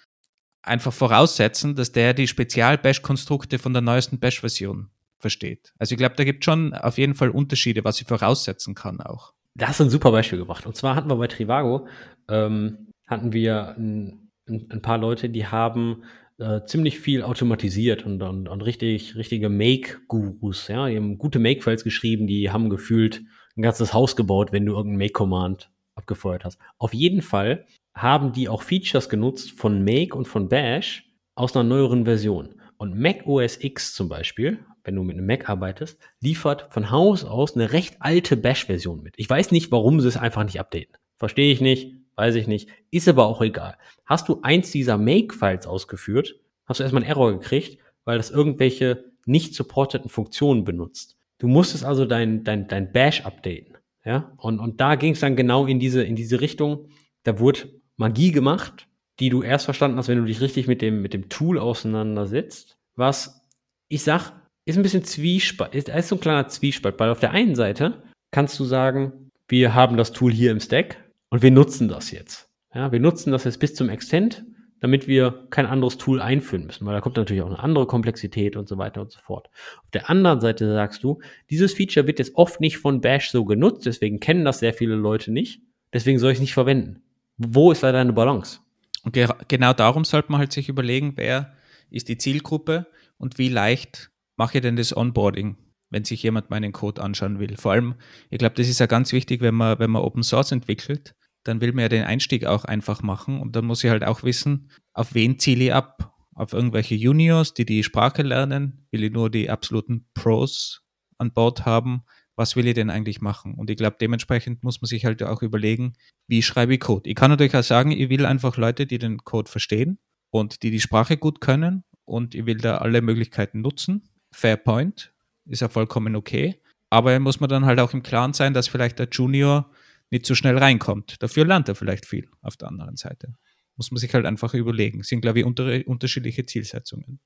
einfach 0.63 0.93
voraussetzen, 0.93 1.75
dass 1.75 1.91
der 1.91 2.13
die 2.13 2.27
Spezial-Bash-Konstrukte 2.27 3.59
von 3.59 3.73
der 3.73 3.81
neuesten 3.81 4.19
Bash-Version 4.19 4.89
versteht. 5.19 5.73
Also 5.77 5.93
ich 5.93 5.97
glaube, 5.97 6.15
da 6.15 6.23
gibt 6.23 6.43
es 6.43 6.45
schon 6.45 6.73
auf 6.73 6.97
jeden 6.97 7.15
Fall 7.15 7.29
Unterschiede, 7.29 7.83
was 7.83 8.01
ich 8.01 8.07
voraussetzen 8.07 8.75
kann 8.75 8.99
auch. 9.01 9.33
Da 9.55 9.67
hast 9.67 9.81
ein 9.81 9.89
super 9.89 10.11
Beispiel 10.11 10.39
gebracht. 10.39 10.65
Und 10.65 10.75
zwar 10.75 10.95
hatten 10.95 11.09
wir 11.09 11.17
bei 11.17 11.27
Trivago, 11.27 11.87
ähm, 12.29 12.89
hatten 13.07 13.33
wir 13.33 13.75
ein, 13.77 14.31
ein, 14.47 14.81
paar 14.81 14.97
Leute, 14.97 15.29
die 15.29 15.45
haben 15.45 16.03
äh, 16.37 16.61
ziemlich 16.65 16.99
viel 16.99 17.23
automatisiert 17.23 18.05
und, 18.05 18.21
und, 18.21 18.47
und 18.47 18.61
richtig, 18.61 19.15
richtige 19.15 19.49
Make-Gurus, 19.49 20.67
ja, 20.69 20.87
die 20.87 20.95
haben 20.95 21.17
gute 21.17 21.39
Make-Files 21.39 21.83
geschrieben, 21.83 22.27
die 22.27 22.49
haben 22.49 22.69
gefühlt 22.69 23.23
ein 23.57 23.61
ganzes 23.61 23.93
Haus 23.93 24.15
gebaut, 24.15 24.51
wenn 24.51 24.65
du 24.65 24.73
irgendein 24.73 24.99
Make-Command 24.99 25.69
abgefeuert 25.95 26.45
hast. 26.45 26.57
Auf 26.77 26.93
jeden 26.93 27.21
Fall 27.21 27.65
haben 27.93 28.33
die 28.33 28.49
auch 28.49 28.63
Features 28.63 29.09
genutzt 29.09 29.51
von 29.51 29.83
Make 29.83 30.15
und 30.15 30.27
von 30.27 30.49
Bash 30.49 31.09
aus 31.35 31.55
einer 31.55 31.63
neueren 31.63 32.05
Version. 32.05 32.55
Und 32.77 32.97
Mac 32.97 33.27
OS 33.27 33.63
X 33.63 33.93
zum 33.93 34.09
Beispiel, 34.09 34.59
wenn 34.83 34.95
du 34.95 35.03
mit 35.03 35.17
einem 35.17 35.27
Mac 35.27 35.49
arbeitest, 35.49 35.99
liefert 36.19 36.67
von 36.71 36.89
Haus 36.89 37.23
aus 37.23 37.55
eine 37.55 37.73
recht 37.73 37.97
alte 37.99 38.37
Bash-Version 38.37 39.03
mit. 39.03 39.13
Ich 39.17 39.29
weiß 39.29 39.51
nicht, 39.51 39.71
warum 39.71 39.99
sie 39.99 40.07
es 40.07 40.17
einfach 40.17 40.43
nicht 40.43 40.59
updaten. 40.59 40.95
Verstehe 41.17 41.51
ich 41.51 41.61
nicht, 41.61 41.93
weiß 42.15 42.35
ich 42.35 42.47
nicht, 42.47 42.69
ist 42.89 43.07
aber 43.07 43.27
auch 43.27 43.41
egal. 43.41 43.77
Hast 44.05 44.27
du 44.29 44.39
eins 44.41 44.71
dieser 44.71 44.97
Make-Files 44.97 45.67
ausgeführt, 45.67 46.39
hast 46.65 46.79
du 46.79 46.83
erstmal 46.83 47.03
einen 47.03 47.11
Error 47.11 47.31
gekriegt, 47.33 47.77
weil 48.05 48.17
das 48.17 48.31
irgendwelche 48.31 49.05
nicht 49.25 49.53
supporteten 49.53 50.09
Funktionen 50.09 50.63
benutzt. 50.63 51.17
Du 51.37 51.47
musstest 51.47 51.83
also 51.83 52.05
dein, 52.05 52.43
dein, 52.43 52.67
dein 52.67 52.91
Bash 52.91 53.25
updaten. 53.25 53.77
Ja, 54.03 54.33
und, 54.37 54.59
und 54.59 54.81
da 54.81 54.95
ging 54.95 55.13
es 55.13 55.19
dann 55.19 55.35
genau 55.35 55.67
in 55.67 55.79
diese, 55.79 56.03
in 56.03 56.15
diese 56.15 56.41
Richtung. 56.41 56.89
Da 57.23 57.37
wurde 57.39 57.80
Magie 58.01 58.31
gemacht, 58.31 58.87
die 59.19 59.29
du 59.29 59.43
erst 59.43 59.65
verstanden 59.65 59.97
hast, 59.97 60.09
wenn 60.09 60.17
du 60.17 60.25
dich 60.25 60.41
richtig 60.41 60.67
mit 60.67 60.81
dem, 60.81 61.01
mit 61.01 61.13
dem 61.13 61.29
Tool 61.29 61.57
auseinandersetzt. 61.57 62.75
Was 62.95 63.45
ich 63.87 64.03
sag, 64.03 64.33
ist 64.65 64.77
ein 64.77 64.83
bisschen 64.83 65.03
Zwiespalt, 65.03 65.75
ist, 65.75 65.89
ist 65.89 66.09
so 66.09 66.15
ein 66.15 66.21
kleiner 66.21 66.47
Zwiespalt, 66.47 66.99
weil 66.99 67.09
auf 67.09 67.19
der 67.19 67.31
einen 67.31 67.55
Seite 67.55 68.03
kannst 68.31 68.59
du 68.59 68.65
sagen, 68.65 69.31
wir 69.47 69.73
haben 69.75 69.97
das 69.97 70.11
Tool 70.11 70.31
hier 70.31 70.51
im 70.51 70.59
Stack 70.59 70.97
und 71.29 71.41
wir 71.41 71.51
nutzen 71.51 71.87
das 71.87 72.11
jetzt. 72.11 72.49
Ja, 72.73 72.91
wir 72.91 72.99
nutzen 72.99 73.31
das 73.31 73.43
jetzt 73.43 73.59
bis 73.59 73.75
zum 73.75 73.89
Extent, 73.89 74.45
damit 74.79 75.07
wir 75.07 75.45
kein 75.49 75.65
anderes 75.65 75.97
Tool 75.97 76.21
einführen 76.21 76.65
müssen, 76.65 76.85
weil 76.85 76.95
da 76.95 77.01
kommt 77.01 77.17
natürlich 77.17 77.43
auch 77.43 77.47
eine 77.47 77.59
andere 77.59 77.85
Komplexität 77.85 78.55
und 78.55 78.67
so 78.67 78.77
weiter 78.77 79.01
und 79.01 79.11
so 79.11 79.19
fort. 79.19 79.49
Auf 79.83 79.91
der 79.91 80.09
anderen 80.09 80.41
Seite 80.41 80.71
sagst 80.73 81.03
du, 81.03 81.19
dieses 81.49 81.73
Feature 81.73 82.07
wird 82.07 82.19
jetzt 82.19 82.35
oft 82.35 82.59
nicht 82.61 82.77
von 82.77 83.01
Bash 83.01 83.29
so 83.29 83.45
genutzt, 83.45 83.85
deswegen 83.85 84.19
kennen 84.19 84.45
das 84.45 84.59
sehr 84.59 84.73
viele 84.73 84.95
Leute 84.95 85.31
nicht, 85.31 85.61
deswegen 85.93 86.17
soll 86.17 86.31
ich 86.31 86.37
es 86.37 86.41
nicht 86.41 86.53
verwenden. 86.53 87.03
Wo 87.47 87.71
ist 87.71 87.83
da 87.83 87.91
deine 87.91 88.13
Balance? 88.13 88.59
Und 89.03 89.13
ge 89.13 89.27
genau 89.47 89.73
darum 89.73 90.03
sollte 90.03 90.31
man 90.31 90.39
halt 90.39 90.53
sich 90.53 90.69
überlegen, 90.69 91.13
wer 91.15 91.53
ist 91.89 92.07
die 92.07 92.17
Zielgruppe 92.17 92.87
und 93.17 93.37
wie 93.37 93.49
leicht 93.49 94.11
mache 94.37 94.57
ich 94.57 94.61
denn 94.61 94.75
das 94.75 94.95
Onboarding, 94.95 95.57
wenn 95.89 96.05
sich 96.05 96.23
jemand 96.23 96.49
meinen 96.49 96.71
Code 96.71 97.01
anschauen 97.01 97.39
will. 97.39 97.57
Vor 97.57 97.73
allem, 97.73 97.95
ich 98.29 98.37
glaube, 98.37 98.55
das 98.55 98.67
ist 98.67 98.79
ja 98.79 98.85
ganz 98.85 99.11
wichtig, 99.11 99.41
wenn 99.41 99.55
man, 99.55 99.79
wenn 99.79 99.91
man 99.91 100.01
Open 100.01 100.23
Source 100.23 100.51
entwickelt, 100.51 101.15
dann 101.43 101.61
will 101.61 101.73
man 101.73 101.83
ja 101.83 101.89
den 101.89 102.03
Einstieg 102.03 102.45
auch 102.45 102.65
einfach 102.65 103.01
machen 103.01 103.41
und 103.41 103.55
dann 103.55 103.65
muss 103.65 103.83
ich 103.83 103.89
halt 103.89 104.03
auch 104.03 104.23
wissen, 104.23 104.69
auf 104.93 105.13
wen 105.13 105.39
ziele 105.39 105.65
ich 105.65 105.73
ab? 105.73 106.13
Auf 106.33 106.53
irgendwelche 106.53 106.95
Juniors, 106.95 107.53
die 107.53 107.65
die 107.65 107.83
Sprache 107.83 108.21
lernen? 108.21 108.87
Will 108.91 109.03
ich 109.03 109.11
nur 109.11 109.29
die 109.29 109.49
absoluten 109.49 110.07
Pros 110.13 110.83
an 111.17 111.33
Bord 111.33 111.65
haben? 111.65 112.03
Was 112.41 112.55
will 112.55 112.67
ich 112.67 112.73
denn 112.73 112.89
eigentlich 112.89 113.21
machen? 113.21 113.53
Und 113.53 113.69
ich 113.69 113.77
glaube, 113.77 113.97
dementsprechend 114.01 114.63
muss 114.63 114.81
man 114.81 114.87
sich 114.87 115.05
halt 115.05 115.21
auch 115.21 115.43
überlegen, 115.43 115.93
wie 116.27 116.41
schreibe 116.41 116.73
ich 116.73 116.79
Code. 116.79 117.07
Ich 117.07 117.15
kann 117.15 117.29
natürlich 117.29 117.55
auch 117.55 117.61
sagen, 117.61 117.91
ich 117.91 118.09
will 118.09 118.25
einfach 118.25 118.57
Leute, 118.57 118.87
die 118.87 118.97
den 118.97 119.19
Code 119.19 119.49
verstehen 119.49 119.99
und 120.31 120.63
die 120.63 120.71
die 120.71 120.79
Sprache 120.79 121.17
gut 121.17 121.39
können 121.39 121.83
und 122.03 122.33
ich 122.33 122.47
will 122.47 122.57
da 122.57 122.79
alle 122.79 123.03
Möglichkeiten 123.03 123.61
nutzen. 123.61 124.09
Fair 124.31 124.57
point, 124.57 125.13
ist 125.45 125.61
ja 125.61 125.69
vollkommen 125.69 126.15
okay. 126.15 126.59
Aber 126.89 127.17
muss 127.19 127.39
man 127.39 127.47
dann 127.47 127.65
halt 127.65 127.79
auch 127.79 127.93
im 127.93 128.01
Klaren 128.01 128.33
sein, 128.33 128.55
dass 128.55 128.67
vielleicht 128.67 128.97
der 128.97 129.07
Junior 129.11 129.69
nicht 130.09 130.25
so 130.25 130.33
schnell 130.33 130.57
reinkommt. 130.57 131.21
Dafür 131.21 131.45
lernt 131.45 131.69
er 131.69 131.75
vielleicht 131.75 132.07
viel 132.07 132.27
auf 132.41 132.57
der 132.57 132.69
anderen 132.69 132.97
Seite. 132.97 133.35
Muss 133.77 133.91
man 133.91 133.99
sich 133.99 134.11
halt 134.15 134.25
einfach 134.25 134.55
überlegen. 134.55 134.97
Das 134.97 135.09
sind, 135.09 135.21
glaube 135.21 135.39
ich, 135.39 135.45
unter, 135.45 135.79
unterschiedliche 135.85 136.43
Zielsetzungen. 136.47 137.19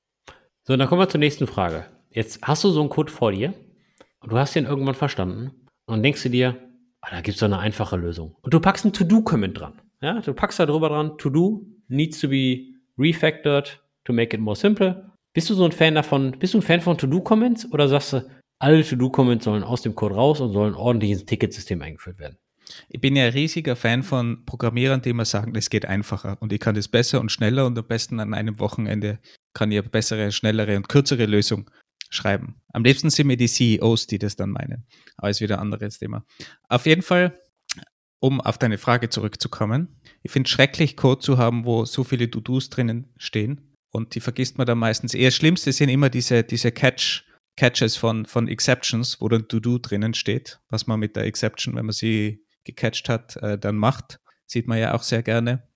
So, 0.64 0.76
dann 0.76 0.86
kommen 0.88 1.00
wir 1.00 1.08
zur 1.08 1.20
nächsten 1.20 1.46
Frage. 1.46 1.86
Jetzt 2.10 2.40
hast 2.42 2.64
du 2.64 2.70
so 2.70 2.80
einen 2.80 2.90
Code 2.90 3.10
vor 3.10 3.32
dir 3.32 3.54
du 4.28 4.38
hast 4.38 4.54
den 4.54 4.64
irgendwann 4.64 4.94
verstanden 4.94 5.52
und 5.86 6.02
denkst 6.02 6.22
du 6.22 6.30
dir, 6.30 6.56
ah, 7.00 7.10
da 7.10 7.20
gibt 7.20 7.34
es 7.34 7.40
doch 7.40 7.46
eine 7.46 7.58
einfache 7.58 7.96
Lösung. 7.96 8.36
Und 8.42 8.52
du 8.52 8.60
packst 8.60 8.84
ein 8.84 8.92
To-Do-Comment 8.92 9.58
dran. 9.58 9.80
Ja, 10.00 10.20
du 10.20 10.34
packst 10.34 10.58
da 10.58 10.66
drüber 10.66 10.88
dran, 10.88 11.16
To-Do 11.18 11.66
needs 11.88 12.20
to 12.20 12.28
be 12.28 12.74
refactored 12.98 13.80
to 14.04 14.12
make 14.12 14.34
it 14.36 14.42
more 14.42 14.56
simple. 14.56 15.10
Bist 15.32 15.50
du 15.50 15.54
so 15.54 15.64
ein 15.64 15.72
Fan 15.72 15.94
davon, 15.94 16.32
bist 16.38 16.54
du 16.54 16.58
ein 16.58 16.62
Fan 16.62 16.80
von 16.80 16.98
To-Do-Comments 16.98 17.72
oder 17.72 17.88
sagst 17.88 18.12
du, 18.14 18.30
alle 18.58 18.82
To-Do-Comments 18.84 19.44
sollen 19.44 19.62
aus 19.62 19.82
dem 19.82 19.94
Code 19.94 20.14
raus 20.14 20.40
und 20.40 20.52
sollen 20.52 20.74
ordentlich 20.74 21.10
ins 21.10 21.24
Ticketsystem 21.26 21.82
eingeführt 21.82 22.18
werden? 22.18 22.38
Ich 22.88 23.00
bin 23.00 23.14
ja 23.14 23.26
ein 23.26 23.32
riesiger 23.32 23.76
Fan 23.76 24.02
von 24.02 24.44
Programmierern, 24.44 25.02
die 25.02 25.10
immer 25.10 25.24
sagen, 25.24 25.54
es 25.54 25.70
geht 25.70 25.86
einfacher 25.86 26.36
und 26.40 26.52
ich 26.52 26.60
kann 26.60 26.74
das 26.74 26.88
besser 26.88 27.20
und 27.20 27.30
schneller 27.30 27.66
und 27.66 27.78
am 27.78 27.86
besten 27.86 28.18
an 28.18 28.34
einem 28.34 28.58
Wochenende 28.58 29.18
kann 29.54 29.70
ich 29.70 29.78
eine 29.78 29.88
bessere, 29.88 30.32
schnellere 30.32 30.76
und 30.76 30.88
kürzere 30.88 31.26
Lösung 31.26 31.70
schreiben. 32.16 32.56
Am 32.72 32.84
liebsten 32.84 33.10
sind 33.10 33.26
mir 33.26 33.36
die 33.36 33.48
CEOs, 33.48 34.06
die 34.06 34.18
das 34.18 34.36
dann 34.36 34.50
meinen. 34.50 34.86
Aber 35.16 35.30
ist 35.30 35.40
wieder 35.40 35.56
ein 35.56 35.72
anderes 35.72 35.98
Thema. 35.98 36.24
Auf 36.68 36.86
jeden 36.86 37.02
Fall, 37.02 37.38
um 38.18 38.40
auf 38.40 38.58
deine 38.58 38.78
Frage 38.78 39.08
zurückzukommen. 39.08 40.00
Ich 40.22 40.32
finde 40.32 40.48
es 40.48 40.50
schrecklich, 40.50 40.96
Code 40.96 41.20
zu 41.20 41.38
haben, 41.38 41.64
wo 41.64 41.84
so 41.84 42.02
viele 42.02 42.30
To-Dos 42.30 42.70
drinnen 42.70 43.12
stehen. 43.16 43.74
Und 43.90 44.14
die 44.14 44.20
vergisst 44.20 44.58
man 44.58 44.66
dann 44.66 44.78
meistens. 44.78 45.14
Eher 45.14 45.30
Schlimmste 45.30 45.72
sind 45.72 45.88
immer 45.88 46.10
diese, 46.10 46.42
diese 46.42 46.72
Catch, 46.72 47.24
Catches 47.56 47.96
von, 47.96 48.26
von 48.26 48.48
Exceptions, 48.48 49.20
wo 49.20 49.28
dann 49.28 49.48
To-Do 49.48 49.78
drinnen 49.78 50.14
steht, 50.14 50.60
was 50.68 50.86
man 50.86 51.00
mit 51.00 51.16
der 51.16 51.24
Exception, 51.24 51.76
wenn 51.76 51.86
man 51.86 51.94
sie 51.94 52.44
gecatcht 52.64 53.08
hat, 53.08 53.36
äh, 53.36 53.58
dann 53.58 53.76
macht. 53.76 54.18
Sieht 54.46 54.66
man 54.66 54.78
ja 54.78 54.94
auch 54.94 55.02
sehr 55.02 55.22
gerne. 55.22 55.68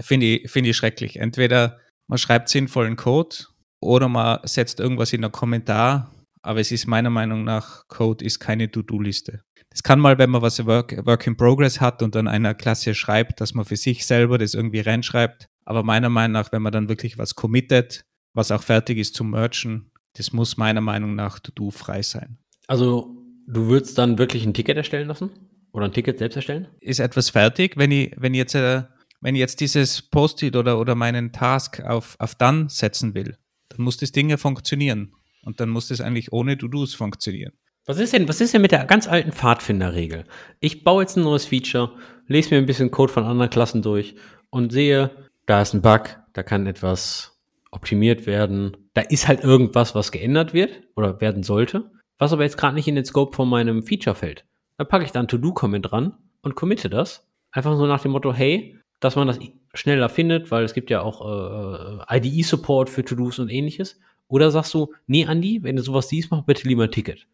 Finde 0.00 0.26
ich, 0.26 0.50
find 0.50 0.66
ich 0.66 0.76
schrecklich. 0.76 1.16
Entweder 1.16 1.80
man 2.06 2.18
schreibt 2.18 2.48
sinnvollen 2.48 2.96
Code 2.96 3.36
oder 3.84 4.08
man 4.08 4.40
setzt 4.44 4.80
irgendwas 4.80 5.12
in 5.12 5.24
einen 5.24 5.32
Kommentar, 5.32 6.10
aber 6.42 6.60
es 6.60 6.72
ist 6.72 6.86
meiner 6.86 7.10
Meinung 7.10 7.44
nach, 7.44 7.86
Code 7.88 8.24
ist 8.24 8.38
keine 8.40 8.70
To-Do-Liste. 8.70 9.42
Das 9.70 9.82
kann 9.82 9.98
mal, 9.98 10.18
wenn 10.18 10.30
man 10.30 10.42
was 10.42 10.64
Work, 10.66 11.04
Work 11.06 11.26
in 11.26 11.36
Progress 11.36 11.80
hat 11.80 12.02
und 12.02 12.14
dann 12.14 12.28
einer 12.28 12.54
Klasse 12.54 12.94
schreibt, 12.94 13.40
dass 13.40 13.54
man 13.54 13.64
für 13.64 13.76
sich 13.76 14.06
selber 14.06 14.38
das 14.38 14.54
irgendwie 14.54 14.80
reinschreibt. 14.80 15.48
Aber 15.64 15.82
meiner 15.82 16.10
Meinung 16.10 16.32
nach, 16.32 16.52
wenn 16.52 16.62
man 16.62 16.72
dann 16.72 16.88
wirklich 16.88 17.18
was 17.18 17.34
committet, 17.34 18.04
was 18.34 18.50
auch 18.50 18.62
fertig 18.62 18.98
ist 18.98 19.14
zum 19.14 19.30
Merchen, 19.30 19.90
das 20.16 20.32
muss 20.32 20.56
meiner 20.56 20.80
Meinung 20.80 21.14
nach 21.14 21.38
To-Do-frei 21.40 22.02
sein. 22.02 22.38
Also 22.66 23.16
du 23.46 23.66
würdest 23.66 23.98
dann 23.98 24.18
wirklich 24.18 24.46
ein 24.46 24.54
Ticket 24.54 24.76
erstellen 24.76 25.08
lassen? 25.08 25.30
Oder 25.72 25.86
ein 25.86 25.92
Ticket 25.92 26.18
selbst 26.18 26.36
erstellen? 26.36 26.68
Ist 26.80 27.00
etwas 27.00 27.30
fertig, 27.30 27.76
wenn 27.76 27.90
ich, 27.90 28.14
wenn 28.16 28.32
ich 28.32 28.38
jetzt, 28.38 28.54
äh, 28.54 28.84
wenn 29.20 29.34
ich 29.34 29.40
jetzt 29.40 29.58
dieses 29.60 30.02
Post-it 30.02 30.54
oder, 30.54 30.78
oder 30.78 30.94
meinen 30.94 31.32
Task 31.32 31.80
auf, 31.80 32.14
auf 32.20 32.36
Done 32.36 32.68
setzen 32.68 33.14
will, 33.14 33.36
dann 33.68 33.82
muss 33.82 33.96
das 33.96 34.12
Ding 34.12 34.30
ja 34.30 34.36
funktionieren. 34.36 35.14
Und 35.44 35.60
dann 35.60 35.68
muss 35.68 35.88
das 35.88 36.00
eigentlich 36.00 36.32
ohne 36.32 36.56
To-Dos 36.56 36.94
funktionieren. 36.94 37.52
Was 37.86 37.98
ist 37.98 38.14
denn, 38.14 38.28
was 38.28 38.40
ist 38.40 38.54
denn 38.54 38.62
mit 38.62 38.72
der 38.72 38.86
ganz 38.86 39.06
alten 39.06 39.32
Pfadfinderregel? 39.32 40.24
Ich 40.60 40.84
baue 40.84 41.02
jetzt 41.02 41.16
ein 41.16 41.22
neues 41.22 41.44
Feature, 41.44 41.92
lese 42.26 42.50
mir 42.50 42.58
ein 42.58 42.66
bisschen 42.66 42.90
Code 42.90 43.12
von 43.12 43.24
anderen 43.24 43.50
Klassen 43.50 43.82
durch 43.82 44.14
und 44.48 44.72
sehe, 44.72 45.10
da 45.44 45.60
ist 45.60 45.74
ein 45.74 45.82
Bug, 45.82 46.16
da 46.32 46.42
kann 46.42 46.66
etwas 46.66 47.38
optimiert 47.70 48.26
werden. 48.26 48.76
Da 48.94 49.02
ist 49.02 49.28
halt 49.28 49.44
irgendwas, 49.44 49.94
was 49.94 50.12
geändert 50.12 50.54
wird 50.54 50.82
oder 50.96 51.20
werden 51.20 51.42
sollte, 51.42 51.90
was 52.18 52.32
aber 52.32 52.44
jetzt 52.44 52.56
gerade 52.56 52.74
nicht 52.74 52.88
in 52.88 52.94
den 52.94 53.04
Scope 53.04 53.36
von 53.36 53.50
meinem 53.50 53.82
Feature 53.82 54.16
fällt. 54.16 54.46
Da 54.78 54.84
packe 54.84 55.04
ich 55.04 55.12
dann 55.12 55.28
To-Do-Comment 55.28 55.90
dran 55.90 56.16
und 56.40 56.54
committe 56.54 56.88
das. 56.88 57.28
Einfach 57.50 57.76
so 57.76 57.86
nach 57.86 58.00
dem 58.00 58.12
Motto, 58.12 58.32
hey, 58.32 58.78
dass 59.00 59.16
man 59.16 59.26
das 59.26 59.38
schneller 59.74 60.08
findet, 60.08 60.50
weil 60.50 60.64
es 60.64 60.74
gibt 60.74 60.90
ja 60.90 61.02
auch 61.02 62.00
äh, 62.08 62.18
IDE-Support 62.18 62.88
für 62.88 63.04
To-Dos 63.04 63.38
und 63.38 63.50
ähnliches. 63.50 64.00
Oder 64.28 64.50
sagst 64.50 64.72
du, 64.74 64.94
nee, 65.06 65.26
Andi, 65.26 65.62
wenn 65.62 65.76
du 65.76 65.82
sowas 65.82 66.08
siehst, 66.08 66.30
mach 66.30 66.42
bitte 66.42 66.66
lieber 66.66 66.84
ein 66.84 66.90
Ticket. 66.90 67.26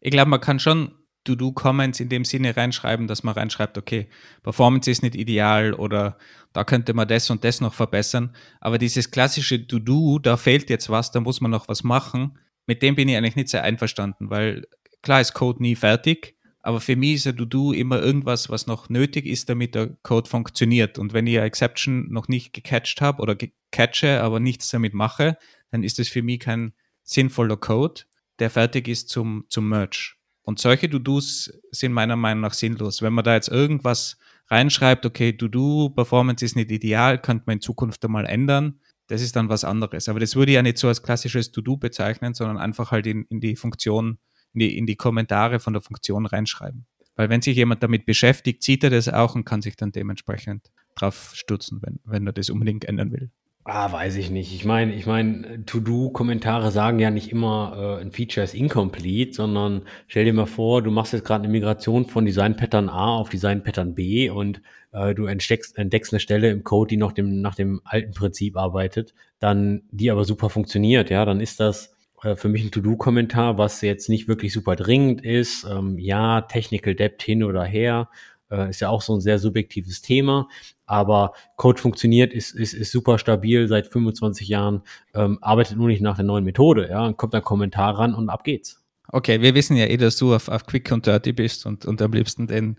Ich 0.00 0.10
glaube, 0.10 0.30
man 0.30 0.40
kann 0.40 0.58
schon 0.58 0.92
To-Do-Comments 1.24 1.98
in 1.98 2.08
dem 2.08 2.24
Sinne 2.24 2.56
reinschreiben, 2.56 3.08
dass 3.08 3.24
man 3.24 3.34
reinschreibt, 3.34 3.76
okay, 3.76 4.08
Performance 4.42 4.90
ist 4.90 5.02
nicht 5.02 5.16
ideal 5.16 5.74
oder 5.74 6.18
da 6.52 6.64
könnte 6.64 6.94
man 6.94 7.08
das 7.08 7.28
und 7.30 7.44
das 7.44 7.60
noch 7.60 7.74
verbessern. 7.74 8.34
Aber 8.60 8.78
dieses 8.78 9.10
klassische 9.10 9.66
To-Do, 9.66 10.18
da 10.20 10.36
fehlt 10.36 10.70
jetzt 10.70 10.88
was, 10.88 11.10
da 11.10 11.20
muss 11.20 11.40
man 11.40 11.50
noch 11.50 11.68
was 11.68 11.82
machen, 11.82 12.38
mit 12.66 12.82
dem 12.82 12.94
bin 12.94 13.08
ich 13.08 13.16
eigentlich 13.16 13.36
nicht 13.36 13.48
sehr 13.48 13.62
einverstanden, 13.62 14.30
weil 14.30 14.66
klar 15.02 15.20
ist 15.20 15.34
Code 15.34 15.62
nie 15.62 15.76
fertig, 15.76 16.35
aber 16.66 16.80
für 16.80 16.96
mich 16.96 17.14
ist 17.14 17.26
ein 17.26 17.36
To-Do 17.36 17.72
immer 17.72 18.02
irgendwas, 18.02 18.50
was 18.50 18.66
noch 18.66 18.88
nötig 18.88 19.26
ist, 19.26 19.48
damit 19.48 19.74
der 19.74 19.96
Code 20.02 20.28
funktioniert. 20.28 20.98
Und 20.98 21.12
wenn 21.12 21.26
ich 21.26 21.36
eine 21.36 21.46
Exception 21.46 22.12
noch 22.12 22.28
nicht 22.28 22.52
gecatcht 22.52 23.00
habe 23.00 23.22
oder 23.22 23.36
catche, 23.70 24.22
aber 24.22 24.40
nichts 24.40 24.68
damit 24.68 24.92
mache, 24.94 25.38
dann 25.70 25.82
ist 25.82 25.98
es 25.98 26.08
für 26.08 26.22
mich 26.22 26.40
kein 26.40 26.72
sinnvoller 27.04 27.56
Code 27.56 28.02
der 28.38 28.50
fertig 28.50 28.88
ist 28.88 29.08
zum, 29.08 29.44
zum 29.48 29.68
Merch. 29.68 30.16
Und 30.42 30.60
solche 30.60 30.88
To-Dos 30.88 31.52
sind 31.70 31.92
meiner 31.92 32.16
Meinung 32.16 32.42
nach 32.42 32.54
sinnlos. 32.54 33.02
Wenn 33.02 33.12
man 33.12 33.24
da 33.24 33.34
jetzt 33.34 33.48
irgendwas 33.48 34.16
reinschreibt, 34.48 35.04
okay, 35.04 35.32
To-Do, 35.32 35.90
Performance 35.90 36.44
ist 36.44 36.54
nicht 36.54 36.70
ideal, 36.70 37.20
könnte 37.20 37.44
man 37.46 37.54
in 37.54 37.60
Zukunft 37.60 38.04
einmal 38.04 38.26
ändern, 38.26 38.80
das 39.08 39.22
ist 39.22 39.36
dann 39.36 39.48
was 39.48 39.64
anderes. 39.64 40.08
Aber 40.08 40.20
das 40.20 40.36
würde 40.36 40.52
ich 40.52 40.56
ja 40.56 40.62
nicht 40.62 40.78
so 40.78 40.88
als 40.88 41.02
klassisches 41.02 41.50
To-Do 41.52 41.76
bezeichnen, 41.76 42.34
sondern 42.34 42.58
einfach 42.58 42.90
halt 42.90 43.06
in, 43.06 43.24
in 43.24 43.40
die 43.40 43.56
Funktion, 43.56 44.18
in 44.56 44.60
die, 44.60 44.78
in 44.78 44.86
die 44.86 44.96
Kommentare 44.96 45.60
von 45.60 45.74
der 45.74 45.82
Funktion 45.82 46.26
reinschreiben. 46.26 46.86
Weil 47.14 47.28
wenn 47.28 47.42
sich 47.42 47.56
jemand 47.56 47.82
damit 47.82 48.06
beschäftigt, 48.06 48.62
sieht 48.62 48.84
er 48.84 48.90
das 48.90 49.08
auch 49.08 49.34
und 49.34 49.44
kann 49.44 49.62
sich 49.62 49.76
dann 49.76 49.92
dementsprechend 49.92 50.70
drauf 50.94 51.32
stürzen, 51.34 51.80
wenn, 51.82 52.00
wenn 52.04 52.26
er 52.26 52.32
das 52.32 52.50
unbedingt 52.50 52.86
ändern 52.86 53.12
will. 53.12 53.30
Ah, 53.64 53.90
weiß 53.90 54.16
ich 54.16 54.30
nicht. 54.30 54.54
Ich 54.54 54.64
meine, 54.64 54.94
ich 54.94 55.06
meine, 55.06 55.64
To-Do-Kommentare 55.66 56.70
sagen 56.70 57.00
ja 57.00 57.10
nicht 57.10 57.32
immer, 57.32 57.98
äh, 57.98 58.02
ein 58.02 58.12
Feature 58.12 58.44
ist 58.44 58.54
incomplete, 58.54 59.32
sondern 59.32 59.82
stell 60.06 60.24
dir 60.24 60.32
mal 60.32 60.46
vor, 60.46 60.82
du 60.82 60.92
machst 60.92 61.12
jetzt 61.12 61.24
gerade 61.24 61.44
eine 61.44 61.52
Migration 61.52 62.06
von 62.06 62.24
Design-Pattern 62.24 62.88
A 62.88 63.16
auf 63.16 63.28
Design-Pattern 63.28 63.94
B 63.94 64.30
und 64.30 64.62
äh, 64.92 65.14
du 65.14 65.26
entdeckst, 65.26 65.76
entdeckst 65.76 66.12
eine 66.12 66.20
Stelle 66.20 66.50
im 66.50 66.62
Code, 66.62 66.90
die 66.90 66.96
noch 66.96 67.10
dem, 67.10 67.40
nach 67.40 67.56
dem 67.56 67.80
alten 67.84 68.12
Prinzip 68.12 68.56
arbeitet, 68.56 69.14
dann 69.40 69.82
die 69.90 70.12
aber 70.12 70.24
super 70.24 70.48
funktioniert, 70.48 71.10
ja, 71.10 71.24
dann 71.24 71.40
ist 71.40 71.58
das 71.58 71.95
äh, 72.26 72.36
für 72.36 72.48
mich 72.48 72.64
ein 72.64 72.70
To-Do-Kommentar, 72.70 73.58
was 73.58 73.80
jetzt 73.80 74.08
nicht 74.08 74.28
wirklich 74.28 74.52
super 74.52 74.76
dringend 74.76 75.24
ist. 75.24 75.64
Ähm, 75.64 75.98
ja, 75.98 76.40
Technical 76.42 76.94
Debt 76.94 77.22
hin 77.22 77.44
oder 77.44 77.64
her, 77.64 78.08
äh, 78.50 78.70
ist 78.70 78.80
ja 78.80 78.88
auch 78.88 79.02
so 79.02 79.14
ein 79.14 79.20
sehr 79.20 79.38
subjektives 79.38 80.02
Thema. 80.02 80.48
Aber 80.86 81.32
Code 81.56 81.80
funktioniert, 81.80 82.32
ist, 82.32 82.54
ist, 82.54 82.74
ist 82.74 82.92
super 82.92 83.18
stabil 83.18 83.68
seit 83.68 83.86
25 83.86 84.48
Jahren, 84.48 84.82
ähm, 85.14 85.38
arbeitet 85.40 85.76
nur 85.76 85.88
nicht 85.88 86.02
nach 86.02 86.16
der 86.16 86.24
neuen 86.24 86.44
Methode. 86.44 86.88
Ja, 86.90 87.06
und 87.06 87.16
kommt 87.16 87.34
ein 87.34 87.42
Kommentar 87.42 87.98
ran 87.98 88.14
und 88.14 88.28
ab 88.28 88.44
geht's. 88.44 88.82
Okay, 89.08 89.40
wir 89.40 89.54
wissen 89.54 89.76
ja 89.76 89.86
eh, 89.86 89.96
dass 89.96 90.16
du 90.16 90.34
auf, 90.34 90.48
auf 90.48 90.66
Quick 90.66 90.90
und 90.90 91.06
Dirty 91.06 91.32
bist 91.32 91.64
und, 91.64 91.86
und 91.86 92.02
am 92.02 92.12
liebsten 92.12 92.48
den, 92.48 92.76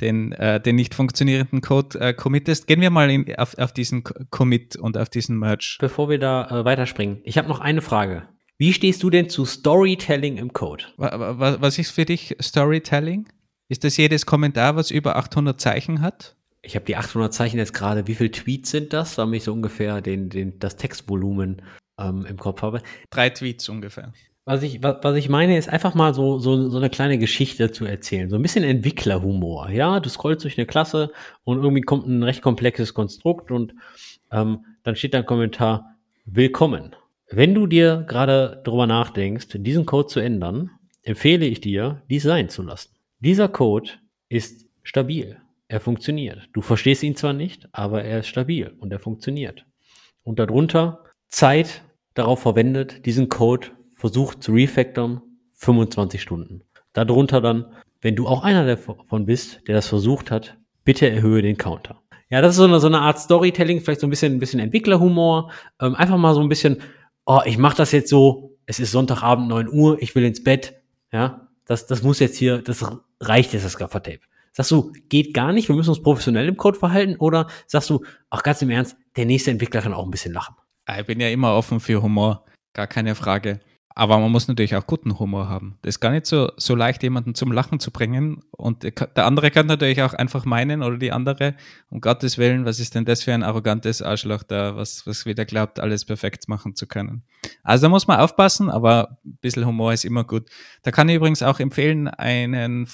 den, 0.00 0.32
äh, 0.32 0.60
den 0.60 0.76
nicht 0.76 0.94
funktionierenden 0.94 1.62
Code 1.62 1.98
äh, 1.98 2.14
committest. 2.14 2.68
Gehen 2.68 2.80
wir 2.80 2.90
mal 2.90 3.10
in, 3.10 3.34
auf, 3.36 3.58
auf 3.58 3.72
diesen 3.72 4.04
Commit 4.30 4.76
und 4.76 4.96
auf 4.96 5.08
diesen 5.08 5.36
Merge. 5.36 5.76
Bevor 5.80 6.08
wir 6.08 6.18
da 6.18 6.60
äh, 6.60 6.64
weiterspringen, 6.64 7.20
ich 7.24 7.38
habe 7.38 7.48
noch 7.48 7.60
eine 7.60 7.82
Frage. 7.82 8.28
Wie 8.56 8.72
stehst 8.72 9.02
du 9.02 9.10
denn 9.10 9.28
zu 9.28 9.44
Storytelling 9.44 10.36
im 10.36 10.52
Code? 10.52 10.84
Was, 10.96 11.78
ist 11.78 11.90
für 11.90 12.04
dich 12.04 12.36
Storytelling? 12.40 13.28
Ist 13.68 13.82
das 13.82 13.96
jedes 13.96 14.26
Kommentar, 14.26 14.76
was 14.76 14.92
über 14.92 15.16
800 15.16 15.60
Zeichen 15.60 16.00
hat? 16.00 16.36
Ich 16.62 16.76
habe 16.76 16.84
die 16.84 16.96
800 16.96 17.34
Zeichen 17.34 17.58
jetzt 17.58 17.74
gerade. 17.74 18.06
Wie 18.06 18.14
viele 18.14 18.30
Tweets 18.30 18.70
sind 18.70 18.92
das, 18.92 19.16
damit 19.16 19.38
ich 19.38 19.44
so 19.44 19.52
ungefähr 19.52 20.00
den, 20.00 20.30
den, 20.30 20.58
das 20.60 20.76
Textvolumen 20.76 21.62
ähm, 21.98 22.24
im 22.26 22.36
Kopf 22.36 22.62
habe? 22.62 22.80
Drei 23.10 23.28
Tweets 23.30 23.68
ungefähr. 23.68 24.12
Was 24.44 24.62
ich, 24.62 24.82
was, 24.82 24.98
was 25.02 25.16
ich 25.16 25.28
meine, 25.28 25.58
ist 25.58 25.68
einfach 25.68 25.94
mal 25.94 26.14
so, 26.14 26.38
so, 26.38 26.68
so 26.70 26.76
eine 26.76 26.90
kleine 26.90 27.18
Geschichte 27.18 27.72
zu 27.72 27.86
erzählen. 27.86 28.30
So 28.30 28.36
ein 28.36 28.42
bisschen 28.42 28.62
Entwicklerhumor. 28.62 29.70
Ja, 29.70 29.98
du 29.98 30.08
scrollst 30.08 30.44
durch 30.44 30.58
eine 30.58 30.66
Klasse 30.66 31.10
und 31.42 31.58
irgendwie 31.58 31.82
kommt 31.82 32.06
ein 32.06 32.22
recht 32.22 32.42
komplexes 32.42 32.94
Konstrukt 32.94 33.50
und 33.50 33.74
ähm, 34.30 34.64
dann 34.84 34.94
steht 34.94 35.14
da 35.14 35.18
ein 35.18 35.26
Kommentar, 35.26 35.96
willkommen. 36.24 36.94
Wenn 37.36 37.52
du 37.52 37.66
dir 37.66 38.04
gerade 38.06 38.60
drüber 38.62 38.86
nachdenkst, 38.86 39.48
diesen 39.54 39.86
Code 39.86 40.06
zu 40.06 40.20
ändern, 40.20 40.70
empfehle 41.02 41.44
ich 41.44 41.60
dir, 41.60 42.00
dies 42.08 42.22
sein 42.22 42.48
zu 42.48 42.62
lassen. 42.62 42.90
Dieser 43.18 43.48
Code 43.48 43.90
ist 44.28 44.66
stabil. 44.84 45.36
Er 45.66 45.80
funktioniert. 45.80 46.48
Du 46.52 46.60
verstehst 46.60 47.02
ihn 47.02 47.16
zwar 47.16 47.32
nicht, 47.32 47.68
aber 47.72 48.04
er 48.04 48.20
ist 48.20 48.28
stabil 48.28 48.72
und 48.78 48.92
er 48.92 49.00
funktioniert. 49.00 49.66
Und 50.22 50.38
darunter 50.38 51.02
Zeit 51.28 51.82
darauf 52.14 52.42
verwendet, 52.42 53.04
diesen 53.04 53.28
Code 53.28 53.66
versucht 53.94 54.40
zu 54.40 54.52
refactoren, 54.52 55.20
25 55.54 56.22
Stunden. 56.22 56.62
Darunter 56.92 57.40
dann, 57.40 57.66
wenn 58.00 58.14
du 58.14 58.28
auch 58.28 58.44
einer 58.44 58.64
davon 58.64 59.26
bist, 59.26 59.66
der 59.66 59.74
das 59.74 59.88
versucht 59.88 60.30
hat, 60.30 60.56
bitte 60.84 61.10
erhöhe 61.10 61.42
den 61.42 61.56
Counter. 61.56 62.00
Ja, 62.30 62.40
das 62.40 62.52
ist 62.52 62.58
so 62.58 62.64
eine, 62.64 62.78
so 62.78 62.86
eine 62.86 63.00
Art 63.00 63.18
Storytelling, 63.18 63.80
vielleicht 63.80 64.00
so 64.00 64.06
ein 64.06 64.10
bisschen, 64.10 64.34
ein 64.34 64.38
bisschen 64.38 64.60
Entwicklerhumor. 64.60 65.50
Ähm, 65.80 65.96
einfach 65.96 66.16
mal 66.16 66.34
so 66.34 66.40
ein 66.40 66.48
bisschen, 66.48 66.80
oh, 67.26 67.40
ich 67.44 67.58
mache 67.58 67.76
das 67.76 67.92
jetzt 67.92 68.08
so, 68.08 68.56
es 68.66 68.80
ist 68.80 68.92
Sonntagabend 68.92 69.48
9 69.48 69.68
Uhr, 69.68 70.00
ich 70.00 70.14
will 70.14 70.24
ins 70.24 70.42
Bett. 70.42 70.80
Ja, 71.12 71.48
das, 71.66 71.86
das 71.86 72.02
muss 72.02 72.18
jetzt 72.18 72.36
hier, 72.36 72.62
das 72.62 72.84
reicht 73.20 73.52
jetzt 73.52 73.64
das 73.64 73.76
Gaffertape. 73.76 74.20
Sagst 74.52 74.70
du, 74.70 74.92
geht 75.08 75.34
gar 75.34 75.52
nicht, 75.52 75.68
wir 75.68 75.74
müssen 75.74 75.90
uns 75.90 76.02
professionell 76.02 76.48
im 76.48 76.56
Code 76.56 76.78
verhalten? 76.78 77.16
Oder 77.16 77.48
sagst 77.66 77.90
du, 77.90 78.04
ach 78.30 78.42
ganz 78.42 78.62
im 78.62 78.70
Ernst, 78.70 78.96
der 79.16 79.26
nächste 79.26 79.50
Entwickler 79.50 79.80
kann 79.80 79.92
auch 79.92 80.04
ein 80.04 80.10
bisschen 80.10 80.32
lachen? 80.32 80.54
Ich 80.98 81.06
bin 81.06 81.20
ja 81.20 81.28
immer 81.28 81.54
offen 81.54 81.80
für 81.80 82.02
Humor, 82.02 82.44
gar 82.72 82.86
keine 82.86 83.14
Frage. 83.14 83.60
Aber 83.96 84.18
man 84.18 84.32
muss 84.32 84.48
natürlich 84.48 84.74
auch 84.74 84.88
guten 84.88 85.20
Humor 85.20 85.48
haben. 85.48 85.78
Das 85.82 85.94
ist 85.94 86.00
gar 86.00 86.10
nicht 86.10 86.26
so, 86.26 86.50
so 86.56 86.74
leicht, 86.74 87.04
jemanden 87.04 87.36
zum 87.36 87.52
Lachen 87.52 87.78
zu 87.78 87.92
bringen. 87.92 88.42
Und 88.50 88.82
der 88.82 89.24
andere 89.24 89.52
kann 89.52 89.66
natürlich 89.66 90.02
auch 90.02 90.14
einfach 90.14 90.44
meinen 90.44 90.82
oder 90.82 90.98
die 90.98 91.12
andere, 91.12 91.54
um 91.90 92.00
Gottes 92.00 92.36
Willen, 92.36 92.64
was 92.64 92.80
ist 92.80 92.96
denn 92.96 93.04
das 93.04 93.22
für 93.22 93.32
ein 93.32 93.44
arrogantes 93.44 94.02
Arschloch 94.02 94.42
da, 94.42 94.74
was, 94.74 95.06
was 95.06 95.26
wieder 95.26 95.44
glaubt, 95.44 95.78
alles 95.78 96.04
perfekt 96.04 96.48
machen 96.48 96.74
zu 96.74 96.88
können. 96.88 97.22
Also 97.62 97.86
da 97.86 97.88
muss 97.88 98.08
man 98.08 98.18
aufpassen, 98.18 98.68
aber 98.68 99.18
ein 99.24 99.38
bisschen 99.40 99.64
Humor 99.64 99.92
ist 99.92 100.04
immer 100.04 100.24
gut. 100.24 100.48
Da 100.82 100.90
kann 100.90 101.08
ich 101.08 101.14
übrigens 101.14 101.44
auch 101.44 101.60
empfehlen, 101.60 102.08
einen 102.08 102.88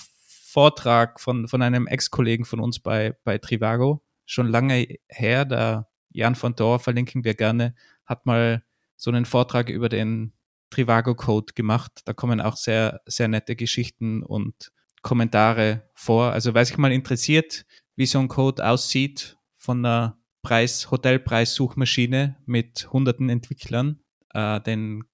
Vortrag 0.52 1.18
von, 1.18 1.48
von 1.48 1.62
einem 1.62 1.86
Ex-Kollegen 1.86 2.44
von 2.44 2.60
uns 2.60 2.78
bei, 2.78 3.16
bei 3.24 3.38
Trivago, 3.38 4.02
schon 4.26 4.48
lange 4.48 4.98
her, 5.08 5.46
der 5.46 5.88
Jan 6.10 6.34
von 6.34 6.54
Dor, 6.56 6.78
verlinken 6.78 7.24
wir 7.24 7.34
gerne, 7.34 7.74
hat 8.04 8.26
mal 8.26 8.62
so 8.96 9.10
einen 9.10 9.24
Vortrag 9.24 9.70
über 9.70 9.88
den 9.88 10.32
Trivago 10.70 11.14
Code 11.14 11.52
gemacht. 11.54 11.92
Da 12.04 12.12
kommen 12.12 12.40
auch 12.40 12.56
sehr, 12.56 13.00
sehr 13.06 13.28
nette 13.28 13.56
Geschichten 13.56 14.22
und 14.22 14.72
Kommentare 15.02 15.88
vor. 15.94 16.32
Also 16.32 16.54
wer 16.54 16.64
sich 16.64 16.78
mal 16.78 16.92
interessiert, 16.92 17.66
wie 17.96 18.06
so 18.06 18.18
ein 18.18 18.28
Code 18.28 18.66
aussieht 18.66 19.36
von 19.58 19.84
einer 19.84 20.18
Preis, 20.42 20.90
Hotelpreissuchmaschine 20.90 22.36
mit 22.46 22.88
hunderten 22.92 23.28
Entwicklern, 23.28 24.00
äh, 24.32 24.60
den, 24.60 25.04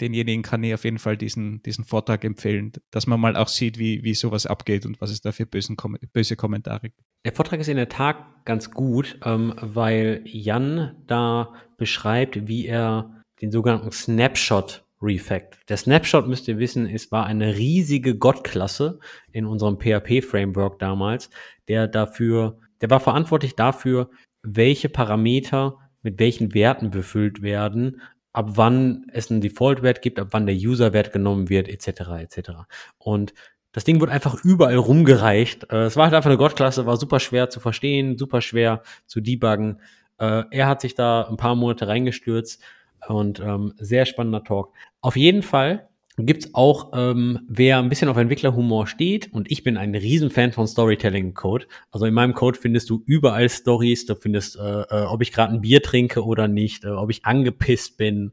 denjenigen 0.00 0.42
kann 0.42 0.62
ich 0.62 0.74
auf 0.74 0.84
jeden 0.84 0.98
Fall 0.98 1.16
diesen, 1.16 1.62
diesen 1.62 1.84
Vortrag 1.84 2.24
empfehlen, 2.24 2.72
dass 2.90 3.06
man 3.06 3.20
mal 3.20 3.36
auch 3.36 3.48
sieht, 3.48 3.78
wie, 3.78 4.02
wie 4.04 4.14
sowas 4.14 4.46
abgeht 4.46 4.86
und 4.86 5.00
was 5.00 5.10
es 5.10 5.20
da 5.20 5.32
für 5.32 5.46
bösen, 5.46 5.76
böse 6.12 6.36
Kommentare 6.36 6.90
gibt. 6.90 7.08
Der 7.24 7.32
Vortrag 7.32 7.60
ist 7.60 7.68
in 7.68 7.76
der 7.76 7.88
Tat 7.88 8.16
ganz 8.44 8.70
gut, 8.70 9.18
ähm, 9.24 9.54
weil 9.60 10.22
Jan 10.24 10.96
da 11.06 11.52
beschreibt, 11.76 12.46
wie 12.46 12.66
er 12.66 13.24
den 13.40 13.50
sogenannten 13.50 13.90
Snapshot 13.90 14.84
Refact. 15.00 15.50
Der 15.68 15.76
Snapshot, 15.76 16.26
müsst 16.26 16.48
ihr 16.48 16.58
wissen, 16.58 16.86
ist, 16.86 17.12
war 17.12 17.26
eine 17.26 17.56
riesige 17.56 18.16
Gottklasse 18.16 18.98
in 19.32 19.46
unserem 19.46 19.78
PHP-Framework 19.78 20.78
damals, 20.78 21.30
der 21.68 21.86
dafür, 21.86 22.58
der 22.80 22.90
war 22.90 23.00
verantwortlich 23.00 23.54
dafür, 23.54 24.10
welche 24.42 24.88
Parameter 24.88 25.78
mit 26.02 26.18
welchen 26.18 26.54
Werten 26.54 26.90
befüllt 26.90 27.42
werden, 27.42 28.00
ab 28.32 28.50
wann 28.54 29.06
es 29.12 29.30
einen 29.30 29.40
Default-Wert 29.40 30.02
gibt, 30.02 30.18
ab 30.18 30.28
wann 30.30 30.46
der 30.46 30.54
User-Wert 30.54 31.12
genommen 31.12 31.48
wird, 31.48 31.68
etc. 31.68 31.88
etc. 32.20 32.50
Und 32.98 33.34
das 33.72 33.84
Ding 33.84 34.00
wird 34.00 34.10
einfach 34.10 34.42
überall 34.44 34.76
rumgereicht. 34.76 35.70
Äh, 35.70 35.84
es 35.84 35.96
war 35.96 36.04
halt 36.04 36.14
einfach 36.14 36.30
eine 36.30 36.38
Gottklasse, 36.38 36.86
war 36.86 36.96
super 36.96 37.20
schwer 37.20 37.50
zu 37.50 37.60
verstehen, 37.60 38.16
super 38.16 38.40
schwer 38.40 38.82
zu 39.06 39.20
debuggen. 39.20 39.80
Äh, 40.18 40.44
er 40.50 40.66
hat 40.66 40.80
sich 40.80 40.94
da 40.94 41.28
ein 41.28 41.36
paar 41.36 41.54
Monate 41.54 41.88
reingestürzt 41.88 42.62
Und 43.06 43.40
ähm, 43.40 43.74
sehr 43.78 44.06
spannender 44.06 44.44
Talk. 44.44 44.72
Auf 45.00 45.16
jeden 45.16 45.42
Fall 45.42 45.88
gibt's 46.18 46.52
auch, 46.54 46.90
ähm, 46.94 47.40
wer 47.48 47.78
ein 47.78 47.88
bisschen 47.88 48.08
auf 48.08 48.16
Entwicklerhumor 48.16 48.86
steht, 48.86 49.32
und 49.32 49.50
ich 49.50 49.62
bin 49.62 49.76
ein 49.76 49.94
Riesenfan 49.94 50.52
von 50.52 50.66
Storytelling 50.66 51.34
Code. 51.34 51.66
Also 51.92 52.06
in 52.06 52.14
meinem 52.14 52.34
Code 52.34 52.58
findest 52.58 52.90
du 52.90 53.02
überall 53.06 53.48
Stories, 53.48 54.06
du 54.06 54.16
findest, 54.16 54.56
äh, 54.56 54.82
äh, 54.82 55.04
ob 55.04 55.22
ich 55.22 55.32
gerade 55.32 55.52
ein 55.52 55.60
Bier 55.60 55.82
trinke 55.82 56.24
oder 56.24 56.48
nicht, 56.48 56.84
äh, 56.84 56.88
ob 56.88 57.10
ich 57.10 57.24
angepisst 57.24 57.96
bin. 57.98 58.32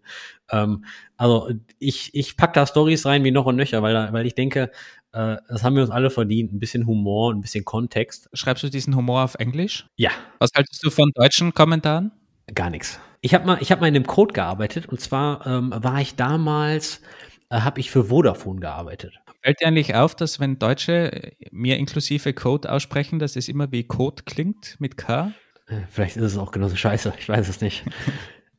Ähm, 0.50 0.86
also 1.18 1.52
ich, 1.80 2.10
ich 2.14 2.38
pack 2.38 2.54
da 2.54 2.66
Stories 2.66 3.06
rein 3.06 3.24
wie 3.24 3.32
noch 3.32 3.46
und 3.46 3.56
nöcher, 3.56 3.84
weil, 3.84 4.12
weil 4.12 4.26
ich 4.26 4.36
denke, 4.36 4.72
äh, 5.12 5.38
das 5.48 5.64
haben 5.64 5.76
wir 5.76 5.84
uns 5.84 5.92
alle 5.92 6.10
verdient. 6.10 6.54
Ein 6.54 6.60
bisschen 6.60 6.88
Humor, 6.88 7.34
ein 7.34 7.42
bisschen 7.42 7.66
Kontext. 7.66 8.30
Schreibst 8.34 8.64
du 8.64 8.70
diesen 8.70 8.96
Humor 8.96 9.24
auf 9.24 9.36
Englisch? 9.36 9.86
Ja. 9.96 10.12
Was 10.40 10.50
haltest 10.56 10.84
du 10.84 10.90
von 10.90 11.12
deutschen 11.14 11.54
Kommentaren? 11.54 12.12
Gar 12.54 12.72
nichts. 12.72 13.00
Ich 13.26 13.34
habe 13.34 13.44
mal, 13.48 13.58
ich 13.60 13.72
habe 13.72 13.82
mal 13.82 13.88
in 13.88 13.96
dem 13.96 14.06
Code 14.06 14.34
gearbeitet 14.34 14.86
und 14.86 15.02
zwar 15.02 15.48
ähm, 15.48 15.74
war 15.76 16.00
ich 16.00 16.14
damals 16.14 17.02
äh, 17.50 17.62
habe 17.62 17.80
ich 17.80 17.90
für 17.90 18.04
Vodafone 18.04 18.60
gearbeitet. 18.60 19.16
Fällt 19.42 19.62
dir 19.62 19.66
eigentlich 19.66 19.96
auf, 19.96 20.14
dass 20.14 20.40
wenn 20.40 20.60
Deutsche 20.60 21.12
äh, 21.12 21.32
mir 21.50 21.78
inklusive 21.78 22.34
Code 22.34 22.72
aussprechen, 22.72 23.18
dass 23.18 23.36
es 23.36 23.50
immer 23.50 23.72
wie 23.72 23.84
Code 23.84 24.22
klingt 24.28 24.76
mit 24.78 24.98
K? 24.98 25.32
Äh, 25.66 25.78
vielleicht 25.90 26.18
ist 26.18 26.24
es 26.24 26.38
auch 26.38 26.52
genauso 26.52 26.76
scheiße, 26.76 27.14
ich 27.18 27.28
weiß 27.28 27.50
es 27.50 27.62
nicht. 27.62 27.84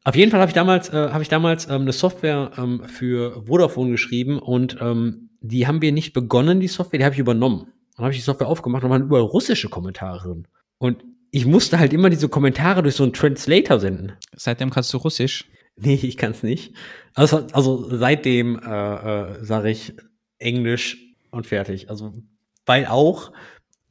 Auf 0.03 0.17
jeden 0.17 0.33
Fall 0.33 0.41
habe 0.41 0.51
ich 0.51 0.55
damals, 0.57 0.89
äh, 0.89 1.11
hab 1.13 1.23
ich 1.23 1.29
damals 1.29 1.67
ähm, 1.67 1.83
eine 1.83 1.93
Software 1.93 2.51
ähm, 2.59 2.83
für 2.89 3.47
Vodafone 3.47 3.93
geschrieben 3.93 4.41
und 4.41 4.79
ähm, 4.81 5.31
die 5.43 5.69
haben 5.69 5.81
wir 5.81 5.93
nicht 5.93 6.13
begonnen, 6.13 6.59
die 6.59 6.67
Software, 6.67 6.99
die 6.99 7.05
habe 7.05 7.15
ich 7.15 7.21
übernommen. 7.21 7.73
Dann 7.95 8.07
habe 8.07 8.11
ich 8.11 8.19
die 8.19 8.25
Software 8.25 8.49
aufgemacht 8.49 8.83
und 8.83 8.91
waren 8.91 9.03
überall 9.03 9.23
russische 9.23 9.69
Kommentare 9.69 10.19
drin. 10.19 10.49
Und 10.79 11.05
ich 11.37 11.45
musste 11.45 11.79
halt 11.79 11.93
immer 11.93 12.09
diese 12.09 12.31
Kommentare 12.31 12.83
durch 12.83 12.95
so 12.95 13.03
einen 13.03 13.13
Translator 13.13 13.79
senden. 13.79 14.13
Seitdem 14.35 14.71
kannst 14.71 14.95
du 14.95 14.97
Russisch? 14.97 15.45
Nee, 15.77 16.01
ich 16.03 16.17
kann 16.17 16.31
es 16.31 16.43
nicht. 16.43 16.73
Also, 17.13 17.47
also 17.53 17.95
seitdem 17.95 18.59
äh, 18.59 18.63
äh, 18.63 19.45
sage 19.45 19.69
ich 19.69 19.93
Englisch 20.39 20.97
und 21.31 21.47
fertig. 21.47 21.91
Also, 21.91 22.15
weil 22.65 22.87
auch, 22.87 23.33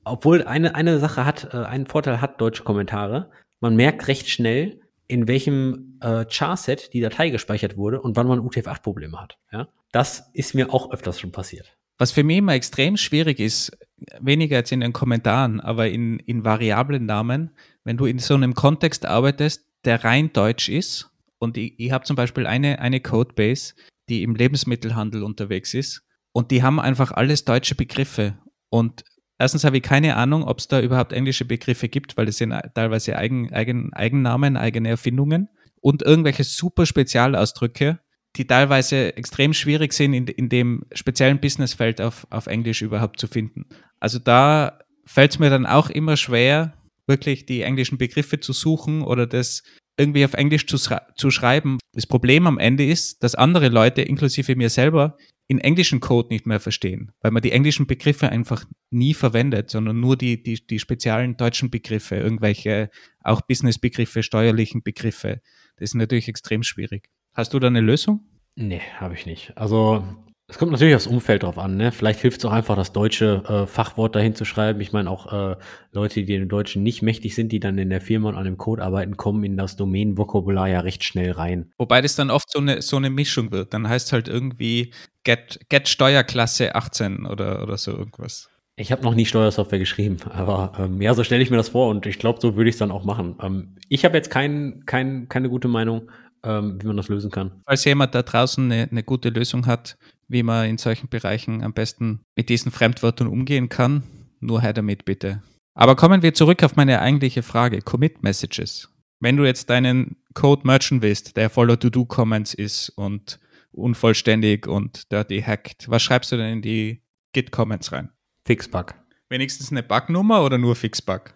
obwohl 0.04 0.44
eine, 0.44 0.74
eine 0.74 0.98
Sache 0.98 1.24
hat, 1.24 1.54
äh, 1.54 1.58
einen 1.58 1.86
Vorteil 1.86 2.20
hat 2.20 2.42
deutsche 2.42 2.64
Kommentare, 2.64 3.30
man 3.60 3.76
merkt 3.76 4.08
recht 4.08 4.28
schnell, 4.28 4.82
in 5.08 5.28
welchem 5.28 6.00
äh, 6.02 6.26
Charset 6.26 6.94
die 6.94 7.02
Datei 7.02 7.30
gespeichert 7.30 7.78
wurde 7.78 8.02
und 8.02 8.16
wann 8.16 8.26
man 8.26 8.40
UTF-8-Probleme 8.40 9.22
hat. 9.22 9.38
Ja? 9.52 9.68
Das 9.92 10.32
ist 10.34 10.56
mir 10.56 10.74
auch 10.74 10.92
öfters 10.92 11.20
schon 11.20 11.32
passiert. 11.32 11.78
Was 12.00 12.12
für 12.12 12.24
mich 12.24 12.38
immer 12.38 12.56
extrem 12.56 12.98
schwierig 12.98 13.40
ist, 13.40 13.78
weniger 14.20 14.58
jetzt 14.58 14.72
in 14.72 14.82
den 14.82 14.94
Kommentaren, 14.94 15.60
aber 15.60 15.90
in, 15.90 16.20
in 16.20 16.44
variablen 16.44 17.06
Namen, 17.06 17.52
wenn 17.84 17.98
du 17.98 18.06
in 18.06 18.20
so 18.20 18.34
einem 18.34 18.54
Kontext 18.54 19.06
arbeitest, 19.06 19.66
der 19.86 20.04
rein 20.04 20.34
deutsch 20.34 20.70
ist 20.70 21.10
und 21.38 21.58
ich, 21.58 21.80
ich 21.80 21.92
habe 21.92 22.06
zum 22.06 22.16
Beispiel 22.16 22.48
eine, 22.48 22.80
eine 22.80 23.00
Codebase, 23.00 23.74
die 24.10 24.24
im 24.24 24.36
Lebensmittelhandel 24.36 25.24
unterwegs 25.24 25.74
ist. 25.74 26.04
Und 26.32 26.52
die 26.52 26.64
haben 26.64 26.80
einfach 26.80 27.12
alles 27.12 27.46
deutsche 27.46 27.76
Begriffe. 27.76 28.38
Und 28.70 29.04
erstens 29.38 29.64
habe 29.64 29.78
ich 29.78 29.84
keine 29.84 30.16
Ahnung, 30.16 30.44
ob 30.44 30.60
es 30.60 30.68
da 30.68 30.82
überhaupt 30.82 31.14
englische 31.14 31.46
Begriffe 31.46 31.88
gibt, 31.88 32.18
weil 32.18 32.26
das 32.26 32.38
sind 32.38 32.54
teilweise 32.74 33.18
Eigen, 33.18 33.54
Eigen, 33.54 33.94
Eigennamen, 33.94 34.58
eigene 34.58 34.90
Erfindungen 34.90 35.50
und 35.82 36.02
irgendwelche 36.02 36.44
super 36.44 36.86
Spezialausdrücke, 36.86 38.00
die 38.36 38.46
teilweise 38.46 39.16
extrem 39.16 39.54
schwierig 39.54 39.94
sind, 39.94 40.14
in, 40.14 40.28
in 40.28 40.50
dem 40.50 40.84
speziellen 40.94 41.40
Businessfeld 41.40 42.02
auf, 42.02 42.28
auf 42.30 42.48
Englisch 42.48 42.82
überhaupt 42.82 43.20
zu 43.20 43.28
finden. 43.28 43.66
Also 44.00 44.20
da 44.20 44.80
fällt 45.06 45.32
es 45.32 45.40
mir 45.40 45.50
dann 45.50 45.66
auch 45.66 45.90
immer 45.90 46.18
schwer, 46.18 46.74
wirklich 47.08 47.46
die 47.46 47.62
englischen 47.62 47.98
Begriffe 47.98 48.40
zu 48.40 48.54
suchen 48.54 49.02
oder 49.02 49.28
das 49.28 49.64
irgendwie 49.98 50.26
auf 50.26 50.34
Englisch 50.34 50.68
zu, 50.68 50.78
zu 50.78 51.32
schreiben. 51.32 51.78
Das 51.94 52.08
Problem 52.08 52.48
am 52.48 52.58
Ende 52.58 52.86
ist, 52.86 53.24
dass 53.24 53.36
andere 53.36 53.70
Leute, 53.70 54.02
inklusive 54.02 54.56
mir 54.56 54.70
selber, 54.70 55.18
in 55.48 55.60
englischen 55.60 56.00
Code 56.00 56.30
nicht 56.30 56.48
mehr 56.48 56.60
verstehen, 56.60 57.12
weil 57.22 57.32
man 57.32 57.44
die 57.44 57.52
englischen 57.52 57.86
Begriffe 57.86 58.30
einfach 58.30 58.66
nie 58.90 59.14
verwendet, 59.14 59.70
sondern 59.70 60.00
nur 60.00 60.18
die, 60.18 60.42
die, 60.42 60.66
die 60.66 60.80
speziellen 60.80 61.38
deutschen 61.38 61.70
Begriffe, 61.70 62.16
irgendwelche 62.16 62.90
auch 63.24 63.42
Business-Begriffe, 63.42 64.24
steuerlichen 64.24 64.82
Begriffe. 64.82 65.42
Das 65.78 65.92
ist 65.92 65.96
natürlich 65.96 66.28
extrem 66.28 66.64
schwierig. 66.64 67.10
Hast 67.36 67.54
du 67.54 67.60
da 67.60 67.68
eine 67.68 67.82
Lösung? 67.82 68.22
Nee, 68.56 68.82
habe 68.98 69.14
ich 69.14 69.26
nicht. 69.26 69.52
Also 69.58 70.04
es 70.48 70.58
kommt 70.58 70.72
natürlich 70.72 70.96
aufs 70.96 71.08
Umfeld 71.08 71.44
drauf 71.44 71.58
an. 71.58 71.76
Ne? 71.76 71.92
Vielleicht 71.92 72.22
hilft 72.22 72.40
es 72.40 72.46
auch 72.46 72.54
einfach, 72.54 72.78
das 72.78 72.94
deutsche 72.94 73.44
äh, 73.46 73.68
Fachwort 73.68 74.16
dahin 74.16 74.36
zu 74.36 74.46
schreiben. 74.46 74.80
Ich 74.80 74.94
meine, 74.94 75.10
auch 75.10 75.34
äh, 75.34 75.58
Leute, 75.92 76.24
die 76.24 76.36
im 76.36 76.48
Deutschen 76.48 76.82
nicht 76.82 77.02
mächtig 77.02 77.36
sind, 77.36 77.52
die 77.52 77.60
dann 77.60 77.78
in 77.78 77.90
der 77.90 78.00
Firma 78.00 78.30
und 78.30 78.36
an 78.36 78.46
dem 78.46 78.58
Code 78.58 78.82
arbeiten, 78.82 79.18
kommen 79.18 79.44
in 79.44 79.58
das 79.58 79.76
Domänenvokabular 79.76 80.70
ja 80.70 80.80
recht 80.80 81.04
schnell 81.04 81.32
rein. 81.32 81.74
Wobei 81.78 82.02
das 82.02 82.16
dann 82.16 82.32
oft 82.32 82.50
so 82.50 82.60
eine, 82.60 82.82
so 82.82 82.96
eine 82.96 83.10
Mischung 83.10 83.52
wird. 83.52 83.74
Dann 83.74 83.90
heißt 83.90 84.08
es 84.08 84.14
halt 84.14 84.30
irgendwie 84.30 84.94
Get, 85.26 85.60
Get 85.68 85.90
Steuerklasse 85.90 86.74
18 86.74 87.26
oder, 87.26 87.64
oder 87.64 87.78
so 87.78 87.92
irgendwas. 87.92 88.50
Ich 88.78 88.92
habe 88.92 89.04
noch 89.04 89.16
nie 89.16 89.26
Steuersoftware 89.26 89.80
geschrieben, 89.80 90.18
aber 90.30 90.74
ähm, 90.78 91.02
ja, 91.02 91.14
so 91.14 91.24
stelle 91.24 91.42
ich 91.42 91.50
mir 91.50 91.58
das 91.58 91.70
vor 91.70 91.90
und 91.90 92.06
ich 92.06 92.20
glaube, 92.20 92.40
so 92.42 92.56
würde 92.56 92.70
ich 92.70 92.76
es 92.76 92.80
dann 92.80 92.92
auch 92.92 93.04
machen. 93.04 93.36
Ähm, 93.42 93.76
ich 93.90 94.06
habe 94.06 94.16
jetzt 94.16 94.30
kein, 94.30 94.84
kein, 94.86 95.28
keine 95.28 95.50
gute 95.50 95.68
Meinung, 95.68 96.12
ähm, 96.46 96.82
wie 96.82 96.88
man 96.88 96.98
das 96.98 97.10
lösen 97.10 97.32
kann. 97.32 97.52
Falls 97.66 97.84
jemand 97.86 98.16
da 98.16 98.22
draußen 98.22 98.72
eine, 98.72 98.88
eine 98.90 99.04
gute 99.04 99.30
Lösung 99.30 99.66
hat, 99.66 99.98
wie 100.28 100.44
man 100.44 100.68
in 100.68 100.78
solchen 100.78 101.10
Bereichen 101.10 101.64
am 101.64 101.74
besten 101.74 102.22
mit 102.36 102.50
diesen 102.50 102.72
Fremdwörtern 102.72 103.28
umgehen 103.28 103.70
kann. 103.70 104.04
Nur 104.40 104.62
her 104.62 104.74
damit 104.74 105.06
bitte. 105.06 105.42
Aber 105.74 105.96
kommen 105.96 106.22
wir 106.22 106.34
zurück 106.34 106.64
auf 106.64 106.76
meine 106.76 107.02
eigentliche 107.02 107.44
Frage, 107.44 107.82
Commit 107.82 108.24
Messages. 108.24 108.90
Wenn 109.20 109.38
du 109.38 109.46
jetzt 109.46 109.70
deinen 109.70 110.18
Code 110.34 110.66
merchen 110.66 111.02
willst, 111.02 111.38
der 111.38 111.50
voller 111.50 111.80
To-Do-Comments 111.80 112.54
ist 112.54 112.90
und 112.90 113.40
unvollständig 113.72 114.68
und 114.68 115.12
dirty 115.12 115.42
hacked, 115.42 115.90
was 115.90 116.02
schreibst 116.02 116.32
du 116.32 116.38
denn 116.38 116.54
in 116.54 116.62
die 116.62 117.02
Git-Comments 117.34 117.92
rein? 117.92 118.10
Fixbug. 118.46 118.94
Wenigstens 119.30 119.72
eine 119.72 119.84
Bugnummer 119.84 120.44
oder 120.44 120.58
nur 120.58 120.76
Fixbug? 120.76 121.34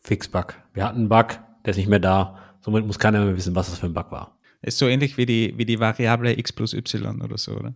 Fixbug. 0.00 0.54
Wir 0.72 0.84
hatten 0.84 0.98
einen 0.98 1.08
Bug, 1.08 1.38
der 1.64 1.72
ist 1.72 1.76
nicht 1.76 1.88
mehr 1.88 2.00
da. 2.00 2.38
Somit 2.60 2.86
muss 2.86 2.98
keiner 2.98 3.24
mehr 3.24 3.36
wissen, 3.36 3.54
was 3.54 3.70
das 3.70 3.78
für 3.78 3.86
ein 3.86 3.94
Bug 3.94 4.10
war. 4.10 4.35
Ist 4.66 4.78
so 4.78 4.88
ähnlich 4.88 5.16
wie 5.16 5.26
die, 5.26 5.54
wie 5.56 5.64
die 5.64 5.78
Variable 5.78 6.36
x 6.36 6.52
plus 6.52 6.74
y 6.74 7.22
oder 7.22 7.38
so, 7.38 7.52
oder? 7.52 7.74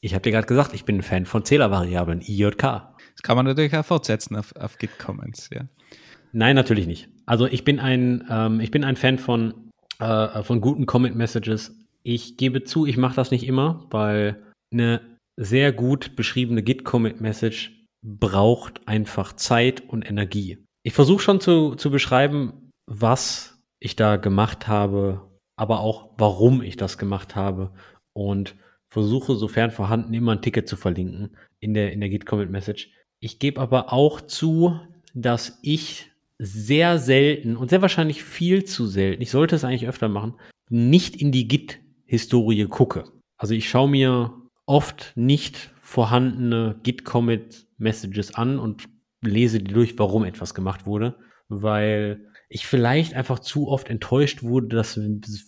Ich 0.00 0.14
habe 0.14 0.22
dir 0.22 0.32
gerade 0.32 0.48
gesagt, 0.48 0.74
ich 0.74 0.84
bin 0.84 0.96
ein 0.96 1.02
Fan 1.02 1.26
von 1.26 1.44
Zählervariablen, 1.44 2.20
IJK. 2.20 2.60
Das 2.60 3.22
kann 3.22 3.36
man 3.36 3.46
natürlich 3.46 3.74
auch 3.76 3.84
fortsetzen 3.84 4.34
auf, 4.34 4.54
auf 4.56 4.78
Git 4.78 4.98
Comments, 4.98 5.48
ja. 5.52 5.68
Nein, 6.32 6.56
natürlich 6.56 6.88
nicht. 6.88 7.08
Also 7.24 7.46
ich 7.46 7.62
bin 7.62 7.78
ein, 7.78 8.26
ähm, 8.28 8.60
ich 8.60 8.72
bin 8.72 8.82
ein 8.82 8.96
Fan 8.96 9.18
von, 9.18 9.70
äh, 10.00 10.42
von 10.42 10.60
guten 10.60 10.86
Comment 10.86 11.14
Messages. 11.14 11.76
Ich 12.02 12.36
gebe 12.36 12.64
zu, 12.64 12.84
ich 12.84 12.96
mache 12.96 13.14
das 13.14 13.30
nicht 13.30 13.46
immer, 13.46 13.86
weil 13.90 14.42
eine 14.72 15.00
sehr 15.36 15.72
gut 15.72 16.16
beschriebene 16.16 16.64
Git 16.64 16.84
Commit 16.84 17.20
Message 17.20 17.86
braucht 18.04 18.86
einfach 18.88 19.34
Zeit 19.34 19.88
und 19.88 20.02
Energie. 20.02 20.58
Ich 20.82 20.94
versuche 20.94 21.22
schon 21.22 21.40
zu, 21.40 21.76
zu 21.76 21.92
beschreiben, 21.92 22.70
was 22.86 23.60
ich 23.80 23.94
da 23.94 24.16
gemacht 24.16 24.66
habe, 24.66 25.27
aber 25.58 25.80
auch 25.80 26.10
warum 26.16 26.62
ich 26.62 26.76
das 26.76 26.98
gemacht 26.98 27.36
habe 27.36 27.72
und 28.12 28.54
versuche, 28.88 29.34
sofern 29.34 29.70
vorhanden, 29.70 30.14
immer 30.14 30.32
ein 30.32 30.42
Ticket 30.42 30.68
zu 30.68 30.76
verlinken 30.76 31.36
in 31.60 31.74
der, 31.74 31.92
in 31.92 32.00
der 32.00 32.08
Git 32.08 32.26
Commit 32.26 32.50
Message. 32.50 32.90
Ich 33.20 33.38
gebe 33.38 33.60
aber 33.60 33.92
auch 33.92 34.20
zu, 34.20 34.78
dass 35.14 35.58
ich 35.62 36.10
sehr 36.38 36.98
selten 36.98 37.56
und 37.56 37.70
sehr 37.70 37.82
wahrscheinlich 37.82 38.22
viel 38.22 38.64
zu 38.64 38.86
selten, 38.86 39.20
ich 39.20 39.30
sollte 39.30 39.56
es 39.56 39.64
eigentlich 39.64 39.88
öfter 39.88 40.08
machen, 40.08 40.34
nicht 40.70 41.16
in 41.16 41.32
die 41.32 41.48
Git-Historie 41.48 42.66
gucke. 42.66 43.04
Also 43.36 43.54
ich 43.54 43.68
schaue 43.68 43.88
mir 43.88 44.32
oft 44.66 45.12
nicht 45.16 45.72
vorhandene 45.80 46.78
Git-Commit-Messages 46.84 48.34
an 48.34 48.58
und 48.58 48.84
lese 49.22 49.58
die 49.58 49.72
durch, 49.72 49.98
warum 49.98 50.24
etwas 50.24 50.54
gemacht 50.54 50.86
wurde, 50.86 51.16
weil 51.48 52.27
ich 52.48 52.66
vielleicht 52.66 53.14
einfach 53.14 53.40
zu 53.40 53.68
oft 53.68 53.88
enttäuscht 53.88 54.42
wurde, 54.42 54.68
dass 54.68 54.98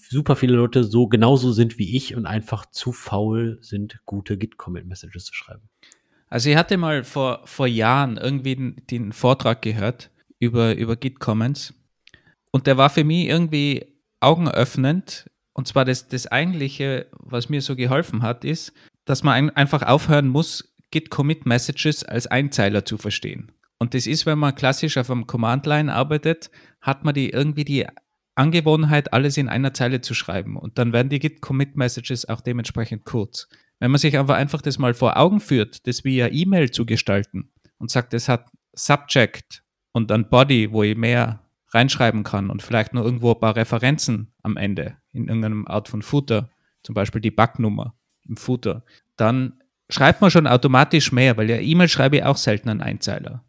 super 0.09 0.37
viele 0.37 0.55
Leute 0.55 0.85
so 0.85 1.07
genauso 1.07 1.53
sind 1.53 1.79
wie 1.79 1.97
ich 1.97 2.15
und 2.15 2.27
einfach 2.27 2.67
zu 2.67 2.93
faul 2.93 3.59
sind, 3.63 4.01
gute 4.05 4.37
Git-Commit-Messages 4.37 5.25
zu 5.25 5.35
schreiben. 5.35 5.69
Also 6.29 6.51
ich 6.51 6.57
hatte 6.57 6.77
mal 6.77 7.03
vor, 7.03 7.41
vor 7.47 7.67
Jahren 7.67 8.17
irgendwie 8.17 8.55
den, 8.55 8.83
den 8.91 9.13
Vortrag 9.13 9.63
gehört 9.63 10.11
über, 10.39 10.77
über 10.77 10.97
Git-Comments 10.97 11.75
und 12.51 12.67
der 12.67 12.77
war 12.77 12.91
für 12.91 13.05
mich 13.05 13.27
irgendwie 13.27 13.87
augenöffnend. 14.21 15.31
Und 15.53 15.67
zwar 15.67 15.85
das, 15.85 16.09
das 16.09 16.27
eigentliche, 16.27 17.07
was 17.13 17.49
mir 17.49 17.63
so 17.63 17.77
geholfen 17.77 18.23
hat, 18.23 18.45
ist, 18.45 18.73
dass 19.05 19.23
man 19.23 19.35
ein, 19.35 19.51
einfach 19.51 19.83
aufhören 19.83 20.29
muss, 20.29 20.75
Git-Commit-Messages 20.91 22.05
als 22.05 22.27
Einzeiler 22.27 22.85
zu 22.85 22.99
verstehen. 22.99 23.53
Und 23.81 23.95
das 23.95 24.07
ist, 24.07 24.27
wenn 24.27 24.39
man 24.39 24.55
klassisch 24.55 24.99
auf 24.99 25.11
einem 25.11 25.27
Command-Line 25.27 25.93
arbeitet, 25.93 26.51
hat 26.83 27.03
man 27.03 27.15
die 27.15 27.31
irgendwie 27.31 27.65
die 27.65 27.87
Angewohnheit, 28.35 29.13
alles 29.13 29.39
in 29.39 29.49
einer 29.49 29.73
Zeile 29.75 30.03
zu 30.03 30.13
schreiben. 30.13 30.57
Und 30.57 30.79
dann 30.79 30.93
werden 30.93 31.09
die 31.09 31.19
Git-Commit-Messages 31.19 32.29
auch 32.29 32.43
dementsprechend 32.43 33.05
kurz. 33.05 33.49
Wenn 33.79 33.91
man 33.91 33.99
sich 33.99 34.19
aber 34.19 34.37
einfach 34.37 34.61
das 34.61 34.79
mal 34.79 34.93
vor 34.93 35.17
Augen 35.17 35.41
führt, 35.41 35.87
das 35.87 36.05
via 36.05 36.29
E-Mail 36.29 36.71
zu 36.71 36.85
gestalten 36.85 37.51
und 37.79 37.91
sagt, 37.91 38.13
es 38.13 38.29
hat 38.29 38.51
Subject 38.75 39.65
und 39.93 40.11
dann 40.11 40.29
Body, 40.29 40.71
wo 40.73 40.83
ich 40.83 40.97
mehr 40.97 41.41
reinschreiben 41.71 42.23
kann 42.23 42.51
und 42.51 42.63
vielleicht 42.63 42.93
nur 42.93 43.05
irgendwo 43.05 43.33
ein 43.33 43.41
paar 43.41 43.57
Referenzen 43.57 44.33
am 44.43 44.59
Ende, 44.59 44.99
in 45.13 45.29
irgendeinem 45.29 45.67
Art 45.67 45.89
von 45.89 46.03
Footer, 46.03 46.51
zum 46.83 46.95
Beispiel 46.95 47.23
die 47.23 47.31
Backnummer 47.31 47.95
im 48.29 48.37
Footer, 48.37 48.85
dann 49.17 49.55
schreibt 49.89 50.21
man 50.21 50.31
schon 50.31 50.47
automatisch 50.47 51.13
mehr, 51.13 51.39
weil 51.39 51.49
ja 51.49 51.57
E-Mail 51.57 51.89
schreibe 51.89 52.19
ich 52.19 52.25
auch 52.25 52.37
selten 52.37 52.69
einen 52.69 52.83
Einzeiler. 52.83 53.45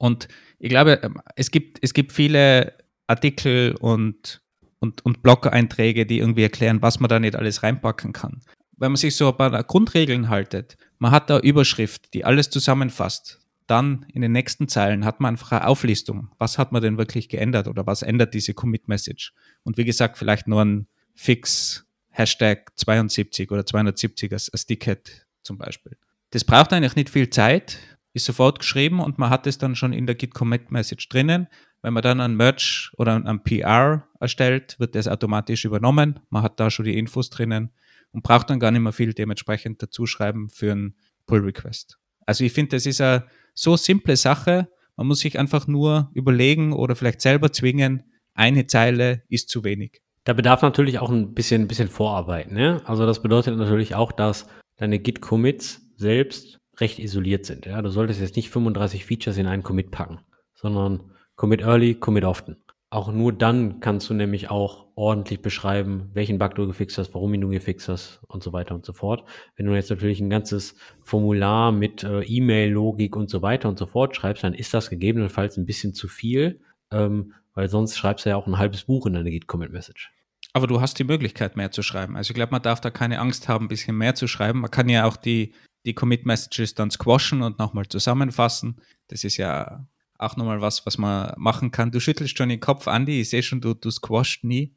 Und 0.00 0.28
ich 0.58 0.70
glaube, 0.70 0.98
es 1.36 1.50
gibt, 1.50 1.78
es 1.82 1.92
gibt 1.92 2.12
viele 2.12 2.72
Artikel 3.06 3.76
und, 3.80 4.40
und, 4.78 5.04
und 5.04 5.22
Blog-Einträge, 5.22 6.06
die 6.06 6.20
irgendwie 6.20 6.42
erklären, 6.42 6.80
was 6.80 7.00
man 7.00 7.10
da 7.10 7.20
nicht 7.20 7.36
alles 7.36 7.62
reinpacken 7.62 8.14
kann. 8.14 8.40
Wenn 8.78 8.92
man 8.92 8.96
sich 8.96 9.14
so 9.14 9.28
ein 9.28 9.36
paar 9.36 9.62
Grundregeln 9.62 10.30
haltet, 10.30 10.78
man 10.98 11.10
hat 11.10 11.28
da 11.28 11.38
Überschrift, 11.38 12.14
die 12.14 12.24
alles 12.24 12.48
zusammenfasst, 12.48 13.40
dann 13.66 14.06
in 14.10 14.22
den 14.22 14.32
nächsten 14.32 14.68
Zeilen 14.68 15.04
hat 15.04 15.20
man 15.20 15.34
einfach 15.34 15.52
eine 15.52 15.66
Auflistung. 15.66 16.30
Was 16.38 16.56
hat 16.56 16.72
man 16.72 16.80
denn 16.80 16.96
wirklich 16.96 17.28
geändert 17.28 17.68
oder 17.68 17.86
was 17.86 18.00
ändert 18.00 18.32
diese 18.32 18.54
Commit-Message? 18.54 19.34
Und 19.64 19.76
wie 19.76 19.84
gesagt, 19.84 20.16
vielleicht 20.16 20.48
nur 20.48 20.64
ein 20.64 20.86
Fix 21.14 21.84
Hashtag 22.08 22.72
72 22.76 23.50
oder 23.50 23.66
270 23.66 24.32
als, 24.32 24.48
als 24.48 24.64
Ticket 24.64 25.26
zum 25.42 25.58
Beispiel. 25.58 25.98
Das 26.30 26.44
braucht 26.44 26.72
eigentlich 26.72 26.96
nicht 26.96 27.10
viel 27.10 27.28
Zeit, 27.28 27.78
ist 28.12 28.24
sofort 28.24 28.58
geschrieben 28.58 29.00
und 29.00 29.18
man 29.18 29.30
hat 29.30 29.46
es 29.46 29.58
dann 29.58 29.76
schon 29.76 29.92
in 29.92 30.06
der 30.06 30.14
Git 30.14 30.34
Commit 30.34 30.70
Message 30.70 31.08
drinnen. 31.08 31.46
Wenn 31.82 31.94
man 31.94 32.02
dann 32.02 32.20
ein 32.20 32.36
Merch 32.36 32.92
oder 32.98 33.14
ein 33.14 33.42
PR 33.42 34.06
erstellt, 34.18 34.78
wird 34.78 34.94
das 34.94 35.08
automatisch 35.08 35.64
übernommen. 35.64 36.20
Man 36.28 36.42
hat 36.42 36.60
da 36.60 36.70
schon 36.70 36.84
die 36.84 36.98
Infos 36.98 37.30
drinnen 37.30 37.70
und 38.12 38.22
braucht 38.22 38.50
dann 38.50 38.60
gar 38.60 38.70
nicht 38.70 38.82
mehr 38.82 38.92
viel 38.92 39.14
dementsprechend 39.14 39.82
dazu 39.82 40.06
schreiben 40.06 40.50
für 40.50 40.72
einen 40.72 40.96
Pull 41.26 41.40
Request. 41.40 41.98
Also 42.26 42.44
ich 42.44 42.52
finde, 42.52 42.76
das 42.76 42.86
ist 42.86 43.00
eine 43.00 43.24
so 43.54 43.76
simple 43.76 44.16
Sache. 44.16 44.68
Man 44.96 45.06
muss 45.06 45.20
sich 45.20 45.38
einfach 45.38 45.66
nur 45.66 46.10
überlegen 46.14 46.72
oder 46.72 46.96
vielleicht 46.96 47.20
selber 47.20 47.52
zwingen, 47.52 48.02
eine 48.34 48.66
Zeile 48.66 49.22
ist 49.28 49.48
zu 49.48 49.64
wenig. 49.64 50.02
Da 50.24 50.34
bedarf 50.34 50.62
natürlich 50.62 50.98
auch 50.98 51.10
ein 51.10 51.34
bisschen, 51.34 51.66
bisschen 51.66 51.88
Vorarbeit. 51.88 52.52
Ne? 52.52 52.82
Also 52.84 53.06
das 53.06 53.22
bedeutet 53.22 53.56
natürlich 53.56 53.94
auch, 53.94 54.12
dass 54.12 54.46
deine 54.76 54.98
Git-Commits 54.98 55.80
selbst 55.96 56.59
recht 56.80 56.98
isoliert 56.98 57.46
sind. 57.46 57.66
Ja? 57.66 57.80
Du 57.82 57.90
solltest 57.90 58.20
jetzt 58.20 58.36
nicht 58.36 58.50
35 58.50 59.04
Features 59.04 59.36
in 59.36 59.46
einen 59.46 59.62
Commit 59.62 59.90
packen, 59.90 60.20
sondern 60.54 61.12
Commit 61.36 61.62
early, 61.62 61.94
Commit 61.94 62.24
often. 62.24 62.56
Auch 62.92 63.12
nur 63.12 63.32
dann 63.32 63.78
kannst 63.78 64.10
du 64.10 64.14
nämlich 64.14 64.50
auch 64.50 64.86
ordentlich 64.96 65.40
beschreiben, 65.40 66.10
welchen 66.12 66.38
Bug 66.38 66.56
du 66.56 66.66
gefixt 66.66 66.98
hast, 66.98 67.14
warum 67.14 67.32
ihn 67.34 67.40
du 67.40 67.48
gefixt 67.48 67.88
hast 67.88 68.20
und 68.26 68.42
so 68.42 68.52
weiter 68.52 68.74
und 68.74 68.84
so 68.84 68.92
fort. 68.92 69.24
Wenn 69.56 69.66
du 69.66 69.74
jetzt 69.74 69.90
natürlich 69.90 70.20
ein 70.20 70.28
ganzes 70.28 70.74
Formular 71.04 71.70
mit 71.70 72.02
äh, 72.02 72.22
E-Mail-Logik 72.22 73.14
und 73.14 73.30
so 73.30 73.42
weiter 73.42 73.68
und 73.68 73.78
so 73.78 73.86
fort 73.86 74.16
schreibst, 74.16 74.42
dann 74.42 74.54
ist 74.54 74.74
das 74.74 74.90
gegebenenfalls 74.90 75.56
ein 75.56 75.66
bisschen 75.66 75.94
zu 75.94 76.08
viel, 76.08 76.60
ähm, 76.90 77.32
weil 77.54 77.68
sonst 77.68 77.96
schreibst 77.96 78.26
du 78.26 78.30
ja 78.30 78.36
auch 78.36 78.48
ein 78.48 78.58
halbes 78.58 78.84
Buch 78.84 79.06
in 79.06 79.12
deine 79.12 79.30
Git-Commit-Message. 79.30 80.10
Aber 80.52 80.66
du 80.66 80.80
hast 80.80 80.98
die 80.98 81.04
Möglichkeit, 81.04 81.56
mehr 81.56 81.70
zu 81.70 81.82
schreiben. 81.82 82.16
Also 82.16 82.32
ich 82.32 82.34
glaube, 82.34 82.50
man 82.50 82.62
darf 82.62 82.80
da 82.80 82.90
keine 82.90 83.20
Angst 83.20 83.48
haben, 83.48 83.66
ein 83.66 83.68
bisschen 83.68 83.96
mehr 83.96 84.16
zu 84.16 84.26
schreiben. 84.26 84.60
Man 84.60 84.70
kann 84.70 84.88
ja 84.88 85.04
auch 85.04 85.16
die, 85.16 85.54
die 85.86 85.94
Commit-Messages 85.94 86.74
dann 86.74 86.90
squashen 86.90 87.42
und 87.42 87.58
nochmal 87.58 87.86
zusammenfassen. 87.86 88.80
Das 89.08 89.24
ist 89.24 89.36
ja 89.36 89.86
auch 90.18 90.36
nochmal 90.36 90.60
was, 90.60 90.84
was 90.86 90.98
man 90.98 91.32
machen 91.36 91.70
kann. 91.70 91.90
Du 91.90 92.00
schüttelst 92.00 92.36
schon 92.36 92.50
den 92.50 92.60
Kopf, 92.60 92.86
Andi. 92.88 93.20
Ich 93.20 93.30
sehe 93.30 93.42
schon, 93.42 93.60
du, 93.60 93.74
du 93.74 93.90
squasht 93.90 94.44
nie. 94.44 94.74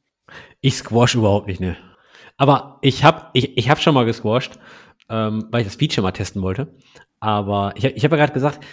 Ich 0.61 0.75
squash 0.75 1.15
überhaupt 1.15 1.47
nicht, 1.47 1.59
ne. 1.59 1.75
Aber 2.37 2.79
ich 2.81 3.03
habe 3.03 3.27
ich, 3.33 3.57
ich 3.57 3.69
hab 3.69 3.81
schon 3.81 3.93
mal 3.93 4.05
gesquasht, 4.05 4.57
ähm, 5.09 5.47
weil 5.51 5.61
ich 5.61 5.67
das 5.67 5.75
Feature 5.75 6.01
mal 6.01 6.11
testen 6.11 6.41
wollte. 6.41 6.73
Aber 7.19 7.73
ich, 7.75 7.83
ich 7.83 8.03
habe 8.03 8.15
ja 8.15 8.21
gerade 8.21 8.33
gesagt, 8.33 8.65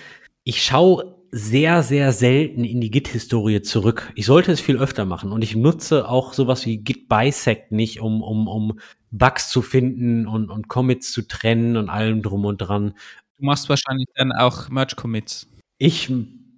ich 0.45 0.63
schaue 0.63 1.20
sehr, 1.33 1.83
sehr 1.83 2.13
selten 2.13 2.65
in 2.65 2.81
die 2.81 2.91
Git-Historie 2.91 3.63
zurück. 3.63 4.13
Ich 4.15 4.27
sollte 4.27 4.53
es 4.53 4.61
viel 4.61 4.79
öfter 4.79 5.05
machen 5.05 5.33
und 5.33 5.43
ich 5.43 5.55
nutze 5.55 6.09
auch 6.09 6.33
sowas 6.33 6.67
wie 6.67 6.79
Git 6.79 7.09
Bisect 7.09 7.73
nicht, 7.73 8.01
um, 8.01 8.23
um, 8.23 8.49
um 8.49 8.79
Bugs 9.11 9.49
zu 9.49 9.63
finden 9.63 10.27
und, 10.27 10.51
und 10.51 10.69
Commits 10.69 11.13
zu 11.13 11.27
trennen 11.27 11.77
und 11.77 11.89
allem 11.89 12.23
drum 12.23 12.45
und 12.45 12.59
dran. 12.59 12.95
Du 13.39 13.45
machst 13.45 13.69
wahrscheinlich 13.69 14.09
dann 14.15 14.33
auch 14.33 14.69
Merge-Commits. 14.69 15.49
Ich 15.79 16.13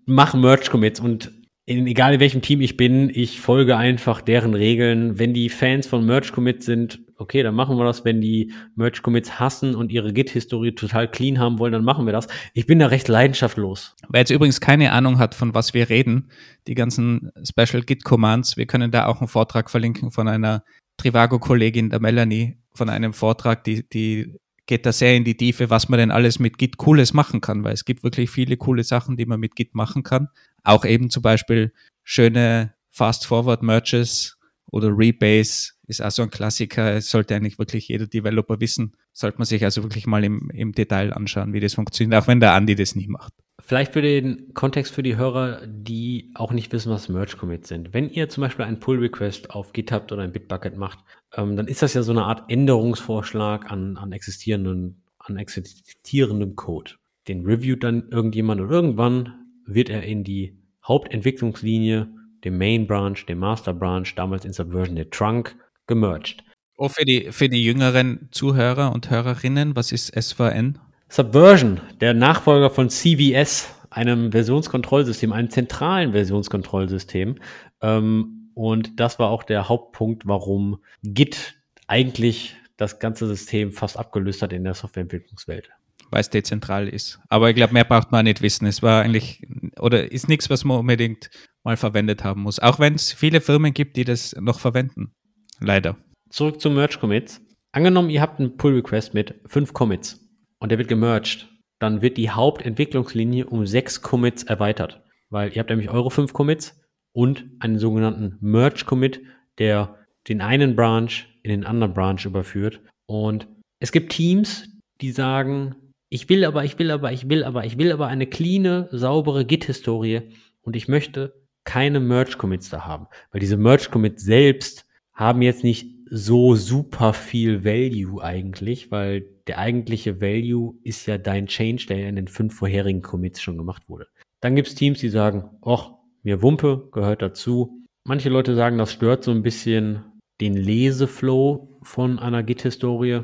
mache 0.06 0.36
Merge-Commits 0.36 1.00
und 1.00 1.30
in, 1.64 1.86
egal 1.86 2.14
in 2.14 2.20
welchem 2.20 2.42
Team 2.42 2.60
ich 2.60 2.76
bin, 2.76 3.10
ich 3.10 3.40
folge 3.40 3.76
einfach 3.76 4.20
deren 4.20 4.54
Regeln. 4.54 5.18
Wenn 5.18 5.32
die 5.34 5.48
Fans 5.48 5.86
von 5.86 6.04
Merge 6.04 6.32
Commits 6.32 6.66
sind, 6.66 7.00
okay, 7.22 7.42
dann 7.42 7.54
machen 7.54 7.76
wir 7.78 7.84
das. 7.84 8.04
Wenn 8.04 8.20
die 8.20 8.52
Merge 8.74 9.00
Commits 9.02 9.38
hassen 9.40 9.74
und 9.74 9.90
ihre 9.90 10.12
Git-Historie 10.12 10.74
total 10.74 11.10
clean 11.10 11.38
haben 11.38 11.58
wollen, 11.58 11.72
dann 11.72 11.84
machen 11.84 12.04
wir 12.04 12.12
das. 12.12 12.28
Ich 12.52 12.66
bin 12.66 12.78
da 12.78 12.88
recht 12.88 13.08
leidenschaftlos. 13.08 13.96
Wer 14.08 14.20
jetzt 14.20 14.30
übrigens 14.30 14.60
keine 14.60 14.92
Ahnung 14.92 15.18
hat, 15.18 15.34
von 15.34 15.54
was 15.54 15.72
wir 15.72 15.88
reden, 15.88 16.30
die 16.66 16.74
ganzen 16.74 17.30
Special 17.42 17.82
Git 17.82 18.04
Commands, 18.04 18.56
wir 18.56 18.66
können 18.66 18.90
da 18.90 19.06
auch 19.06 19.20
einen 19.20 19.28
Vortrag 19.28 19.70
verlinken 19.70 20.10
von 20.10 20.28
einer 20.28 20.64
Trivago-Kollegin, 20.98 21.90
der 21.90 22.00
Melanie, 22.00 22.58
von 22.74 22.88
einem 22.88 23.12
Vortrag, 23.12 23.64
die, 23.64 23.88
die 23.88 24.34
geht 24.66 24.86
da 24.86 24.92
sehr 24.92 25.16
in 25.16 25.24
die 25.24 25.36
Tiefe, 25.36 25.70
was 25.70 25.88
man 25.88 25.98
denn 25.98 26.10
alles 26.10 26.38
mit 26.38 26.58
Git 26.58 26.76
Cooles 26.76 27.12
machen 27.12 27.40
kann, 27.40 27.64
weil 27.64 27.74
es 27.74 27.84
gibt 27.84 28.04
wirklich 28.04 28.30
viele 28.30 28.56
coole 28.56 28.84
Sachen, 28.84 29.16
die 29.16 29.26
man 29.26 29.40
mit 29.40 29.56
Git 29.56 29.74
machen 29.74 30.02
kann. 30.02 30.28
Auch 30.62 30.84
eben 30.84 31.10
zum 31.10 31.22
Beispiel 31.22 31.72
schöne 32.04 32.74
Fast-Forward-Merges 32.90 34.38
oder 34.70 34.88
Rebase 34.96 35.72
ist 35.92 36.02
auch 36.02 36.10
so 36.10 36.22
ein 36.22 36.30
Klassiker. 36.30 37.00
Sollte 37.00 37.36
eigentlich 37.36 37.58
wirklich 37.58 37.88
jeder 37.88 38.06
Developer 38.06 38.60
wissen. 38.60 38.92
Sollte 39.12 39.38
man 39.38 39.46
sich 39.46 39.64
also 39.64 39.82
wirklich 39.82 40.06
mal 40.06 40.24
im, 40.24 40.50
im 40.52 40.72
Detail 40.72 41.12
anschauen, 41.12 41.52
wie 41.52 41.60
das 41.60 41.74
funktioniert, 41.74 42.20
auch 42.20 42.26
wenn 42.26 42.40
der 42.40 42.54
Andi 42.54 42.74
das 42.74 42.96
nie 42.96 43.06
macht. 43.06 43.32
Vielleicht 43.64 43.92
für 43.92 44.02
den 44.02 44.54
Kontext 44.54 44.92
für 44.92 45.04
die 45.04 45.16
Hörer, 45.16 45.66
die 45.66 46.32
auch 46.34 46.52
nicht 46.52 46.72
wissen, 46.72 46.90
was 46.90 47.08
Merge 47.08 47.36
Commits 47.36 47.68
sind. 47.68 47.94
Wenn 47.94 48.10
ihr 48.10 48.28
zum 48.28 48.40
Beispiel 48.40 48.64
einen 48.64 48.80
Pull 48.80 48.98
Request 48.98 49.50
auf 49.50 49.72
GitHub 49.72 50.10
oder 50.10 50.22
ein 50.22 50.32
Bitbucket 50.32 50.76
macht, 50.76 50.98
ähm, 51.34 51.56
dann 51.56 51.68
ist 51.68 51.82
das 51.82 51.94
ja 51.94 52.02
so 52.02 52.10
eine 52.10 52.24
Art 52.24 52.50
Änderungsvorschlag 52.50 53.70
an, 53.70 53.96
an 53.96 54.12
existierenden, 54.12 55.02
an 55.18 55.36
existierendem 55.36 56.56
Code. 56.56 56.92
Den 57.28 57.44
reviewt 57.44 57.84
dann 57.84 58.08
irgendjemand 58.10 58.60
und 58.60 58.70
irgendwann 58.70 59.34
wird 59.64 59.90
er 59.90 60.02
in 60.02 60.24
die 60.24 60.58
Hauptentwicklungslinie, 60.84 62.08
dem 62.44 62.58
Main 62.58 62.88
Branch, 62.88 63.16
dem 63.28 63.38
Master 63.38 63.72
Branch, 63.72 64.08
damals 64.16 64.44
in 64.44 64.52
Subversion 64.52 64.96
der 64.96 65.10
Trunk, 65.10 65.56
gemerged. 65.86 66.44
Oh, 66.76 66.88
für 66.88 67.04
die, 67.04 67.30
für 67.32 67.48
die 67.48 67.64
jüngeren 67.64 68.28
Zuhörer 68.32 68.92
und 68.92 69.10
Hörerinnen, 69.10 69.76
was 69.76 69.92
ist 69.92 70.12
SVN? 70.20 70.78
Subversion, 71.08 71.80
der 72.00 72.14
Nachfolger 72.14 72.70
von 72.70 72.88
CVS, 72.88 73.68
einem 73.90 74.32
Versionskontrollsystem, 74.32 75.32
einem 75.32 75.50
zentralen 75.50 76.12
Versionskontrollsystem. 76.12 77.36
Ähm, 77.82 78.50
und 78.54 78.98
das 78.98 79.18
war 79.18 79.30
auch 79.30 79.42
der 79.42 79.68
Hauptpunkt, 79.68 80.26
warum 80.26 80.78
Git 81.02 81.54
eigentlich 81.86 82.56
das 82.76 82.98
ganze 82.98 83.26
System 83.26 83.72
fast 83.72 83.98
abgelöst 83.98 84.42
hat 84.42 84.52
in 84.52 84.64
der 84.64 84.74
Softwareentwicklungswelt 84.74 85.70
weil 86.12 86.20
es 86.20 86.30
dezentral 86.30 86.88
ist. 86.88 87.18
Aber 87.30 87.48
ich 87.48 87.56
glaube, 87.56 87.72
mehr 87.72 87.84
braucht 87.84 88.12
man 88.12 88.24
nicht 88.24 88.42
wissen. 88.42 88.66
Es 88.66 88.82
war 88.82 89.02
eigentlich, 89.02 89.46
oder 89.80 90.12
ist 90.12 90.28
nichts, 90.28 90.50
was 90.50 90.62
man 90.62 90.78
unbedingt 90.78 91.30
mal 91.64 91.78
verwendet 91.78 92.22
haben 92.22 92.42
muss. 92.42 92.58
Auch 92.58 92.78
wenn 92.78 92.94
es 92.94 93.12
viele 93.12 93.40
Firmen 93.40 93.72
gibt, 93.72 93.96
die 93.96 94.04
das 94.04 94.36
noch 94.38 94.60
verwenden. 94.60 95.14
Leider. 95.60 95.96
Zurück 96.30 96.60
zu 96.60 96.70
Merge 96.70 96.98
Commits. 96.98 97.40
Angenommen, 97.72 98.10
ihr 98.10 98.20
habt 98.20 98.40
einen 98.40 98.56
Pull 98.56 98.74
Request 98.74 99.14
mit 99.14 99.34
fünf 99.46 99.72
Commits 99.72 100.28
und 100.58 100.70
der 100.70 100.78
wird 100.78 100.88
gemerged. 100.88 101.48
Dann 101.78 102.02
wird 102.02 102.16
die 102.16 102.30
Hauptentwicklungslinie 102.30 103.46
um 103.46 103.66
sechs 103.66 104.02
Commits 104.02 104.44
erweitert. 104.44 105.02
Weil 105.30 105.52
ihr 105.52 105.58
habt 105.58 105.70
nämlich 105.70 105.90
eure 105.90 106.10
fünf 106.10 106.32
Commits 106.32 106.80
und 107.12 107.44
einen 107.60 107.78
sogenannten 107.78 108.36
Merge 108.40 108.84
Commit, 108.84 109.20
der 109.58 109.96
den 110.28 110.40
einen 110.40 110.76
Branch 110.76 111.10
in 111.42 111.50
den 111.50 111.64
anderen 111.64 111.94
Branch 111.94 112.24
überführt. 112.24 112.80
Und 113.06 113.48
es 113.80 113.92
gibt 113.92 114.12
Teams, 114.12 114.68
die 115.00 115.10
sagen, 115.10 115.74
ich 116.08 116.28
will 116.28 116.44
aber, 116.44 116.64
ich 116.64 116.78
will 116.78 116.90
aber, 116.90 117.12
ich 117.12 117.28
will 117.28 117.42
aber, 117.42 117.64
ich 117.64 117.78
will 117.78 117.90
aber 117.90 118.06
eine 118.06 118.26
cleane, 118.26 118.88
saubere 118.92 119.44
Git-Historie 119.44 120.30
und 120.60 120.76
ich 120.76 120.86
möchte 120.86 121.34
keine 121.64 122.00
Merge-Commits 122.00 122.70
da 122.70 122.84
haben. 122.84 123.06
Weil 123.30 123.40
diese 123.40 123.56
Merge-Commits 123.56 124.22
selbst 124.22 124.86
haben 125.14 125.42
jetzt 125.42 125.64
nicht 125.64 125.86
so 126.10 126.54
super 126.54 127.12
viel 127.12 127.64
Value 127.64 128.22
eigentlich, 128.22 128.90
weil 128.90 129.26
der 129.46 129.58
eigentliche 129.58 130.20
Value 130.20 130.74
ist 130.82 131.06
ja 131.06 131.18
dein 131.18 131.46
Change, 131.46 131.86
der 131.88 132.08
in 132.08 132.16
den 132.16 132.28
fünf 132.28 132.54
vorherigen 132.54 133.02
Commits 133.02 133.40
schon 133.40 133.56
gemacht 133.56 133.88
wurde. 133.88 134.06
Dann 134.40 134.54
gibt 134.54 134.68
es 134.68 134.74
Teams, 134.74 134.98
die 135.00 135.08
sagen, 135.08 135.50
ach, 135.64 135.92
mir 136.22 136.42
Wumpe 136.42 136.88
gehört 136.92 137.22
dazu. 137.22 137.82
Manche 138.04 138.28
Leute 138.28 138.54
sagen, 138.54 138.78
das 138.78 138.92
stört 138.92 139.24
so 139.24 139.30
ein 139.30 139.42
bisschen 139.42 140.04
den 140.40 140.54
Leseflow 140.54 141.78
von 141.82 142.18
einer 142.18 142.42
Git-Historie. 142.42 143.22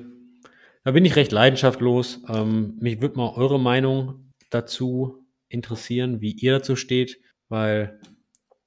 Da 0.84 0.93
bin 0.93 1.05
ich 1.05 1.16
recht 1.16 1.32
leidenschaftslos. 1.32 2.22
Ähm, 2.28 2.78
mich 2.80 3.01
würde 3.01 3.16
mal 3.16 3.34
eure 3.34 3.61
Meinung 3.61 4.32
dazu 4.51 5.26
interessieren, 5.49 6.20
wie 6.20 6.32
ihr 6.32 6.53
dazu 6.53 6.76
steht, 6.76 7.20
weil 7.49 8.01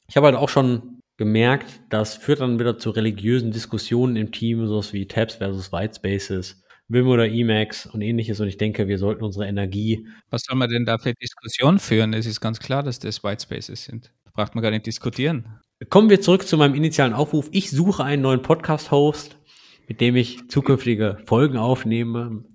ich 0.08 0.18
habe 0.18 0.28
halt 0.28 0.36
auch 0.36 0.50
schon 0.50 1.01
gemerkt, 1.22 1.82
das 1.90 2.16
führt 2.16 2.40
dann 2.40 2.58
wieder 2.58 2.80
zu 2.80 2.90
religiösen 2.90 3.52
Diskussionen 3.52 4.16
im 4.16 4.32
Team, 4.32 4.66
sowas 4.66 4.92
wie 4.92 5.08
Tabs 5.08 5.36
versus 5.36 5.72
Whitespaces, 5.72 6.64
Vim 6.88 7.08
oder 7.08 7.28
Emacs 7.28 7.86
und 7.86 8.02
ähnliches. 8.02 8.40
Und 8.40 8.48
ich 8.48 8.58
denke, 8.58 8.88
wir 8.88 8.98
sollten 8.98 9.24
unsere 9.24 9.46
Energie. 9.46 10.08
Was 10.32 10.42
soll 10.42 10.58
man 10.58 10.68
denn 10.68 10.84
da 10.84 10.98
für 10.98 11.14
Diskussionen 11.14 11.78
führen? 11.78 12.14
Es 12.14 12.26
ist 12.26 12.42
ganz 12.42 12.58
klar, 12.58 12.82
dass 12.82 12.98
das 12.98 13.24
Whitespaces 13.24 13.84
sind. 13.84 14.12
Da 14.26 14.32
braucht 14.34 14.56
man 14.56 14.64
gar 14.64 14.72
nicht 14.72 14.88
diskutieren. 14.88 15.60
kommen 15.92 16.10
wir 16.10 16.22
zurück 16.22 16.48
zu 16.48 16.58
meinem 16.58 16.74
initialen 16.74 17.14
Aufruf. 17.14 17.50
Ich 17.52 17.70
suche 17.70 18.04
einen 18.04 18.24
neuen 18.24 18.42
Podcast-Host, 18.42 19.38
mit 19.88 20.02
dem 20.02 20.16
ich 20.16 20.50
zukünftige 20.50 21.20
Folgen 21.28 21.58
aufnehme. 21.58 22.46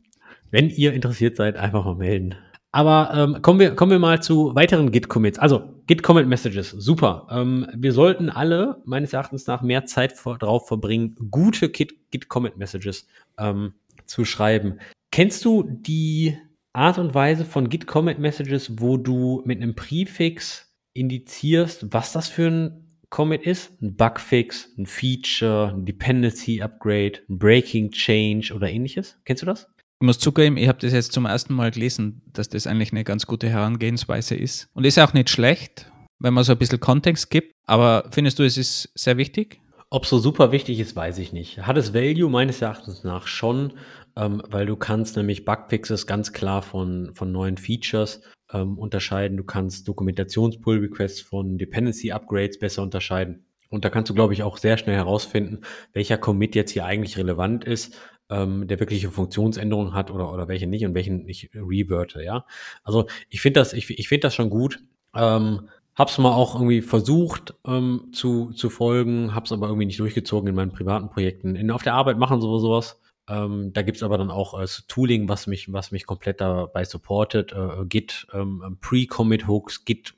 Wenn 0.51 0.71
ihr 0.71 0.93
interessiert 0.93 1.37
seid, 1.37 1.55
einfach 1.55 1.85
mal 1.85 1.95
melden. 1.95 2.35
Aber 2.77 3.11
ähm, 3.15 3.41
kommen, 3.41 3.59
wir, 3.59 3.75
kommen 3.75 3.91
wir 3.91 3.99
mal 3.99 4.23
zu 4.23 4.55
weiteren 4.55 4.91
Git-Commits. 4.91 5.39
Also 5.39 5.63
Git-Commit-Messages, 5.87 6.73
super. 6.73 7.27
Ähm, 7.31 7.67
wir 7.75 7.95
sollten 7.95 8.29
alle 8.29 8.83
meines 8.85 9.15
Erachtens 9.15 9.47
nach 9.47 9.63
mehr 9.63 9.87
Zeit 9.87 10.13
vor, 10.13 10.37
drauf 10.37 10.69
verbringen, 10.69 11.17
gute 11.31 11.71
Git-Commit-Messages 11.71 13.07
ähm, 13.39 13.73
zu 14.05 14.27
schreiben. 14.27 14.79
Kennst 15.11 15.43
du 15.47 15.63
die 15.63 16.37
Art 16.75 16.99
und 16.99 17.15
Weise 17.15 17.47
von 17.47 17.71
Git-Commit-Messages, 17.71 18.79
wo 18.79 18.99
du 18.99 19.43
mit 19.47 19.63
einem 19.63 19.75
Präfix 19.75 20.71
indizierst, 20.93 21.95
was 21.95 22.13
das 22.13 22.29
für 22.29 22.49
ein 22.49 22.99
Commit 23.09 23.47
ist? 23.47 23.81
Ein 23.81 23.97
Bugfix, 23.97 24.69
ein 24.77 24.85
Feature, 24.85 25.73
ein 25.75 25.87
Dependency 25.87 26.61
Upgrade, 26.61 27.21
ein 27.31 27.39
Breaking 27.39 27.91
Change 27.91 28.53
oder 28.53 28.69
ähnliches? 28.69 29.19
Kennst 29.25 29.41
du 29.41 29.47
das? 29.47 29.67
Ich 29.99 30.05
muss 30.05 30.19
zugeben, 30.19 30.59
ich 30.59 30.69
habe 30.69 30.79
das 30.79 30.93
jetzt 30.93 31.13
zum 31.13 31.25
ersten 31.25 31.55
Mal 31.55 31.71
gelesen, 31.71 32.21
dass 32.35 32.51
das 32.51 32.67
eigentlich 32.67 32.93
eine 32.93 33.03
ganz 33.03 33.27
gute 33.27 33.49
Herangehensweise 33.49 34.35
ist. 34.35 34.69
Und 34.75 34.85
ist 34.85 34.99
auch 34.99 35.15
nicht 35.15 35.31
schlecht, 35.31 35.91
wenn 36.19 36.35
man 36.35 36.45
so 36.45 36.53
ein 36.53 36.59
bisschen 36.59 36.81
Kontext 36.81 37.31
gibt. 37.31 37.55
Aber 37.65 38.07
findest 38.11 38.39
du, 38.39 38.43
es 38.43 38.59
ist 38.59 38.91
sehr 38.95 39.17
wichtig? 39.17 39.63
Ob 39.89 40.05
so 40.05 40.19
super 40.19 40.53
wichtig 40.53 40.81
ist, 40.81 40.95
weiß 40.97 41.17
ich 41.17 41.33
nicht. 41.33 41.67
Hat 41.67 41.79
es 41.79 41.95
Value 41.95 42.29
meines 42.29 42.61
Erachtens 42.61 43.05
nach 43.05 43.27
schon, 43.27 43.73
ähm, 44.17 44.43
weil 44.51 44.67
du 44.67 44.77
kannst 44.77 45.17
nämlich 45.17 45.47
Bugfixes 45.47 46.07
ganz 46.07 46.35
klar 46.35 46.61
von, 46.61 47.15
von 47.15 47.33
neuen 47.33 47.57
Features 47.57 48.21
ähm, 48.53 48.79
unterscheiden. 48.79 49.39
Du 49.39 49.45
kannst 49.45 49.89
Dokumentations-Pull-Requests 49.89 51.23
von 51.23 51.57
Dependency-Upgrades 51.57 52.59
besser 52.59 52.83
unterscheiden. 52.83 53.47
Und 53.71 53.87
da 53.87 53.89
kannst 53.89 54.11
du, 54.11 54.15
glaube 54.15 54.35
ich, 54.35 54.43
auch 54.43 54.59
sehr 54.59 54.77
schnell 54.77 54.97
herausfinden, 54.97 55.63
welcher 55.95 56.19
Commit 56.19 56.55
jetzt 56.55 56.73
hier 56.73 56.85
eigentlich 56.85 57.17
relevant 57.17 57.65
ist 57.65 57.97
ähm, 58.31 58.67
der 58.67 58.81
wirkliche 58.81 59.11
Funktionsänderungen 59.11 59.95
hat 59.95 60.11
oder, 60.11 60.33
oder 60.33 60.49
welche 60.49 60.67
nicht 60.67 60.85
und 60.85 60.95
welchen 60.95 61.29
ich 61.29 61.51
reverte, 61.55 62.23
ja. 62.23 62.47
Also 62.83 63.07
ich 63.29 63.41
finde 63.41 63.61
das, 63.61 63.73
ich, 63.73 63.91
ich 63.91 64.09
finde 64.09 64.27
das 64.27 64.35
schon 64.35 64.51
gut. 64.51 64.81
Ähm, 65.15 65.69
hab's 65.95 66.19
mal 66.19 66.33
auch 66.33 66.55
irgendwie 66.55 66.83
versucht 66.83 67.55
ähm, 67.67 68.09
zu, 68.13 68.53
zu 68.53 68.71
folgen, 68.71 69.35
hab's 69.35 69.53
aber 69.53 69.69
irgendwie 69.69 69.87
nicht 69.87 70.01
durchgezogen 70.01 70.49
in 70.49 70.55
meinen 70.55 70.73
privaten 70.73 71.09
Projekten. 71.09 71.57
In, 71.57 71.71
auf 71.71 71.83
der 71.83 71.95
Arbeit 71.95 72.19
machen 72.19 72.41
sie 72.41 72.47
sowas. 72.47 73.01
Ähm, 73.29 73.73
da 73.73 73.83
gibt's 73.83 74.03
aber 74.03 74.19
dann 74.19 74.31
auch 74.31 74.61
äh, 74.61 74.67
Tooling, 74.89 75.29
was 75.29 75.47
mich, 75.47 75.73
was 75.73 75.91
mich 75.91 76.07
komplett 76.07 76.41
dabei 76.41 76.85
supportet. 76.85 77.53
Äh, 77.53 77.85
Git 77.87 78.27
ähm, 78.33 78.79
Pre-Commit 78.81 79.49
Hooks, 79.49 79.85
Git 79.85 80.15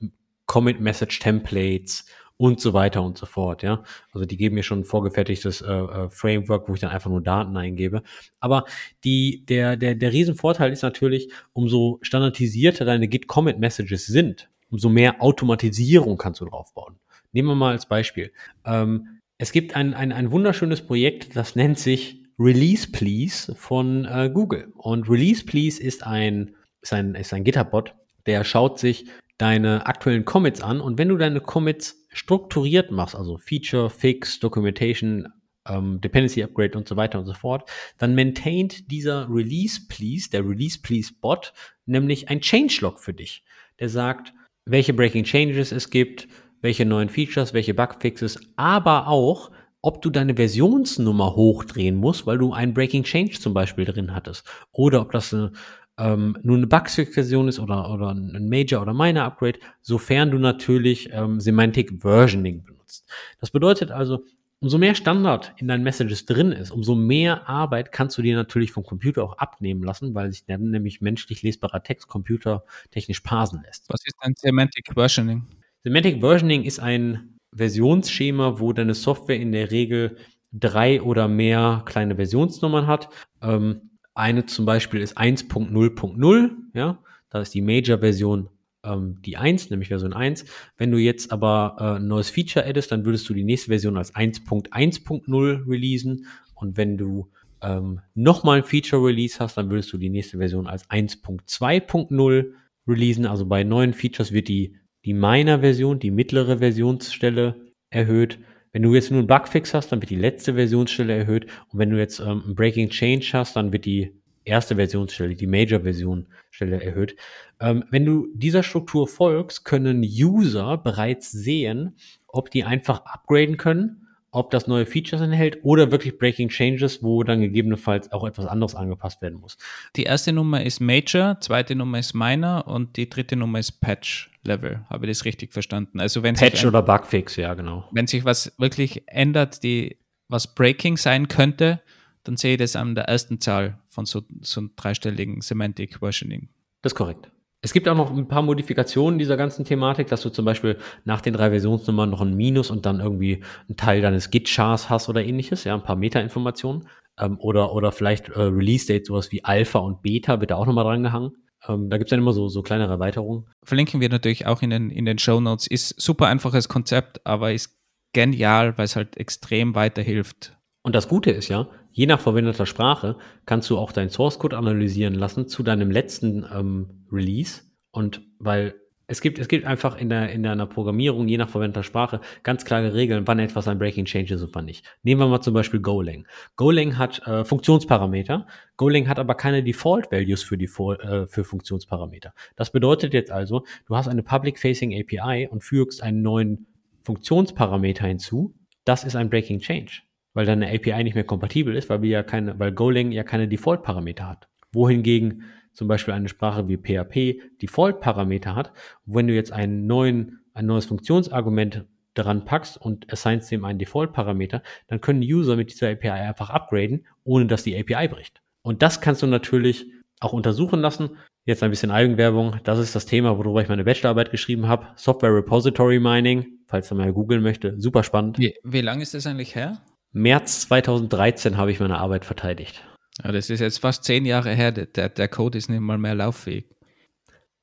Commit 0.47 0.81
Message 0.81 1.19
Templates 1.21 2.07
und 2.39 2.61
so 2.61 2.73
weiter 2.73 3.03
und 3.03 3.19
so 3.19 3.27
fort, 3.27 3.63
ja. 3.63 3.83
Also 4.13 4.25
die 4.25 4.37
geben 4.37 4.55
mir 4.55 4.63
schon 4.63 4.81
ein 4.81 4.85
vorgefertigtes 4.85 5.61
äh, 5.61 5.71
äh, 5.71 6.09
Framework, 6.09 6.69
wo 6.69 6.75
ich 6.75 6.81
dann 6.81 6.91
einfach 6.91 7.11
nur 7.11 7.21
Daten 7.21 7.57
eingebe. 7.57 8.03
Aber 8.41 8.65
die, 9.05 9.45
der, 9.45 9.77
der, 9.77 9.97
der 9.97 10.13
Riesenvorteil 10.13 10.73
ist 10.73 10.83
natürlich, 10.83 11.31
umso 11.53 11.99
standardisierter 12.01 12.85
deine 12.85 13.09
Git-Commit-Messages 13.09 14.07
sind, 14.07 14.49
umso 14.71 14.89
mehr 14.89 15.21
Automatisierung 15.21 16.17
kannst 16.17 16.41
du 16.41 16.45
drauf 16.45 16.73
bauen. 16.75 17.01
Nehmen 17.33 17.49
wir 17.49 17.55
mal 17.57 17.73
als 17.73 17.87
Beispiel. 17.87 18.33
Ähm, 18.65 19.19
es 19.37 19.51
gibt 19.51 19.75
ein, 19.75 19.93
ein, 19.93 20.13
ein 20.13 20.31
wunderschönes 20.31 20.83
Projekt, 20.83 21.35
das 21.35 21.57
nennt 21.57 21.79
sich 21.79 22.23
Release 22.39 22.89
Please 22.91 23.53
von 23.57 24.05
äh, 24.05 24.31
Google. 24.33 24.73
Und 24.77 25.11
Release 25.11 25.45
Please 25.45 25.83
ist 25.83 26.07
ein, 26.07 26.55
ist 26.83 26.93
ein, 26.93 27.17
ist 27.17 27.33
ein 27.33 27.43
GitHub-Bot, 27.43 27.95
der 28.27 28.45
schaut 28.45 28.79
sich 28.79 29.07
deine 29.39 29.87
aktuellen 29.87 30.25
Commits 30.25 30.61
an 30.61 30.81
und 30.81 30.99
wenn 30.99 31.09
du 31.09 31.17
deine 31.17 31.41
Commits 31.41 31.98
strukturiert 32.09 32.91
machst, 32.91 33.15
also 33.15 33.39
Feature, 33.39 33.91
Fix, 33.91 34.41
Documentation, 34.41 35.29
ähm, 35.69 36.01
Dependency 36.01 36.43
Upgrade 36.43 36.77
und 36.77 36.89
so 36.89 36.97
weiter 36.97 37.19
und 37.19 37.27
so 37.27 37.35
fort, 37.35 37.69
dann 37.99 38.15
maintaint 38.15 38.91
dieser 38.91 39.29
Release 39.31 39.81
Please, 39.89 40.31
der 40.31 40.47
Release 40.47 40.81
Please 40.81 41.13
Bot, 41.21 41.53
nämlich 41.87 42.29
ein 42.29 42.41
Changelog 42.41 42.99
für 42.99 43.15
dich. 43.15 43.45
Der 43.79 43.89
sagt, 43.89 44.33
welche 44.65 44.93
Breaking 44.93 45.25
Changes 45.25 45.73
es 45.73 45.91
gibt, 45.91 46.29
welche 46.61 46.85
neuen 46.85 47.09
Features, 47.09 47.55
welche 47.55 47.75
Bugfixes, 47.75 48.41
aber 48.57 49.09
auch, 49.09 49.51
ob 49.81 50.03
du 50.03 50.11
deine 50.11 50.35
Versionsnummer 50.35 51.37
hochdrehen 51.37 51.97
musst, 51.97 52.27
weil 52.27 52.39
du 52.39 52.53
einen 52.53 52.75
Breaking 52.75 53.05
Change 53.05 53.39
zum 53.39 53.55
Beispiel 53.55 53.85
drin 53.85 54.15
hattest. 54.15 54.45
Oder 54.73 55.01
ob 55.01 55.13
das 55.13 55.33
eine 55.33 55.53
ähm, 55.99 56.39
nur 56.43 56.57
eine 56.57 56.67
Bugfix-Version 56.67 57.49
ist 57.49 57.59
oder, 57.59 57.91
oder 57.91 58.11
ein 58.11 58.49
Major 58.49 58.83
oder 58.83 58.95
Minor 58.95 59.25
Upgrade, 59.25 59.59
sofern 59.83 60.31
du 60.31 60.39
natürlich 60.39 61.11
ähm, 61.13 61.41
Semantic 61.41 62.01
Versioning 62.01 62.63
benutzt. 62.63 63.05
Das 63.41 63.51
bedeutet 63.51 63.91
also, 63.91 64.25
umso 64.61 64.79
mehr 64.79 64.95
Standard 64.95 65.53
in 65.59 65.69
deinen 65.69 65.83
Messages 65.83 66.25
drin 66.25 66.53
ist, 66.53 66.71
umso 66.71 66.95
mehr 66.95 67.49
Arbeit 67.49 67.93
kannst 67.93 68.17
du 68.19 68.23
dir 68.23 68.37
natürlich 68.37 68.73
vom 68.73 68.85
Computer 68.85 69.25
auch 69.25 69.39
abnehmen 69.39 69.83
lassen, 69.83 70.15
weil 70.15 70.31
sich 70.31 70.45
dann 70.47 70.71
nämlich 70.71 71.01
menschlich 71.01 71.43
lesbarer 71.43 71.83
Text 71.83 72.09
computertechnisch 72.09 73.21
parsen 73.21 73.63
lässt. 73.65 73.89
Was 73.89 74.01
ist 74.05 74.17
ein 74.21 74.35
Semantic 74.37 74.93
Versioning? 74.95 75.47
Semantic 75.85 76.21
Versioning 76.21 76.65
ist 76.65 76.81
ein 76.81 77.39
Versionsschema, 77.55 78.61
wo 78.61 78.73
deine 78.73 78.95
Software 78.95 79.39
in 79.39 79.53
der 79.53 79.71
Regel 79.71 80.17
drei 80.53 81.03
oder 81.03 81.29
mehr 81.29 81.83
kleine 81.85 82.17
Versionsnummern 82.17 82.87
hat. 82.87 83.09
Ähm, 83.43 83.88
eine 84.19 84.47
zum 84.47 84.67
Beispiel 84.67 85.01
ist 85.01 85.19
1.0.0, 85.19 86.51
ja, 86.75 86.99
da 87.31 87.41
ist 87.41 87.55
die 87.55 87.63
Major-Version 87.63 88.49
ähm, 88.85 89.21
die 89.25 89.37
1, 89.37 89.71
nämlich 89.71 89.89
Version 89.89 90.13
1. 90.13 90.45
Wenn 90.77 90.91
du 90.91 90.99
jetzt 90.99 91.33
aber 91.33 91.77
äh, 91.79 92.01
ein 92.01 92.07
neues 92.07 92.31
Feature 92.31 92.67
addest, 92.67 92.93
dann 92.93 93.05
würdest 93.05 93.29
du 93.29 93.35
die 93.35 93.45
nächste 93.45 93.69
Version 93.69 93.97
als 93.97 94.15
1.1.0 94.15 95.69
releasen 95.69 96.27
und 96.55 96.77
wenn 96.77 96.97
du 96.97 97.31
ähm, 97.61 98.01
nochmal 98.15 98.59
ein 98.59 98.65
Feature-Release 98.65 99.39
hast, 99.41 99.57
dann 99.57 99.71
würdest 99.71 99.93
du 99.93 99.99
die 99.99 100.11
nächste 100.11 100.39
Version 100.39 100.67
als 100.67 100.89
1.2.0 100.91 102.53
releasen. 102.87 103.27
Also 103.27 103.47
bei 103.47 103.65
neuen 103.65 103.95
Features 103.95 104.33
wird 104.33 104.49
die, 104.49 104.77
die 105.05 105.15
Minor-Version, 105.15 105.99
die 105.99 106.11
mittlere 106.11 106.59
Versionsstelle 106.59 107.57
erhöht. 107.91 108.39
Wenn 108.79 108.85
du 108.85 108.95
jetzt 108.95 109.11
nur 109.11 109.19
einen 109.19 109.27
Bugfix 109.27 109.75
hast, 109.75 109.91
dann 109.91 110.01
wird 110.01 110.11
die 110.11 110.15
letzte 110.15 110.55
Versionsstelle 110.55 111.13
erhöht. 111.13 111.47
Und 111.73 111.81
wenn 111.81 111.91
du 111.91 111.99
jetzt 111.99 112.21
ähm, 112.21 112.45
ein 112.47 112.55
Breaking 112.55 112.91
Change 112.91 113.29
hast, 113.33 113.57
dann 113.57 113.73
wird 113.73 113.85
die 113.85 114.13
erste 114.45 114.77
Versionsstelle, 114.77 115.35
die 115.35 115.49
Major-Versionsstelle 115.49 116.81
erhöht. 116.81 117.17
Ähm, 117.59 117.83
wenn 117.91 118.05
du 118.05 118.29
dieser 118.35 118.63
Struktur 118.63 119.09
folgst, 119.09 119.65
können 119.65 120.05
User 120.05 120.79
bereits 120.79 121.33
sehen, 121.33 121.97
ob 122.29 122.53
die 122.53 122.63
einfach 122.63 123.05
upgraden 123.05 123.57
können 123.57 124.07
ob 124.31 124.51
das 124.51 124.67
neue 124.67 124.85
Features 124.85 125.21
enthält 125.21 125.59
oder 125.63 125.91
wirklich 125.91 126.19
Breaking 126.19 126.49
Changes, 126.49 127.03
wo 127.03 127.23
dann 127.23 127.41
gegebenenfalls 127.41 128.13
auch 128.13 128.25
etwas 128.25 128.47
anderes 128.47 128.75
angepasst 128.75 129.23
werden 129.23 129.41
muss. 129.41 129.57
Die 129.97 130.03
erste 130.03 130.33
Nummer 130.33 130.63
ist 130.63 130.81
Major, 130.81 131.41
zweite 131.41 131.75
Nummer 131.75 131.99
ist 131.99 132.15
Minor 132.15 132.67
und 132.67 132.97
die 132.97 133.09
dritte 133.09 133.37
Nummer 133.37 133.59
ist 133.59 133.81
Patch 133.81 134.31
Level. 134.45 134.85
Habe 134.91 135.07
ich 135.07 135.13
das 135.13 135.25
richtig 135.25 135.53
verstanden? 135.53 136.01
Also 136.01 136.23
wenn 136.23 136.35
Patch 136.35 136.65
oder 136.65 136.83
Bugfix, 136.83 137.37
ja, 137.37 137.55
genau. 137.55 137.89
Wenn 137.93 138.07
sich 138.07 138.25
was 138.25 138.53
wirklich 138.59 139.03
ändert, 139.07 139.63
die 139.63 139.97
was 140.29 140.55
Breaking 140.55 140.97
sein 140.97 141.29
könnte, 141.29 141.81
dann 142.25 142.37
sehe 142.37 142.53
ich 142.53 142.59
das 142.59 142.77
an 142.77 142.95
der 142.95 143.05
ersten 143.05 143.41
Zahl 143.41 143.79
von 143.89 144.05
so, 144.05 144.23
so 144.43 144.61
einem 144.61 144.73
dreistelligen 144.77 145.41
Semantic 145.41 146.01
Versioning. 146.01 146.49
Das 146.83 146.93
ist 146.93 146.97
korrekt. 146.97 147.31
Es 147.61 147.73
gibt 147.73 147.89
auch 147.89 147.97
noch 147.97 148.17
ein 148.17 148.29
paar 148.29 148.43
Modifikationen 148.43 149.19
dieser 149.19 149.37
ganzen 149.37 149.65
Thematik, 149.65 150.07
dass 150.09 150.23
du 150.23 150.31
zum 150.31 150.45
Beispiel 150.45 150.79
nach 151.05 151.21
den 151.21 151.35
drei 151.35 151.51
Versionsnummern 151.51 152.09
noch 152.09 152.21
ein 152.21 152.37
Minus 152.37 152.71
und 152.71 152.87
dann 152.87 153.01
irgendwie 153.01 153.43
einen 153.69 153.77
Teil 153.77 154.01
deines 154.01 154.31
Git-Chars 154.31 154.89
hast 154.89 155.09
oder 155.09 155.25
ähnliches, 155.25 155.65
ja, 155.65 155.75
ein 155.75 155.83
paar 155.83 155.97
Meta-Informationen. 155.97 156.89
Ähm, 157.19 157.37
oder, 157.41 157.73
oder 157.73 157.91
vielleicht 157.91 158.29
äh, 158.29 158.43
Release-Date, 158.43 159.07
sowas 159.07 159.33
wie 159.33 159.45
Alpha 159.45 159.81
und 159.81 160.03
Beta 160.03 160.41
wird 160.41 160.53
da 160.53 160.57
auch 160.57 160.67
nochmal 160.67 160.85
dran 160.85 161.03
gehangen. 161.03 161.33
Ähm, 161.67 161.91
da 161.91 161.99
gibt 161.99 162.09
es 162.09 162.11
dann 162.11 162.21
immer 162.21 162.33
so, 162.33 162.49
so 162.49 162.63
kleinere 162.63 162.93
Erweiterungen. 162.93 163.47
Verlinken 163.65 164.01
wir 164.01 164.09
natürlich 164.09 164.47
auch 164.47 164.63
in 164.63 164.71
den, 164.71 164.91
in 164.91 165.05
den 165.05 165.19
Show 165.19 165.41
Notes. 165.41 165.67
Ist 165.67 166.01
super 166.01 166.29
einfaches 166.29 166.69
Konzept, 166.69 167.27
aber 167.27 167.53
ist 167.53 167.77
genial, 168.13 168.79
weil 168.79 168.85
es 168.85 168.95
halt 168.95 169.17
extrem 169.17 169.75
weiterhilft. 169.75 170.57
Und 170.83 170.95
das 170.95 171.09
Gute 171.09 171.33
ist 171.33 171.49
ja, 171.49 171.69
je 171.93 172.07
nach 172.07 172.21
verwendeter 172.21 172.67
Sprache 172.67 173.17
kannst 173.47 173.69
du 173.71 173.79
auch 173.79 173.93
deinen 173.93 174.11
Source 174.11 174.39
Code 174.39 174.57
analysieren 174.57 175.15
lassen 175.15 175.49
zu 175.49 175.63
deinem 175.63 175.91
letzten 175.91 176.47
ähm, 176.53 177.07
Release. 177.11 177.63
Und 177.91 178.23
weil 178.39 178.75
es 179.11 179.23
gibt, 179.23 179.39
es 179.39 179.49
gibt 179.49 179.65
einfach 179.65 179.97
in 179.97 180.11
der, 180.11 180.31
in 180.31 180.43
der 180.43 180.55
Programmierung, 180.67 181.29
je 181.29 181.39
nach 181.39 181.49
verwendeter 181.49 181.83
Sprache, 181.83 182.21
ganz 182.43 182.67
klare 182.67 182.93
Regeln, 182.93 183.27
wann 183.27 183.39
etwas 183.39 183.67
ein 183.67 183.79
Breaking 183.79 184.05
Change 184.05 184.35
ist 184.35 184.43
und 184.43 184.55
wann 184.55 184.67
nicht. 184.67 184.85
Nehmen 185.03 185.23
wir 185.23 185.27
mal 185.27 185.41
zum 185.41 185.55
Beispiel 185.55 185.81
Golang. 185.81 186.27
Golang 186.57 186.99
hat 186.99 187.27
äh, 187.27 187.43
Funktionsparameter. 187.45 188.47
Golang 188.77 189.09
hat 189.09 189.19
aber 189.19 189.35
keine 189.35 189.63
Default 189.63 190.13
Values 190.13 190.43
für, 190.43 190.59
die, 190.59 190.67
äh, 190.67 191.27
für 191.27 191.43
Funktionsparameter. 191.43 192.35
Das 192.57 192.71
bedeutet 192.71 193.15
jetzt 193.15 193.31
also, 193.31 193.65
du 193.87 193.97
hast 193.97 194.09
eine 194.09 194.23
Public 194.23 194.59
Facing 194.59 194.93
API 194.93 195.49
und 195.51 195.65
fügst 195.65 196.03
einen 196.03 196.21
neuen 196.21 196.67
Funktionsparameter 197.03 198.07
hinzu. 198.07 198.55
Das 198.85 199.05
ist 199.05 199.17
ein 199.17 199.31
Breaking 199.31 199.61
Change 199.61 200.03
weil 200.39 200.47
deine 200.47 200.73
API 200.73 201.03
nicht 201.03 201.17
mehr 201.17 201.25
kompatibel 201.25 201.75
ist, 201.75 201.91
weil 201.91 202.01
wir 202.01 202.11
ja 202.11 202.23
keine, 202.23 202.57
weil 202.61 202.71
Golang 202.71 203.11
ja 203.11 203.25
keine 203.25 203.49
Default-Parameter 203.49 204.29
hat. 204.29 204.47
Wohingegen 204.71 205.43
zum 205.73 205.89
Beispiel 205.89 206.15
eine 206.15 206.29
Sprache 206.29 206.69
wie 206.69 206.77
PHP 206.77 207.41
Default-Parameter 207.61 208.55
hat. 208.55 208.73
wenn 209.05 209.27
du 209.27 209.35
jetzt 209.35 209.51
einen 209.51 209.89
neuen, 209.89 210.39
ein 210.55 210.67
neues 210.67 210.87
Funktionsargument 210.87 211.87
dran 212.15 212.45
packst 212.45 212.81
und 212.81 213.13
assignst 213.13 213.51
dem 213.51 213.65
einen 213.65 213.81
Default-Parameter, 213.81 214.63
dann 214.87 215.01
können 215.01 215.23
User 215.23 215.57
mit 215.57 215.73
dieser 215.73 215.91
API 215.91 216.09
einfach 216.09 216.51
upgraden, 216.51 217.05
ohne 217.25 217.47
dass 217.47 217.65
die 217.65 217.77
API 217.77 218.07
bricht. 218.07 218.41
Und 218.63 218.81
das 218.81 219.01
kannst 219.01 219.23
du 219.23 219.27
natürlich 219.27 219.91
auch 220.21 220.33
untersuchen 220.33 220.79
lassen. 220.79 221.17
Jetzt 221.47 221.65
ein 221.65 221.71
bisschen 221.71 221.91
Eigenwerbung. 221.91 222.61
Das 222.63 222.79
ist 222.79 222.95
das 222.95 223.07
Thema, 223.07 223.37
worüber 223.39 223.61
ich 223.61 223.69
meine 223.69 223.83
Bachelorarbeit 223.83 224.31
geschrieben 224.31 224.69
habe. 224.69 224.87
Software 224.95 225.35
Repository 225.35 225.99
Mining, 225.99 226.47
falls 226.69 226.89
man 226.93 226.99
mal 226.99 227.13
googeln 227.13 227.43
möchte. 227.43 227.75
Super 227.81 228.05
spannend. 228.05 228.39
Wie, 228.39 228.55
wie 228.63 228.83
lange 228.83 229.03
ist 229.03 229.15
das 229.15 229.27
eigentlich 229.27 229.57
her? 229.57 229.83
März 230.13 230.63
2013 230.63 231.57
habe 231.57 231.71
ich 231.71 231.81
meine 231.81 231.99
Arbeit 231.99 232.25
verteidigt. 232.25 232.83
Ja, 233.23 233.33
das 233.33 233.51
ist 233.51 233.61
jetzt 233.61 233.79
fast 233.79 234.05
zehn 234.05 234.25
Jahre 234.25 234.55
her. 234.55 234.73
Der, 234.73 235.09
der 235.09 235.29
Code 235.29 235.59
ist 235.59 235.69
nicht 235.69 235.81
mal 235.81 235.99
mehr 235.99 236.15
lauffähig. 236.15 236.67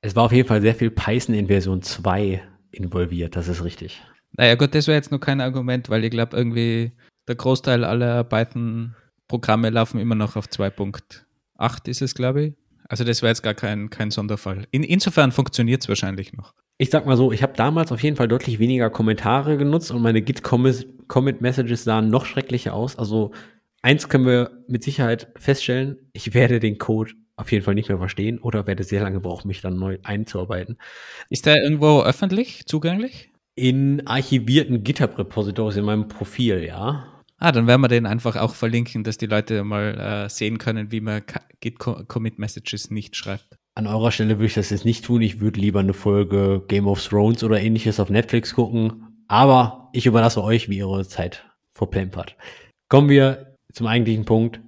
Es 0.02 0.16
war 0.16 0.24
auf 0.24 0.32
jeden 0.32 0.48
Fall 0.48 0.62
sehr 0.62 0.76
viel 0.76 0.92
Python 0.92 1.34
in 1.34 1.48
Version 1.48 1.82
2 1.82 2.44
involviert, 2.72 3.36
das 3.36 3.48
ist 3.48 3.64
richtig. 3.64 4.04
Naja 4.38 4.56
gut, 4.56 4.76
das 4.76 4.88
wäre 4.88 4.98
jetzt 4.98 5.12
nur 5.12 5.20
kein 5.20 5.42
Argument, 5.42 5.90
weil 5.90 6.04
ich 6.04 6.12
glaube 6.12 6.36
irgendwie 6.38 6.92
der 7.28 7.36
Großteil 7.36 7.84
aller 7.84 8.24
Python-Programme 8.24 9.70
laufen 9.70 10.00
immer 10.00 10.16
noch 10.16 10.36
auf 10.36 10.46
2.8 10.46 11.88
ist 11.88 12.02
es, 12.02 12.14
glaube 12.14 12.44
ich. 12.44 12.54
Also 12.88 13.04
das 13.04 13.22
wäre 13.22 13.32
jetzt 13.32 13.42
gar 13.42 13.56
kein, 13.56 13.90
kein 13.90 14.12
Sonderfall. 14.12 14.68
In, 14.72 14.84
insofern 14.84 15.32
funktioniert 15.32 15.82
es 15.82 15.90
wahrscheinlich 15.90 16.34
noch. 16.34 16.54
Ich 16.78 16.90
sag 16.90 17.06
mal 17.06 17.16
so, 17.16 17.32
ich 17.32 17.42
habe 17.42 17.54
damals 17.56 17.94
auf 17.94 18.04
jeden 18.04 18.18
Fall 18.18 18.28
deutlich 18.28 18.60
weniger 18.60 18.90
Kommentare 18.90 19.56
genutzt 19.56 19.92
und 19.92 20.02
meine 20.02 20.22
Git-Commit-Messages 20.22 21.86
sahen 21.86 22.10
noch 22.10 22.26
schrecklicher 22.26 22.74
aus. 22.74 22.98
Also 22.98 23.32
eins 23.82 24.10
können 24.10 24.26
wir 24.26 24.52
mit 24.68 24.84
Sicherheit 24.84 25.32
feststellen, 25.38 25.98
ich 26.12 26.34
werde 26.34 26.60
den 26.60 26.78
Code 26.78 27.14
auf 27.38 27.52
jeden 27.54 27.64
Fall 27.64 27.76
nicht 27.76 27.88
mehr 27.88 27.98
verstehen 27.98 28.40
oder 28.40 28.68
werde 28.68 28.84
sehr 28.84 29.02
lange 29.02 29.22
brauchen, 29.22 29.48
mich 29.48 29.62
dann 29.62 29.78
neu 29.78 30.00
einzuarbeiten. 30.04 30.78
Ist 31.30 31.46
der 31.46 31.64
irgendwo 31.64 32.02
öffentlich 32.02 32.66
zugänglich? 32.66 33.32
In 33.56 34.06
archivierten 34.06 34.84
GitHub-Repositories 34.84 35.78
in 35.78 35.86
meinem 35.86 36.10
Profil, 36.10 36.62
ja. 36.62 37.08
Ah, 37.38 37.54
dann 37.54 37.68
werden 37.68 37.82
wir 37.82 37.88
den 37.88 38.06
einfach 38.06 38.36
auch 38.36 38.54
verlinken, 38.54 39.06
dass 39.06 39.18
die 39.18 39.28
Leute 39.28 39.64
mal 39.64 40.26
äh, 40.26 40.30
sehen 40.30 40.58
können, 40.58 40.92
wie 40.92 41.00
man 41.00 41.22
Git-Commit-Messages 41.62 42.92
nicht 42.92 43.16
schreibt. 43.16 43.58
An 43.78 43.88
eurer 43.88 44.12
Stelle 44.12 44.38
würde 44.38 44.46
ich 44.46 44.54
das 44.54 44.70
jetzt 44.70 44.86
nicht 44.86 45.04
tun. 45.04 45.22
Ich 45.22 45.42
würde 45.42 45.60
lieber 45.60 45.82
eine 45.82 45.94
Folge 45.94 46.64
Game 46.70 46.88
of 46.88 47.06
Thrones 47.06 47.44
oder 47.44 47.60
ähnliches 47.60 48.00
auf 48.00 48.10
Netflix 48.10 48.56
gucken. 48.56 49.20
Aber 49.28 49.90
ich 49.92 50.06
überlasse 50.06 50.42
euch, 50.42 50.70
wie 50.70 50.78
ihr 50.78 50.88
eure 50.88 51.06
Zeit 51.06 51.46
verplempert. 51.74 52.38
Kommen 52.88 53.10
wir 53.10 53.58
zum 53.74 53.88
eigentlichen 53.88 54.24
Punkt. 54.24 54.62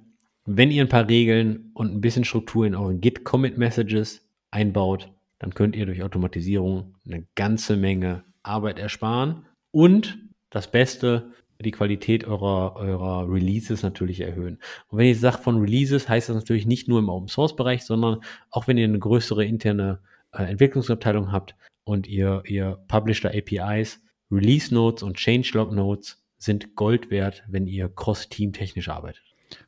Wenn 0.44 0.70
ihr 0.70 0.84
ein 0.84 0.90
paar 0.90 1.08
Regeln 1.08 1.70
und 1.72 1.90
ein 1.90 2.02
bisschen 2.02 2.24
Struktur 2.24 2.66
in 2.66 2.74
euren 2.74 3.00
Git-Commit-Messages 3.00 4.28
einbaut, 4.50 5.10
dann 5.38 5.54
könnt 5.54 5.74
ihr 5.74 5.86
durch 5.86 6.02
Automatisierung 6.02 6.94
eine 7.06 7.26
ganze 7.34 7.76
Menge 7.76 8.24
Arbeit 8.42 8.78
ersparen 8.78 9.46
und 9.70 10.18
das 10.50 10.70
Beste, 10.70 11.32
die 11.60 11.70
Qualität 11.70 12.24
eurer, 12.24 12.76
eurer 12.76 13.28
Releases 13.28 13.82
natürlich 13.82 14.20
erhöhen. 14.20 14.58
Und 14.88 14.98
wenn 14.98 15.08
ich 15.08 15.20
sage 15.20 15.38
von 15.38 15.58
Releases, 15.58 16.08
heißt 16.08 16.28
das 16.28 16.36
natürlich 16.36 16.66
nicht 16.66 16.88
nur 16.88 17.00
im 17.00 17.08
Open 17.08 17.28
Source 17.28 17.56
Bereich, 17.56 17.84
sondern 17.84 18.20
auch 18.50 18.68
wenn 18.68 18.78
ihr 18.78 18.84
eine 18.84 18.98
größere 18.98 19.44
interne 19.44 20.00
äh, 20.32 20.44
Entwicklungsabteilung 20.44 21.32
habt 21.32 21.56
und 21.84 22.06
ihr, 22.06 22.42
ihr 22.46 22.78
publisht 22.86 23.24
da 23.24 23.30
APIs, 23.30 24.00
Release 24.30 24.72
Notes 24.72 25.02
und 25.02 25.16
Changelog 25.16 25.72
Notes 25.72 26.22
sind 26.36 26.76
Gold 26.76 27.10
wert, 27.10 27.42
wenn 27.48 27.66
ihr 27.66 27.88
cross-team 27.88 28.52
technisch 28.52 28.88
arbeitet. 28.88 29.22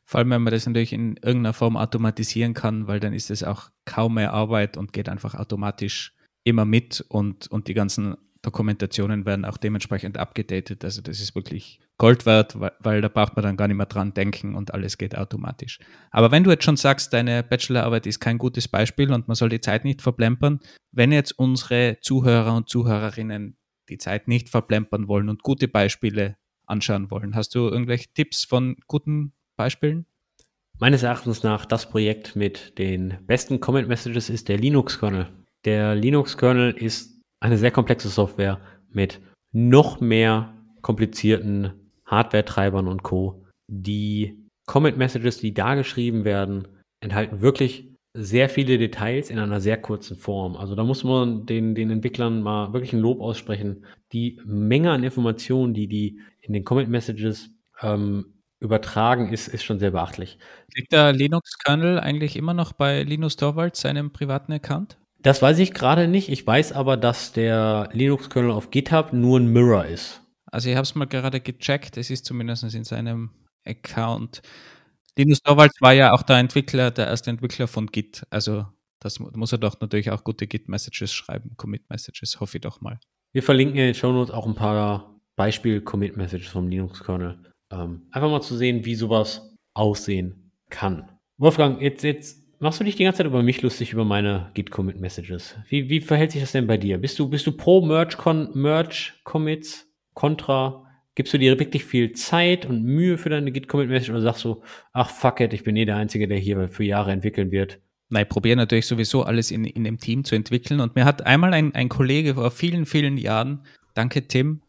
Vor 0.05 0.19
allem, 0.19 0.29
wenn 0.29 0.43
man 0.43 0.53
das 0.53 0.65
natürlich 0.65 0.93
in 0.93 1.17
irgendeiner 1.17 1.53
Form 1.53 1.75
automatisieren 1.75 2.53
kann, 2.53 2.87
weil 2.87 2.99
dann 2.99 3.13
ist 3.13 3.31
es 3.31 3.43
auch 3.43 3.71
kaum 3.85 4.15
mehr 4.15 4.33
Arbeit 4.33 4.77
und 4.77 4.93
geht 4.93 5.09
einfach 5.09 5.35
automatisch 5.35 6.13
immer 6.43 6.65
mit 6.65 7.03
und, 7.09 7.47
und 7.47 7.67
die 7.67 7.73
ganzen 7.73 8.15
Dokumentationen 8.41 9.25
werden 9.25 9.45
auch 9.45 9.57
dementsprechend 9.57 10.17
abgedatet. 10.17 10.83
Also 10.83 11.01
das 11.01 11.19
ist 11.19 11.35
wirklich 11.35 11.79
Gold 11.97 12.25
wert, 12.25 12.59
weil, 12.59 12.71
weil, 12.79 13.01
da 13.01 13.07
braucht 13.07 13.35
man 13.35 13.43
dann 13.43 13.57
gar 13.57 13.67
nicht 13.67 13.77
mehr 13.77 13.85
dran 13.85 14.13
denken 14.13 14.55
und 14.55 14.73
alles 14.73 14.97
geht 14.97 15.15
automatisch. 15.15 15.79
Aber 16.09 16.31
wenn 16.31 16.43
du 16.43 16.49
jetzt 16.49 16.63
schon 16.63 16.77
sagst, 16.77 17.13
deine 17.13 17.43
Bachelorarbeit 17.43 18.07
ist 18.07 18.19
kein 18.19 18.39
gutes 18.39 18.67
Beispiel 18.67 19.13
und 19.13 19.27
man 19.27 19.35
soll 19.35 19.49
die 19.49 19.61
Zeit 19.61 19.85
nicht 19.85 20.01
verplempern, 20.01 20.59
wenn 20.91 21.11
jetzt 21.11 21.37
unsere 21.37 21.97
Zuhörer 22.01 22.55
und 22.55 22.67
Zuhörerinnen 22.67 23.57
die 23.89 23.97
Zeit 23.97 24.27
nicht 24.27 24.49
verplempern 24.49 25.07
wollen 25.07 25.29
und 25.29 25.43
gute 25.43 25.67
Beispiele 25.67 26.37
anschauen 26.65 27.11
wollen, 27.11 27.35
hast 27.35 27.53
du 27.53 27.67
irgendwelche 27.67 28.11
Tipps 28.13 28.43
von 28.45 28.77
guten 28.87 29.33
Beispielen? 29.55 30.05
Meines 30.79 31.03
Erachtens 31.03 31.43
nach 31.43 31.65
das 31.65 31.87
Projekt 31.87 32.35
mit 32.35 32.79
den 32.79 33.19
besten 33.27 33.59
Comment 33.59 33.87
Messages 33.87 34.31
ist 34.31 34.49
der 34.49 34.57
Linux-Kernel. 34.57 35.27
Der 35.63 35.93
Linux-Kernel 35.93 36.71
ist 36.71 37.10
eine 37.41 37.57
sehr 37.57 37.71
komplexe 37.71 38.07
Software 38.07 38.61
mit 38.89 39.19
noch 39.51 39.99
mehr 39.99 40.53
komplizierten 40.81 41.73
Hardware-Treibern 42.05 42.87
und 42.87 43.03
Co. 43.03 43.45
Die 43.67 44.47
Comment 44.65 44.97
Messages, 44.97 45.39
die 45.39 45.53
da 45.53 45.75
geschrieben 45.75 46.23
werden, 46.23 46.67
enthalten 47.01 47.41
wirklich 47.41 47.91
sehr 48.13 48.49
viele 48.49 48.77
Details 48.77 49.29
in 49.29 49.39
einer 49.39 49.61
sehr 49.61 49.77
kurzen 49.81 50.17
Form. 50.17 50.55
Also 50.55 50.75
da 50.75 50.83
muss 50.83 51.03
man 51.03 51.45
den, 51.45 51.75
den 51.75 51.89
Entwicklern 51.89 52.41
mal 52.41 52.73
wirklich 52.73 52.93
ein 52.93 52.99
Lob 52.99 53.21
aussprechen. 53.21 53.85
Die 54.11 54.39
Menge 54.45 54.91
an 54.91 55.03
Informationen, 55.03 55.73
die 55.73 55.87
die 55.87 56.19
in 56.41 56.53
den 56.53 56.65
Comment 56.65 56.89
Messages 56.89 57.51
ähm, 57.81 58.41
übertragen, 58.59 59.31
ist, 59.31 59.47
ist 59.47 59.63
schon 59.63 59.79
sehr 59.79 59.91
beachtlich. 59.91 60.37
Liegt 60.75 60.91
der 60.91 61.13
Linux-Kernel 61.13 61.99
eigentlich 61.99 62.35
immer 62.35 62.53
noch 62.53 62.73
bei 62.73 63.03
Linus 63.03 63.37
Torvalds, 63.37 63.81
seinem 63.81 64.11
privaten 64.11 64.51
Account? 64.51 65.00
Das 65.23 65.41
weiß 65.41 65.59
ich 65.59 65.73
gerade 65.73 66.07
nicht. 66.07 66.29
Ich 66.29 66.45
weiß 66.45 66.71
aber, 66.73 66.97
dass 66.97 67.31
der 67.31 67.89
Linux-Kernel 67.93 68.51
auf 68.51 68.71
GitHub 68.71 69.13
nur 69.13 69.39
ein 69.39 69.47
Mirror 69.47 69.85
ist. 69.85 70.21
Also 70.51 70.69
ich 70.69 70.75
habe 70.75 70.83
es 70.83 70.95
mal 70.95 71.05
gerade 71.05 71.39
gecheckt. 71.39 71.97
Es 71.97 72.09
ist 72.09 72.25
zumindest 72.25 72.63
in 72.73 72.83
seinem 72.83 73.29
Account. 73.65 74.41
Linus 75.17 75.41
Torvalds 75.41 75.79
war 75.81 75.93
ja 75.93 76.13
auch 76.13 76.23
der 76.23 76.37
Entwickler, 76.37 76.89
der 76.89 77.07
erste 77.07 77.29
Entwickler 77.29 77.67
von 77.67 77.87
Git. 77.87 78.25
Also 78.29 78.65
das 78.99 79.19
muss 79.19 79.51
er 79.51 79.57
doch 79.57 79.79
natürlich 79.79 80.11
auch 80.11 80.23
gute 80.23 80.47
Git-Messages 80.47 81.11
schreiben, 81.11 81.55
Commit-Messages, 81.57 82.39
hoffe 82.39 82.57
ich 82.57 82.61
doch 82.61 82.81
mal. 82.81 82.99
Wir 83.33 83.43
verlinken 83.43 83.77
in 83.77 83.85
den 83.85 83.95
Show 83.95 84.11
Notes 84.11 84.33
auch 84.33 84.45
ein 84.45 84.55
paar 84.55 85.19
Beispiel-Commit-Messages 85.35 86.47
vom 86.47 86.67
Linux-Kernel. 86.67 87.43
Ähm, 87.71 88.07
einfach 88.11 88.29
mal 88.29 88.41
zu 88.41 88.55
sehen, 88.55 88.85
wie 88.85 88.95
sowas 88.95 89.55
aussehen 89.73 90.51
kann. 90.69 91.09
Wolfgang, 91.37 91.81
jetzt, 91.81 92.03
jetzt 92.03 92.40
machst 92.61 92.79
du 92.79 92.83
dich 92.83 92.95
die 92.95 93.03
ganze 93.03 93.17
Zeit 93.17 93.27
über 93.27 93.43
mich 93.43 93.61
lustig, 93.61 93.91
über 93.91 94.05
meine 94.05 94.51
Git-Commit-Messages. 94.53 95.55
Wie, 95.67 95.89
wie 95.89 95.99
verhält 95.99 96.31
sich 96.31 96.41
das 96.41 96.51
denn 96.51 96.67
bei 96.67 96.77
dir? 96.77 96.99
Bist 96.99 97.19
du, 97.19 97.27
bist 97.27 97.47
du 97.47 97.51
pro 97.51 97.81
Merge-Commits, 97.81 99.87
Contra? 100.13 100.85
Gibst 101.15 101.33
du 101.33 101.39
dir 101.39 101.59
wirklich 101.59 101.83
viel 101.83 102.13
Zeit 102.13 102.65
und 102.65 102.83
Mühe 102.83 103.17
für 103.17 103.29
deine 103.29 103.51
Git-Commit-Message 103.51 104.11
oder 104.11 104.21
sagst 104.21 104.45
du, 104.45 104.61
ach 104.93 105.09
fuck 105.09 105.41
it, 105.41 105.53
ich 105.53 105.63
bin 105.63 105.75
eh 105.75 105.85
der 105.85 105.97
Einzige, 105.97 106.27
der 106.27 106.37
hier 106.37 106.69
für 106.69 106.83
Jahre 106.83 107.11
entwickeln 107.11 107.51
wird? 107.51 107.79
Nein, 108.09 108.23
ich 108.23 108.29
probiere 108.29 108.57
natürlich 108.57 108.85
sowieso 108.85 109.23
alles 109.23 109.51
in, 109.51 109.65
in 109.65 109.83
dem 109.83 109.97
Team 109.97 110.23
zu 110.23 110.35
entwickeln. 110.35 110.81
Und 110.81 110.95
mir 110.95 111.05
hat 111.05 111.25
einmal 111.25 111.53
ein, 111.53 111.73
ein 111.73 111.89
Kollege 111.89 112.35
vor 112.35 112.51
vielen, 112.51 112.85
vielen 112.85 113.17
Jahren, 113.17 113.65
danke 113.95 114.27
Tim, 114.27 114.61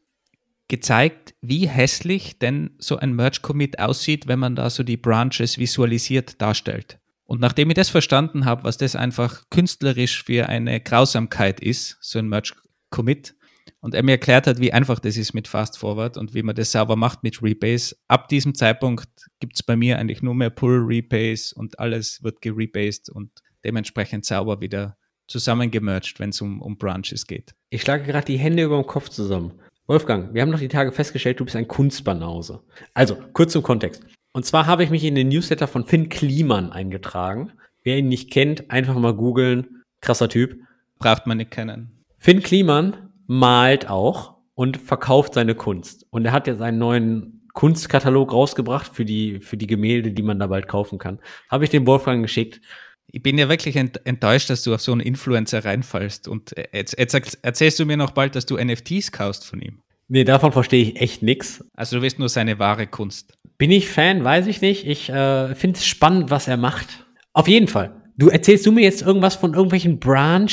gezeigt, 0.69 1.35
wie 1.43 1.69
hässlich 1.69 2.39
denn 2.39 2.71
so 2.79 2.97
ein 2.97 3.15
Merge-Commit 3.15 3.79
aussieht, 3.79 4.29
wenn 4.29 4.39
man 4.39 4.57
da 4.57 4.71
so 4.71 4.83
die 4.83 4.97
Branches 4.97 5.59
visualisiert 5.59 6.41
darstellt. 6.41 7.02
Und 7.25 7.41
nachdem 7.41 7.71
ich 7.71 7.75
das 7.75 7.89
verstanden 7.89 8.45
habe, 8.45 8.65
was 8.65 8.77
das 8.77 8.97
einfach 8.97 9.43
künstlerisch 9.51 10.25
für 10.25 10.49
eine 10.49 10.81
Grausamkeit 10.81 11.61
ist, 11.61 11.97
so 12.01 12.19
ein 12.19 12.29
Merge-Commit, 12.29 13.35
und 13.81 13.95
er 13.95 14.05
mir 14.05 14.13
erklärt 14.13 14.47
hat, 14.47 14.61
wie 14.61 14.73
einfach 14.73 15.01
das 15.01 15.17
ist 15.17 15.35
mit 15.35 15.49
Fast 15.49 15.79
Forward 15.79 16.17
und 16.17 16.35
wie 16.35 16.43
man 16.43 16.55
das 16.55 16.73
sauber 16.73 16.97
macht 16.97 17.23
mit 17.23 17.43
Rebase, 17.43 17.97
ab 18.09 18.29
diesem 18.29 18.55
Zeitpunkt 18.55 19.09
gibt 19.41 19.57
es 19.57 19.63
bei 19.63 19.77
mir 19.77 19.99
eigentlich 19.99 20.23
nur 20.23 20.35
mehr 20.35 20.51
Pull-Rebase 20.51 21.55
und 21.57 21.79
alles 21.79 22.23
wird 22.23 22.41
gerebased 22.41 23.11
und 23.11 23.31
dementsprechend 23.65 24.25
sauber 24.25 24.61
wieder 24.61 24.97
zusammengemerged, 25.27 26.21
wenn 26.21 26.31
es 26.31 26.41
um, 26.41 26.61
um 26.61 26.79
Branches 26.79 27.27
geht. 27.27 27.55
Ich 27.71 27.83
schlage 27.83 28.05
gerade 28.05 28.27
die 28.27 28.39
Hände 28.39 28.63
über 28.65 28.77
dem 28.77 28.87
Kopf 28.87 29.09
zusammen. 29.09 29.53
Wolfgang, 29.87 30.33
wir 30.33 30.43
haben 30.43 30.51
noch 30.51 30.61
die 30.61 30.69
Tage 30.69 30.93
festgestellt, 30.93 31.41
du 31.41 31.45
bist 31.45 31.57
ein 31.57 31.67
Kunstbanause. 31.67 32.63
Also, 32.95 33.17
kurz 33.33 33.53
zum 33.53 33.63
Kontext. 33.63 34.05
Und 34.33 34.47
zwar 34.47 34.67
habe 34.67 34.83
ich 34.83 34.91
mich 34.91 35.05
in 35.05 35.15
den 35.15 35.29
Newsletter 35.29 35.69
von 35.69 35.85
Finn 35.85 36.09
Kliman 36.09 36.73
eingetragen. 36.73 37.53
Wer 37.83 37.99
ihn 37.99 38.09
nicht 38.09 38.31
kennt, 38.31 38.71
einfach 38.71 38.95
mal 38.95 39.15
googeln. 39.15 39.83
Krasser 40.01 40.29
Typ. 40.29 40.59
Braucht 40.99 41.27
man 41.27 41.37
nicht 41.37 41.51
kennen. 41.51 42.05
Finn 42.19 42.43
Kliman 42.43 43.11
malt 43.27 43.91
auch 43.91 44.37
und 44.55 44.77
verkauft 44.79 45.35
seine 45.35 45.55
Kunst. 45.55 46.07
Und 46.11 46.25
er 46.25 46.33
hat 46.33 46.47
jetzt 46.47 46.63
einen 46.63 46.79
neuen 46.79 47.49
Kunstkatalog 47.53 48.33
rausgebracht 48.33 48.95
für 48.95 49.05
die, 49.05 49.41
für 49.41 49.57
die 49.57 49.67
Gemälde, 49.67 50.13
die 50.13 50.23
man 50.23 50.39
da 50.39 50.47
bald 50.47 50.69
kaufen 50.69 50.99
kann. 50.99 51.19
Habe 51.51 51.65
ich 51.65 51.71
dem 51.71 51.87
Wolfgang 51.87 52.23
geschickt. 52.23 52.61
Ich 53.09 53.23
bin 53.23 53.37
ja 53.37 53.49
wirklich 53.49 53.77
enttäuscht, 53.77 54.49
dass 54.49 54.63
du 54.63 54.75
auf 54.75 54.81
so 54.81 54.93
einen 54.93 55.03
Influencer 55.03 55.65
reinfallst. 55.65 56.29
Und 56.29 56.55
jetzt, 56.73 56.99
jetzt 56.99 57.39
erzählst 57.43 57.79
du 57.79 57.85
mir 57.85 57.99
noch 57.99 58.13
bald, 58.13 58.35
dass 58.37 58.47
du 58.47 58.57
NFTs 58.57 59.13
kaufst 59.13 59.47
von 59.47 59.61
ihm. 59.61 59.83
Nee, 60.13 60.25
davon 60.25 60.53
verstehe 60.53 60.83
ich 60.83 61.01
echt 61.01 61.23
nichts. 61.23 61.65
Also 61.75 61.97
du 61.97 62.03
willst 62.03 62.19
nur 62.19 62.29
seine 62.29 62.59
wahre 62.59 62.87
Kunst. 62.87 63.33
Bin 63.57 63.71
ich 63.71 63.89
Fan? 63.89 64.23
Weiß 64.23 64.47
ich 64.47 64.61
nicht. 64.61 64.87
Ich 64.87 65.09
äh, 65.09 65.55
finde 65.55 65.79
es 65.79 65.87
spannend, 65.87 66.31
was 66.31 66.49
er 66.49 66.59
macht. 66.59 67.07
Auf 67.33 67.49
jeden 67.49 67.67
Fall. 67.67 68.03
Du 68.19 68.29
erzählst 68.29 68.67
du 68.67 68.73
mir 68.73 68.83
jetzt 68.83 69.01
irgendwas 69.01 69.37
von 69.37 69.55
irgendwelchen 69.55 69.99
Branch, 69.99 70.51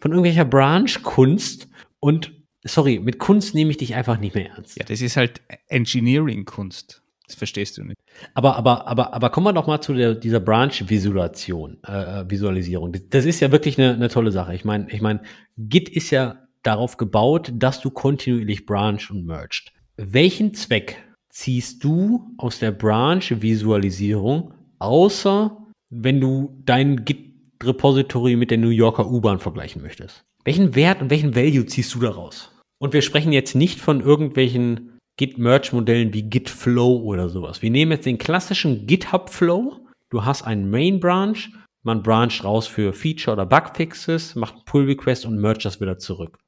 von 0.00 0.12
irgendwelcher 0.12 0.46
Branch-Kunst 0.46 1.68
und 2.00 2.32
sorry, 2.64 3.00
mit 3.00 3.18
Kunst 3.18 3.54
nehme 3.54 3.70
ich 3.70 3.76
dich 3.76 3.94
einfach 3.94 4.18
nicht 4.18 4.34
mehr 4.34 4.48
ernst. 4.48 4.78
Ja, 4.78 4.86
das 4.86 5.02
ist 5.02 5.18
halt 5.18 5.42
Engineering-Kunst. 5.68 7.02
Das 7.26 7.34
verstehst 7.34 7.76
du 7.76 7.84
nicht. 7.84 8.00
Aber, 8.32 8.56
aber, 8.56 8.86
aber, 8.86 9.12
aber 9.12 9.28
kommen 9.28 9.44
wir 9.44 9.52
doch 9.52 9.66
mal 9.66 9.82
zu 9.82 9.92
der, 9.92 10.14
dieser 10.14 10.40
Branch-Visualisation, 10.40 11.76
äh, 11.86 12.20
äh 12.20 12.30
Visualisierung. 12.30 12.96
Das 13.10 13.26
ist 13.26 13.40
ja 13.40 13.52
wirklich 13.52 13.78
eine, 13.78 13.92
eine 13.92 14.08
tolle 14.08 14.32
Sache. 14.32 14.54
Ich 14.54 14.64
meine, 14.64 14.90
ich 14.90 15.02
meine, 15.02 15.20
Git 15.58 15.90
ist 15.90 16.10
ja 16.10 16.41
darauf 16.62 16.96
gebaut, 16.96 17.52
dass 17.54 17.80
du 17.80 17.90
kontinuierlich 17.90 18.66
branch 18.66 19.10
und 19.10 19.26
merged. 19.26 19.72
Welchen 19.96 20.54
Zweck 20.54 21.02
ziehst 21.30 21.82
du 21.84 22.34
aus 22.38 22.58
der 22.58 22.72
Branch-Visualisierung, 22.72 24.54
außer 24.78 25.56
wenn 25.90 26.20
du 26.20 26.62
dein 26.64 27.04
Git-Repository 27.04 28.36
mit 28.36 28.50
der 28.50 28.58
New 28.58 28.70
Yorker 28.70 29.10
U-Bahn 29.10 29.38
vergleichen 29.38 29.82
möchtest? 29.82 30.24
Welchen 30.44 30.74
Wert 30.74 31.00
und 31.00 31.10
welchen 31.10 31.36
Value 31.36 31.66
ziehst 31.66 31.94
du 31.94 32.00
daraus? 32.00 32.50
Und 32.78 32.92
wir 32.92 33.02
sprechen 33.02 33.32
jetzt 33.32 33.54
nicht 33.54 33.78
von 33.78 34.00
irgendwelchen 34.00 34.98
Git-Merge-Modellen 35.16 36.12
wie 36.14 36.22
Git-Flow 36.22 37.02
oder 37.02 37.28
sowas. 37.28 37.62
Wir 37.62 37.70
nehmen 37.70 37.92
jetzt 37.92 38.06
den 38.06 38.18
klassischen 38.18 38.86
GitHub-Flow. 38.86 39.86
Du 40.10 40.24
hast 40.24 40.42
einen 40.42 40.70
Main-Branch, 40.70 41.36
man 41.84 42.02
brancht 42.02 42.44
raus 42.44 42.66
für 42.66 42.92
Feature- 42.92 43.34
oder 43.34 43.46
Bugfixes, 43.46 44.34
macht 44.34 44.54
einen 44.54 44.64
Pull-Request 44.64 45.26
und 45.26 45.38
merge 45.38 45.60
das 45.62 45.80
wieder 45.80 45.98
zurück. 45.98 46.38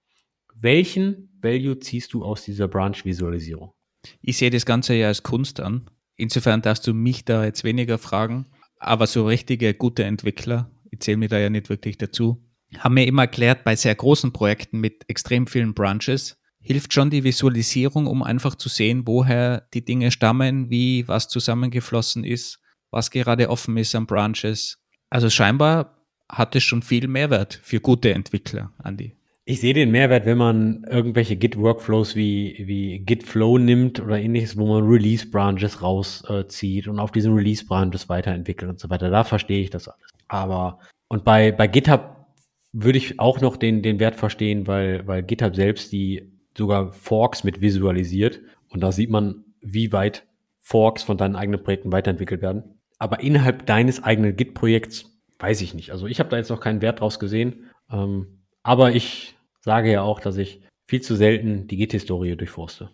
Welchen 0.54 1.28
Value 1.42 1.78
ziehst 1.78 2.12
du 2.14 2.24
aus 2.24 2.44
dieser 2.44 2.68
Branch-Visualisierung? 2.68 3.72
Ich 4.20 4.38
sehe 4.38 4.50
das 4.50 4.66
Ganze 4.66 4.94
ja 4.94 5.08
als 5.08 5.22
Kunst 5.22 5.60
an. 5.60 5.90
Insofern 6.16 6.62
darfst 6.62 6.86
du 6.86 6.94
mich 6.94 7.24
da 7.24 7.44
jetzt 7.44 7.64
weniger 7.64 7.98
fragen. 7.98 8.46
Aber 8.78 9.06
so 9.06 9.26
richtige 9.26 9.74
gute 9.74 10.04
Entwickler, 10.04 10.70
ich 10.90 11.00
zähle 11.00 11.16
mir 11.16 11.28
da 11.28 11.38
ja 11.38 11.50
nicht 11.50 11.68
wirklich 11.68 11.98
dazu, 11.98 12.44
haben 12.78 12.94
mir 12.94 13.06
immer 13.06 13.22
erklärt, 13.22 13.64
bei 13.64 13.76
sehr 13.76 13.94
großen 13.94 14.32
Projekten 14.32 14.80
mit 14.80 15.04
extrem 15.08 15.46
vielen 15.46 15.74
Branches 15.74 16.36
hilft 16.60 16.94
schon 16.94 17.10
die 17.10 17.24
Visualisierung, 17.24 18.06
um 18.06 18.22
einfach 18.22 18.54
zu 18.54 18.68
sehen, 18.68 19.06
woher 19.06 19.68
die 19.74 19.84
Dinge 19.84 20.10
stammen, 20.10 20.70
wie 20.70 21.06
was 21.06 21.28
zusammengeflossen 21.28 22.24
ist, 22.24 22.58
was 22.90 23.10
gerade 23.10 23.50
offen 23.50 23.76
ist 23.76 23.94
an 23.94 24.06
Branches. 24.06 24.78
Also 25.10 25.28
scheinbar 25.28 26.06
hat 26.28 26.56
es 26.56 26.64
schon 26.64 26.82
viel 26.82 27.06
Mehrwert 27.06 27.60
für 27.62 27.80
gute 27.80 28.14
Entwickler, 28.14 28.72
Andi. 28.78 29.14
Ich 29.46 29.60
sehe 29.60 29.74
den 29.74 29.90
Mehrwert, 29.90 30.24
wenn 30.24 30.38
man 30.38 30.84
irgendwelche 30.88 31.36
Git-Workflows 31.36 32.16
wie, 32.16 32.64
wie 32.66 33.00
Git-Flow 33.00 33.58
nimmt 33.58 34.00
oder 34.00 34.18
ähnliches, 34.18 34.56
wo 34.56 34.66
man 34.66 34.88
Release-Branches 34.88 35.82
rauszieht 35.82 36.86
äh, 36.86 36.90
und 36.90 36.98
auf 36.98 37.12
diesen 37.12 37.34
Release-Branches 37.34 38.08
weiterentwickelt 38.08 38.70
und 38.70 38.80
so 38.80 38.88
weiter. 38.88 39.10
Da 39.10 39.22
verstehe 39.22 39.60
ich 39.60 39.68
das 39.68 39.86
alles. 39.86 40.08
Aber, 40.28 40.78
und 41.08 41.24
bei, 41.24 41.52
bei 41.52 41.66
GitHub 41.66 42.26
würde 42.72 42.96
ich 42.96 43.20
auch 43.20 43.42
noch 43.42 43.58
den, 43.58 43.82
den 43.82 44.00
Wert 44.00 44.16
verstehen, 44.16 44.66
weil, 44.66 45.06
weil 45.06 45.22
GitHub 45.22 45.54
selbst 45.54 45.92
die 45.92 46.32
sogar 46.56 46.92
Forks 46.92 47.44
mit 47.44 47.60
visualisiert. 47.60 48.40
Und 48.70 48.80
da 48.80 48.92
sieht 48.92 49.10
man, 49.10 49.44
wie 49.60 49.92
weit 49.92 50.26
Forks 50.60 51.02
von 51.02 51.18
deinen 51.18 51.36
eigenen 51.36 51.62
Projekten 51.62 51.92
weiterentwickelt 51.92 52.40
werden. 52.40 52.80
Aber 52.98 53.20
innerhalb 53.20 53.66
deines 53.66 54.02
eigenen 54.02 54.36
Git-Projekts 54.36 55.20
weiß 55.38 55.60
ich 55.60 55.74
nicht. 55.74 55.90
Also 55.90 56.06
ich 56.06 56.18
habe 56.18 56.30
da 56.30 56.38
jetzt 56.38 56.48
noch 56.48 56.60
keinen 56.60 56.80
Wert 56.80 57.00
draus 57.00 57.18
gesehen. 57.18 57.66
Ähm, 57.92 58.38
aber 58.62 58.92
ich 58.92 59.33
sage 59.64 59.90
ja 59.90 60.02
auch, 60.02 60.20
dass 60.20 60.36
ich 60.36 60.60
viel 60.86 61.00
zu 61.00 61.16
selten 61.16 61.66
die 61.66 61.76
Git-Historie 61.76 62.36
durchforste. 62.36 62.90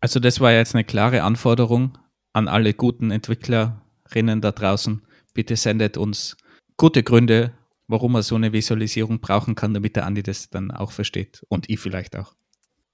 Also 0.00 0.20
das 0.20 0.40
war 0.40 0.52
jetzt 0.52 0.74
eine 0.74 0.84
klare 0.84 1.22
Anforderung 1.22 1.98
an 2.32 2.48
alle 2.48 2.72
guten 2.72 3.10
Entwicklerinnen 3.10 4.40
da 4.40 4.52
draußen. 4.52 5.02
Bitte 5.34 5.56
sendet 5.56 5.96
uns 5.96 6.36
gute 6.76 7.02
Gründe, 7.02 7.52
warum 7.88 8.12
man 8.12 8.22
so 8.22 8.36
eine 8.36 8.52
Visualisierung 8.52 9.20
brauchen 9.20 9.54
kann, 9.54 9.74
damit 9.74 9.96
der 9.96 10.06
Andi 10.06 10.22
das 10.22 10.48
dann 10.48 10.70
auch 10.70 10.92
versteht 10.92 11.42
und 11.48 11.68
ich 11.68 11.78
vielleicht 11.78 12.16
auch. 12.16 12.34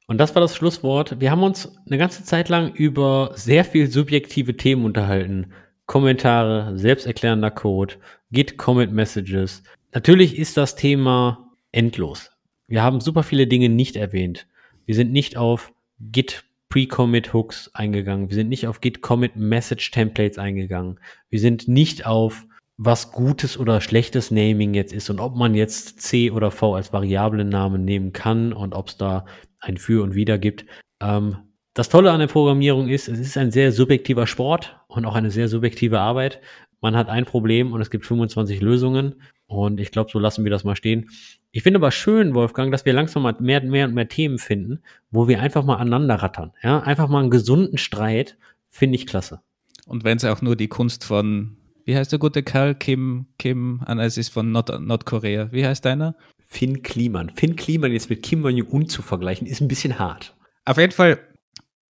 Und 0.07 0.19
das 0.19 0.35
war 0.35 0.41
das 0.41 0.57
Schlusswort. 0.57 1.21
Wir 1.21 1.31
haben 1.31 1.43
uns 1.43 1.73
eine 1.87 1.99
ganze 1.99 2.25
Zeit 2.25 2.49
lang 2.49 2.75
über 2.75 3.31
sehr 3.35 3.65
viel 3.65 3.91
subjektive 3.91 4.57
Themen 4.57 4.85
unterhalten. 4.85 5.53
Kommentare, 5.87 6.77
selbsterklärender 6.77 7.51
Code, 7.51 7.95
Git 8.31 8.59
Comment 8.59 8.93
Messages. 8.93 9.63
Natürlich 9.93 10.37
ist 10.37 10.57
das 10.57 10.75
Thema 10.75 11.53
endlos. 11.73 12.34
Wir 12.67 12.83
haben 12.83 13.01
super 13.01 13.23
viele 13.23 13.47
Dinge 13.47 13.69
nicht 13.69 13.97
erwähnt. 13.97 14.47
Wir 14.87 14.95
sind 14.95 15.13
nicht 15.13 15.37
auf 15.37 15.73
Git 16.01 16.45
Pre-Commit 16.69 17.33
Hooks 17.33 17.71
eingegangen. 17.75 18.31
Wir 18.31 18.35
sind 18.35 18.49
nicht 18.49 18.67
auf 18.67 18.81
Git 18.81 19.01
Commit 19.01 19.37
Message 19.37 19.91
Templates 19.91 20.39
eingegangen. 20.39 20.99
Wir 21.31 21.41
sind 21.41 21.69
nicht 21.69 22.07
auf 22.07 22.47
was 22.77 23.13
gutes 23.13 23.59
oder 23.59 23.81
schlechtes 23.81 24.31
Naming 24.31 24.75
jetzt 24.75 24.93
ist 24.93 25.09
und 25.09 25.21
ob 25.21 25.37
man 25.37 25.55
jetzt 25.55 26.01
C 26.01 26.31
oder 26.31 26.51
V 26.51 26.75
als 26.75 26.93
Variablennamen 26.93 27.85
nehmen 27.85 28.13
kann 28.13 28.53
und 28.53 28.75
ob 28.75 28.89
es 28.89 28.97
da 28.97 29.27
ein 29.61 29.77
Für 29.77 30.03
und 30.03 30.15
Wider 30.15 30.39
gibt. 30.39 30.67
Ähm, 31.01 31.37
das 31.75 31.89
Tolle 31.89 32.13
an 32.13 32.21
der 32.21 32.27
Programmierung 32.29 32.89
ist, 32.89 33.09
es 33.09 33.19
ist 33.19 33.37
ein 33.37 33.51
sehr 33.51 33.73
subjektiver 33.73 34.27
Sport 34.27 34.77
und 34.89 35.05
auch 35.07 35.15
eine 35.15 35.31
sehr 35.31 35.49
subjektive 35.49 36.01
Arbeit. 36.01 36.41
Man 36.85 36.97
hat 36.97 37.09
ein 37.09 37.25
Problem 37.25 37.73
und 37.73 37.81
es 37.81 37.89
gibt 37.89 38.05
25 38.05 38.61
Lösungen 38.61 39.15
und 39.47 39.81
ich 39.81 39.91
glaube, 39.91 40.11
so 40.13 40.19
lassen 40.19 40.45
wir 40.45 40.51
das 40.51 40.65
mal 40.65 40.77
stehen. 40.77 41.09
Ich 41.51 41.63
finde 41.63 41.79
aber 41.79 41.91
schön, 41.91 42.35
Wolfgang, 42.35 42.71
dass 42.71 42.85
wir 42.85 42.93
langsam 42.93 43.23
mal 43.23 43.35
mehr, 43.41 43.63
mehr 43.63 43.87
und 43.87 43.95
mehr 43.95 44.07
Themen 44.07 44.37
finden, 44.37 44.81
wo 45.11 45.27
wir 45.27 45.41
einfach 45.41 45.65
mal 45.65 45.77
aneinander 45.77 46.17
rattern. 46.17 46.53
Ja, 46.63 46.81
einfach 46.81 47.09
mal 47.09 47.21
einen 47.21 47.31
gesunden 47.31 47.79
Streit, 47.79 48.37
finde 48.69 48.97
ich 48.97 49.07
klasse. 49.07 49.41
Und 49.87 50.05
wenn 50.05 50.19
es 50.19 50.27
auch 50.27 50.43
nur 50.43 50.57
die 50.57 50.69
Kunst 50.69 51.05
von 51.05 51.57
wie 51.87 51.97
heißt 51.97 52.13
der 52.13 52.19
gute 52.19 52.43
Kerl? 52.43 52.75
Kim, 52.75 53.29
Kim, 53.39 53.81
ah, 53.87 53.95
es 54.03 54.19
ist 54.19 54.29
von 54.29 54.53
Nord 54.53 54.79
Nordkorea. 54.79 55.53
Wie 55.53 55.65
heißt 55.67 55.87
deiner? 55.87 56.15
Finn 56.47 56.83
Kliman. 56.83 57.31
Finn 57.35 57.57
Kliman 57.57 57.93
jetzt 57.93 58.11
mit 58.11 58.23
Kim 58.23 58.47
Jong-un 58.47 58.91
zu 58.91 59.01
vergleichen, 59.01 59.47
ist 59.47 59.63
ein 59.63 59.69
bisschen 59.69 59.99
hart. 59.99 60.37
Auf 60.67 60.77
jeden 60.77 60.93
Fall, 60.93 61.19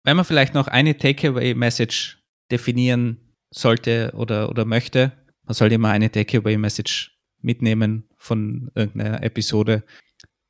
wenn 0.05 0.15
man 0.15 0.25
vielleicht 0.25 0.55
noch 0.55 0.69
eine 0.69 0.97
Takeaway-Message 0.97 2.23
definieren 2.53 3.24
sollte 3.55 4.13
oder, 4.17 4.49
oder 4.49 4.65
möchte, 4.65 5.13
man 5.45 5.55
sollte 5.55 5.77
immer 5.77 5.91
eine 5.91 6.11
Takeaway-Message 6.11 7.17
mitnehmen 7.41 8.09
von 8.17 8.71
irgendeiner 8.75 9.23
Episode, 9.23 9.85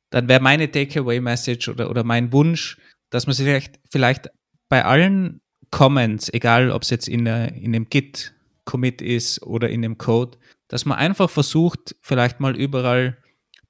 dann 0.09 0.27
wäre 0.27 0.41
meine 0.41 0.71
Takeaway-Message 0.71 1.69
oder, 1.69 1.89
oder 1.89 2.03
mein 2.03 2.31
Wunsch, 2.31 2.77
dass 3.09 3.27
man 3.27 3.33
sich 3.35 3.45
vielleicht, 3.45 3.79
vielleicht 3.89 4.29
bei 4.69 4.83
allen 4.83 5.41
Comments, 5.71 6.33
egal 6.33 6.71
ob 6.71 6.83
es 6.83 6.89
jetzt 6.89 7.07
in, 7.07 7.25
der, 7.25 7.53
in 7.53 7.73
dem 7.73 7.89
Git 7.89 8.33
Commit 8.63 9.01
ist 9.01 9.43
oder 9.43 9.69
in 9.69 9.83
dem 9.83 9.97
Code, 9.97 10.37
dass 10.67 10.85
man 10.85 10.97
einfach 10.97 11.29
versucht, 11.29 11.95
vielleicht 12.01 12.39
mal 12.39 12.55
überall 12.55 13.17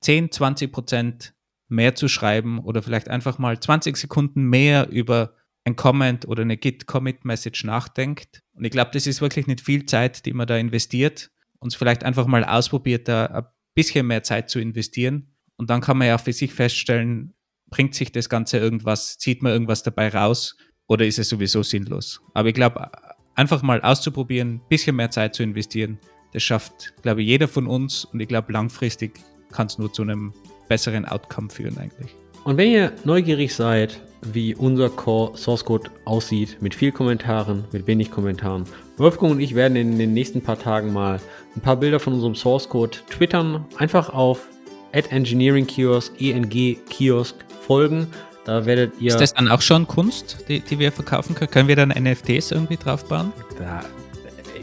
10, 0.01 0.31
20 0.31 0.71
Prozent 0.71 1.33
mehr 1.67 1.95
zu 1.95 2.07
schreiben 2.07 2.59
oder 2.59 2.81
vielleicht 2.81 3.09
einfach 3.09 3.37
mal 3.37 3.59
20 3.59 3.97
Sekunden 3.97 4.43
mehr 4.43 4.87
über 4.89 5.33
ein 5.65 5.75
Comment 5.75 6.27
oder 6.27 6.43
eine 6.43 6.57
Git-Commit-Message 6.57 7.63
nachdenkt. 7.65 8.43
Und 8.53 8.65
ich 8.65 8.71
glaube, 8.71 8.91
das 8.93 9.07
ist 9.07 9.19
wirklich 9.19 9.47
nicht 9.47 9.61
viel 9.61 9.85
Zeit, 9.85 10.25
die 10.25 10.33
man 10.33 10.47
da 10.47 10.57
investiert 10.57 11.31
und 11.59 11.73
es 11.73 11.75
vielleicht 11.75 12.03
einfach 12.03 12.27
mal 12.27 12.45
ausprobiert, 12.45 13.07
da 13.07 13.25
ein 13.25 13.45
bisschen 13.73 14.07
mehr 14.07 14.23
Zeit 14.23 14.49
zu 14.49 14.59
investieren. 14.59 15.35
Und 15.57 15.69
dann 15.69 15.81
kann 15.81 15.97
man 15.97 16.07
ja 16.07 16.17
für 16.17 16.33
sich 16.33 16.53
feststellen, 16.53 17.33
bringt 17.69 17.95
sich 17.95 18.11
das 18.11 18.29
Ganze 18.29 18.59
irgendwas, 18.59 19.17
zieht 19.17 19.41
man 19.41 19.51
irgendwas 19.51 19.81
dabei 19.81 20.09
raus 20.09 20.55
oder 20.87 21.05
ist 21.05 21.17
es 21.17 21.29
sowieso 21.29 21.63
sinnlos. 21.63 22.21
Aber 22.33 22.49
ich 22.49 22.53
glaube, 22.53 22.91
einfach 23.33 23.63
mal 23.63 23.81
auszuprobieren, 23.81 24.55
ein 24.55 24.61
bisschen 24.69 24.95
mehr 24.95 25.09
Zeit 25.09 25.33
zu 25.33 25.41
investieren, 25.41 25.99
das 26.33 26.43
schafft, 26.43 26.93
glaube 27.01 27.21
ich, 27.21 27.27
jeder 27.27 27.47
von 27.47 27.65
uns 27.65 28.05
und 28.05 28.19
ich 28.19 28.27
glaube, 28.27 28.53
langfristig 28.53 29.19
kann 29.51 29.67
es 29.67 29.77
nur 29.77 29.91
zu 29.91 30.03
einem 30.03 30.33
besseren 30.67 31.05
Outcome 31.05 31.49
führen 31.49 31.77
eigentlich. 31.77 32.13
Und 32.43 32.57
wenn 32.57 32.71
ihr 32.71 32.93
neugierig 33.05 33.55
seid, 33.55 33.99
wie 34.33 34.55
unser 34.55 34.89
Core 34.89 35.37
Source 35.37 35.65
Code 35.65 35.89
aussieht, 36.05 36.57
mit 36.61 36.75
viel 36.75 36.91
Kommentaren, 36.91 37.65
mit 37.71 37.87
wenig 37.87 38.11
Kommentaren, 38.11 38.65
Wolfgang 38.97 39.33
und 39.33 39.39
ich 39.39 39.55
werden 39.55 39.75
in 39.75 39.97
den 39.97 40.13
nächsten 40.13 40.41
paar 40.41 40.57
Tagen 40.57 40.93
mal 40.93 41.19
ein 41.55 41.61
paar 41.61 41.75
Bilder 41.75 41.99
von 41.99 42.13
unserem 42.13 42.35
Source 42.35 42.69
Code 42.69 42.97
twittern. 43.09 43.65
Einfach 43.77 44.09
auf 44.09 44.47
Engineering 44.91 45.67
Kiosk, 45.67 46.13
ENG 46.19 46.77
Kiosk 46.89 47.35
folgen. 47.61 48.07
Da 48.45 48.65
werdet 48.65 48.93
ihr. 49.01 49.07
Ist 49.07 49.19
das 49.19 49.33
dann 49.33 49.49
auch 49.49 49.61
schon 49.61 49.87
Kunst, 49.87 50.45
die, 50.47 50.59
die 50.61 50.79
wir 50.79 50.91
verkaufen 50.91 51.35
können? 51.35 51.51
Können 51.51 51.67
wir 51.67 51.75
dann 51.75 51.89
NFTs 51.89 52.51
irgendwie 52.51 52.77
draufbauen? 52.77 53.33
Da, 53.57 53.81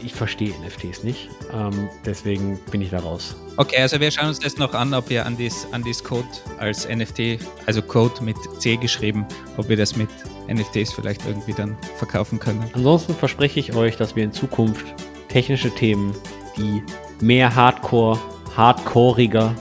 ich 0.03 0.13
verstehe 0.13 0.53
NFTs 0.65 1.03
nicht. 1.03 1.29
Ähm, 1.53 1.89
deswegen 2.05 2.59
bin 2.71 2.81
ich 2.81 2.89
da 2.89 2.99
raus. 2.99 3.35
Okay, 3.57 3.81
also 3.81 3.99
wir 3.99 4.11
schauen 4.11 4.27
uns 4.27 4.39
das 4.39 4.57
noch 4.57 4.73
an, 4.73 4.93
ob 4.93 5.09
wir 5.09 5.25
Andys, 5.25 5.67
Andys 5.71 6.03
Code 6.03 6.27
als 6.59 6.87
NFT, 6.87 7.39
also 7.65 7.81
Code 7.81 8.23
mit 8.23 8.35
C 8.59 8.77
geschrieben, 8.77 9.25
ob 9.57 9.69
wir 9.69 9.77
das 9.77 9.95
mit 9.95 10.09
NFTs 10.47 10.93
vielleicht 10.93 11.25
irgendwie 11.25 11.53
dann 11.53 11.77
verkaufen 11.97 12.39
können. 12.39 12.63
Ansonsten 12.73 13.13
verspreche 13.13 13.59
ich 13.59 13.75
euch, 13.75 13.97
dass 13.97 14.15
wir 14.15 14.23
in 14.23 14.33
Zukunft 14.33 14.85
technische 15.29 15.69
Themen, 15.71 16.13
die 16.57 16.83
mehr 17.21 17.53
Hardcore, 17.55 18.19
hardcoreiger 18.55 19.55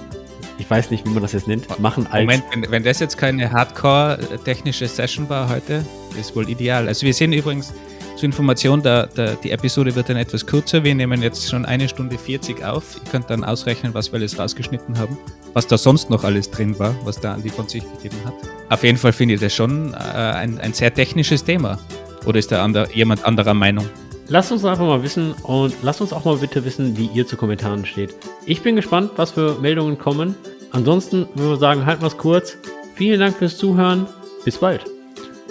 ich 0.59 0.71
weiß 0.71 0.91
nicht, 0.93 1.05
wie 1.05 1.11
man 1.11 1.23
das 1.23 1.33
jetzt 1.33 1.49
nennt, 1.49 1.81
machen 1.81 2.07
als. 2.07 2.21
Moment, 2.21 2.45
wenn, 2.53 2.71
wenn 2.71 2.85
das 2.85 3.01
jetzt 3.01 3.19
keine 3.19 3.51
Hardcore-technische 3.51 4.87
Session 4.87 5.29
war 5.29 5.49
heute, 5.49 5.85
ist 6.19 6.37
wohl 6.37 6.49
ideal. 6.49 6.87
Also 6.87 7.05
wir 7.05 7.15
sind 7.15 7.33
übrigens 7.33 7.75
Zur 8.23 8.29
Information, 8.29 8.81
der, 8.81 9.09
der, 9.09 9.35
die 9.35 9.51
Episode 9.51 9.97
wird 9.97 10.09
dann 10.09 10.17
etwas 10.17 10.47
kürzer. 10.47 10.85
Wir 10.85 10.95
nehmen 10.95 11.21
jetzt 11.23 11.51
schon 11.51 11.65
eine 11.65 11.89
Stunde 11.89 12.17
40 12.17 12.65
auf. 12.65 13.01
Ihr 13.05 13.11
könnt 13.11 13.29
dann 13.29 13.43
ausrechnen, 13.43 13.95
was 13.95 14.13
wir 14.13 14.21
alles 14.21 14.39
rausgeschnitten 14.39 14.97
haben. 14.97 15.19
Was 15.55 15.67
da 15.67 15.77
sonst 15.77 16.09
noch 16.09 16.23
alles 16.23 16.49
drin 16.49 16.79
war, 16.79 16.95
was 17.03 17.19
der 17.19 17.33
Andi 17.33 17.49
von 17.49 17.69
sich 17.69 17.83
gegeben 17.83 18.25
hat. 18.25 18.35
Auf 18.69 18.85
jeden 18.85 18.97
Fall 18.97 19.13
finde 19.13 19.35
ich 19.35 19.41
das 19.41 19.53
schon 19.53 19.93
äh, 19.93 19.97
ein, 19.97 20.61
ein 20.61 20.73
sehr 20.73 20.95
technisches 20.95 21.43
Thema. 21.43 21.81
Oder 22.25 22.39
ist 22.39 22.53
da 22.53 22.63
ander, 22.63 22.89
jemand 22.95 23.25
anderer 23.25 23.55
Meinung? 23.55 23.89
Lasst 24.29 24.53
uns 24.53 24.65
einfach 24.65 24.87
mal 24.87 25.03
wissen 25.03 25.33
und 25.43 25.75
lasst 25.83 26.01
uns 26.01 26.13
auch 26.13 26.25
mal 26.25 26.37
bitte 26.37 26.65
wissen, 26.65 26.97
wie 26.97 27.07
ihr 27.13 27.27
zu 27.27 27.37
Kommentaren 27.37 27.85
steht. 27.85 28.15
Ich 28.47 28.63
bin 28.63 28.77
gespannt, 28.77 29.11
was 29.17 29.33
für 29.33 29.59
Meldungen 29.61 29.99
kommen. 29.99 30.37
Ansonsten 30.71 31.27
würden 31.35 31.51
wir 31.51 31.57
sagen, 31.57 31.87
halten 31.87 32.03
wir 32.03 32.07
es 32.07 32.17
kurz. 32.17 32.57
Vielen 32.95 33.19
Dank 33.19 33.37
fürs 33.37 33.59
Zuhören. 33.59 34.07
Bis 34.45 34.59
bald. 34.59 34.85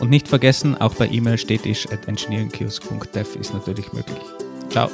Und 0.02 0.10
nicht 0.10 0.28
vergessen, 0.28 0.76
auch 0.76 0.95
bei 0.95 1.08
E-Mail 1.08 1.38
stetisch 1.38 1.86
at 1.91 2.08
engineeringkiosk.dev 2.08 3.36
ist 3.39 3.54
natürlich 3.54 3.93
möglich. 3.93 4.18
Ciao. 4.72 4.89